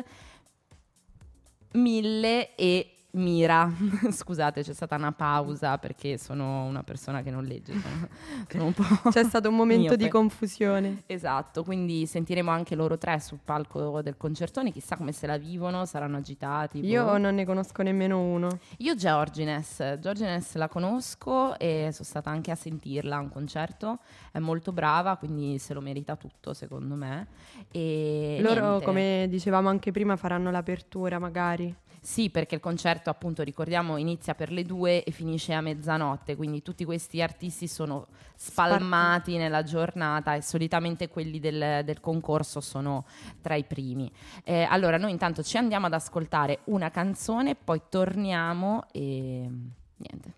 Mille 1.71 2.53
e 2.55 2.94
Mira. 3.15 3.71
Scusate, 4.11 4.61
c'è 4.61 4.73
stata 4.73 4.95
una 4.95 5.11
pausa 5.11 5.77
perché 5.77 6.17
sono 6.17 6.65
una 6.65 6.83
persona 6.83 7.21
che 7.21 7.31
non 7.31 7.43
legge. 7.43 7.73
Sono, 7.73 8.07
sono 8.47 8.65
un 8.65 8.73
po'. 8.73 9.09
C'è 9.09 9.23
stato 9.23 9.49
un 9.49 9.55
momento 9.55 9.81
miope. 9.81 9.97
di 9.97 10.09
confusione. 10.09 11.03
Esatto, 11.05 11.63
quindi 11.63 12.05
sentiremo 12.05 12.51
anche 12.51 12.75
loro 12.75 12.97
tre 12.97 13.19
sul 13.19 13.39
palco 13.43 14.01
del 14.01 14.17
concertone, 14.17 14.71
chissà 14.71 14.97
come 14.97 15.11
se 15.11 15.27
la 15.27 15.37
vivono, 15.37 15.85
saranno 15.85 16.17
agitati. 16.17 16.81
boh. 16.81 16.87
Io 16.87 17.17
non 17.17 17.35
ne 17.35 17.45
conosco 17.45 17.81
nemmeno 17.83 18.19
uno. 18.19 18.59
Io 18.79 18.95
Giorgines, 18.95 19.99
Giorgines 19.99 20.55
la 20.55 20.67
conosco 20.67 21.57
e 21.57 21.89
sono 21.91 22.05
stata 22.05 22.29
anche 22.29 22.51
a 22.51 22.55
sentirla 22.55 23.15
a 23.15 23.19
un 23.19 23.29
concerto, 23.29 23.99
è 24.31 24.39
molto 24.39 24.71
brava, 24.71 25.15
quindi 25.15 25.57
se 25.57 25.73
lo 25.73 25.81
merita 25.81 26.15
tutto 26.15 26.53
secondo 26.53 26.95
me. 26.95 27.27
E 27.71 28.39
Loro, 28.41 28.67
niente. 28.67 28.85
come 28.85 29.27
dicevamo 29.29 29.69
anche 29.69 29.91
prima, 29.91 30.15
faranno 30.17 30.51
l'apertura 30.51 31.17
magari. 31.19 31.73
Sì, 32.05 32.29
perché 32.29 32.53
il 32.53 32.61
concerto, 32.61 33.04
appunto, 33.09 33.43
ricordiamo, 33.43 33.97
inizia 33.97 34.35
per 34.35 34.51
le 34.51 34.63
due 34.63 35.03
e 35.03 35.11
finisce 35.11 35.53
a 35.53 35.61
mezzanotte, 35.61 36.35
quindi 36.35 36.61
tutti 36.61 36.85
questi 36.85 37.21
artisti 37.21 37.67
sono 37.67 38.07
spalmati 38.35 39.37
nella 39.37 39.63
giornata 39.63 40.35
e 40.35 40.41
solitamente 40.41 41.07
quelli 41.09 41.39
del, 41.39 41.81
del 41.83 41.99
concorso 41.99 42.61
sono 42.61 43.05
tra 43.41 43.55
i 43.55 43.63
primi. 43.63 44.11
Eh, 44.43 44.63
allora, 44.63 44.97
noi 44.97 45.11
intanto 45.11 45.43
ci 45.43 45.57
andiamo 45.57 45.85
ad 45.87 45.93
ascoltare 45.93 46.59
una 46.65 46.89
canzone, 46.91 47.55
poi 47.55 47.81
torniamo 47.89 48.85
e 48.91 49.49
niente. 49.97 50.33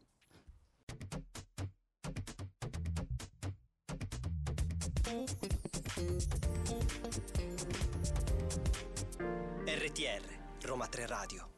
RTR, 9.66 10.66
Roma 10.66 10.88
3 10.88 11.08
Radio. 11.08 11.57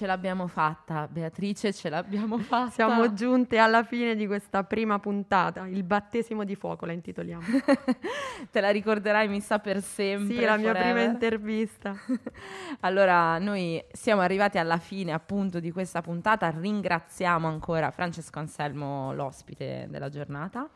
Ce 0.00 0.06
l'abbiamo 0.06 0.46
fatta, 0.46 1.06
Beatrice, 1.06 1.74
ce 1.74 1.90
l'abbiamo 1.90 2.38
fatta. 2.40 2.70
Siamo 2.70 3.12
giunte 3.12 3.58
alla 3.58 3.82
fine 3.82 4.16
di 4.16 4.26
questa 4.26 4.64
prima 4.64 4.98
puntata. 4.98 5.66
Il 5.66 5.82
battesimo 5.82 6.44
di 6.44 6.54
fuoco 6.54 6.86
la 6.86 6.92
intitoliamo. 6.92 7.42
Te 8.50 8.60
la 8.62 8.70
ricorderai, 8.70 9.28
mi 9.28 9.42
sa, 9.42 9.58
per 9.58 9.82
sempre. 9.82 10.36
sì, 10.36 10.40
la 10.40 10.56
mia 10.56 10.72
forever. 10.72 10.92
prima 10.94 11.02
intervista. 11.02 11.94
Allora, 12.80 13.36
noi 13.36 13.84
siamo 13.92 14.22
arrivati 14.22 14.56
alla 14.56 14.78
fine 14.78 15.12
appunto 15.12 15.60
di 15.60 15.70
questa 15.70 16.00
puntata. 16.00 16.48
Ringraziamo 16.48 17.46
ancora 17.46 17.90
Francesco 17.90 18.38
Anselmo, 18.38 19.12
l'ospite 19.12 19.86
della 19.90 20.08
giornata. 20.08 20.66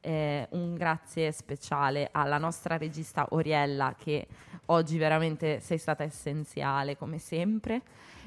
Eh, 0.00 0.46
un 0.50 0.74
grazie 0.74 1.32
speciale 1.32 2.10
alla 2.12 2.36
nostra 2.36 2.76
regista 2.76 3.28
Oriella, 3.30 3.94
che 3.96 4.26
oggi 4.66 4.98
veramente 4.98 5.60
sei 5.60 5.78
stata 5.78 6.02
essenziale 6.02 6.98
come 6.98 7.16
sempre. 7.16 7.80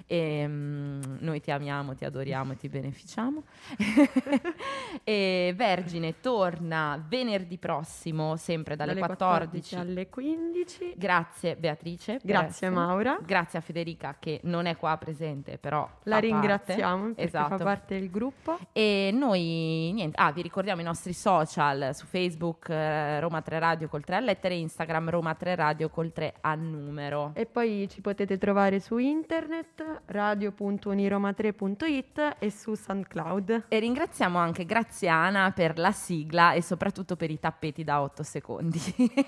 E, 0.08 0.48
mm, 0.48 1.02
noi 1.20 1.42
ti 1.42 1.52
amiamo, 1.52 1.94
ti 1.94 2.06
adoriamo 2.06 2.54
e 2.54 2.56
ti 2.56 2.70
beneficiamo. 2.70 3.44
e 5.04 5.54
Vergine 5.56 6.20
torna 6.20 7.04
venerdì 7.08 7.58
prossimo, 7.58 8.36
sempre 8.38 8.76
dalle, 8.76 8.94
Dalle 8.94 9.06
14. 9.06 9.76
14 9.76 9.76
alle 9.76 10.10
15. 10.10 10.94
Grazie 10.96 11.56
Beatrice. 11.56 12.20
Grazie 12.24 12.70
Maura. 12.70 13.18
Grazie 13.22 13.60
a 13.60 13.62
Federica 13.62 14.16
che 14.20 14.40
non 14.44 14.66
è 14.66 14.76
qua 14.78 14.98
presente, 14.98 15.58
però 15.58 15.88
La 16.04 16.14
parte. 16.16 16.28
ringraziamo 16.28 17.06
perché 17.08 17.22
Esatto. 17.24 17.58
fa 17.58 17.64
parte 17.64 18.00
del 18.00 18.10
gruppo. 18.10 18.58
E 18.72 19.12
noi, 19.14 19.92
niente, 19.94 20.18
ah, 20.20 20.32
vi 20.32 20.42
ricordiamo 20.42 20.82
i 20.82 20.86
nostri 20.86 21.14
social 21.14 21.94
su 21.94 22.06
Facebook 22.06 22.70
eh, 22.70 23.20
Roma 23.20 23.42
3 23.42 23.60
Radio 23.60 23.88
col 23.88 24.04
3 24.04 24.16
a 24.16 24.20
lettere, 24.20 24.56
Instagram 24.56 25.10
Roma 25.10 25.36
3 25.36 25.56
Radio 25.56 25.90
col 25.90 26.12
3 26.14 26.36
a 26.42 26.56
numero. 26.56 27.32
E 27.36 27.46
poi 27.46 27.88
ci 27.90 28.02
potete 28.02 28.38
trovare 28.38 28.80
su 28.80 28.98
internet 28.98 29.97
radio.uniroma3.it 30.06 32.36
e 32.40 32.52
su 32.52 32.76
SoundCloud. 32.76 33.66
E 33.68 33.80
ringraziamo 33.80 34.38
anche 34.38 34.66
Graziana 34.66 35.52
per 35.52 35.78
la 35.78 35.92
sigla 35.92 36.54
e 36.54 36.62
soprattutto 36.62 37.16
per 37.16 37.32
i 37.32 37.40
tappeti 37.40 37.84
da 37.84 38.02
8 38.02 38.24
secondi. 38.24 38.80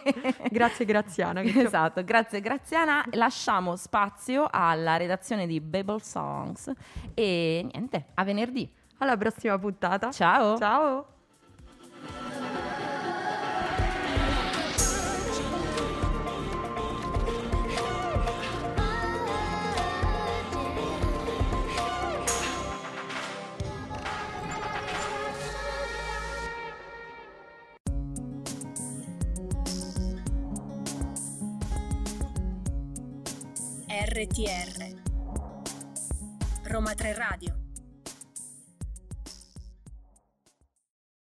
Grazie 0.49 0.85
Graziana. 0.85 1.41
Esatto, 1.41 2.03
grazie 2.03 2.41
Graziana. 2.41 3.03
Lasciamo 3.11 3.75
spazio 3.75 4.47
alla 4.49 4.97
redazione 4.97 5.47
di 5.47 5.59
Babel 5.59 6.01
Songs 6.01 6.71
e 7.13 7.67
niente, 7.71 8.07
a 8.13 8.23
venerdì. 8.23 8.69
Alla 8.99 9.17
prossima 9.17 9.57
puntata. 9.57 10.11
Ciao! 10.11 10.57
Ciao. 10.57 11.05
RTR 34.09 34.95
Roma 36.63 36.95
3 36.95 37.13
Radio 37.13 37.58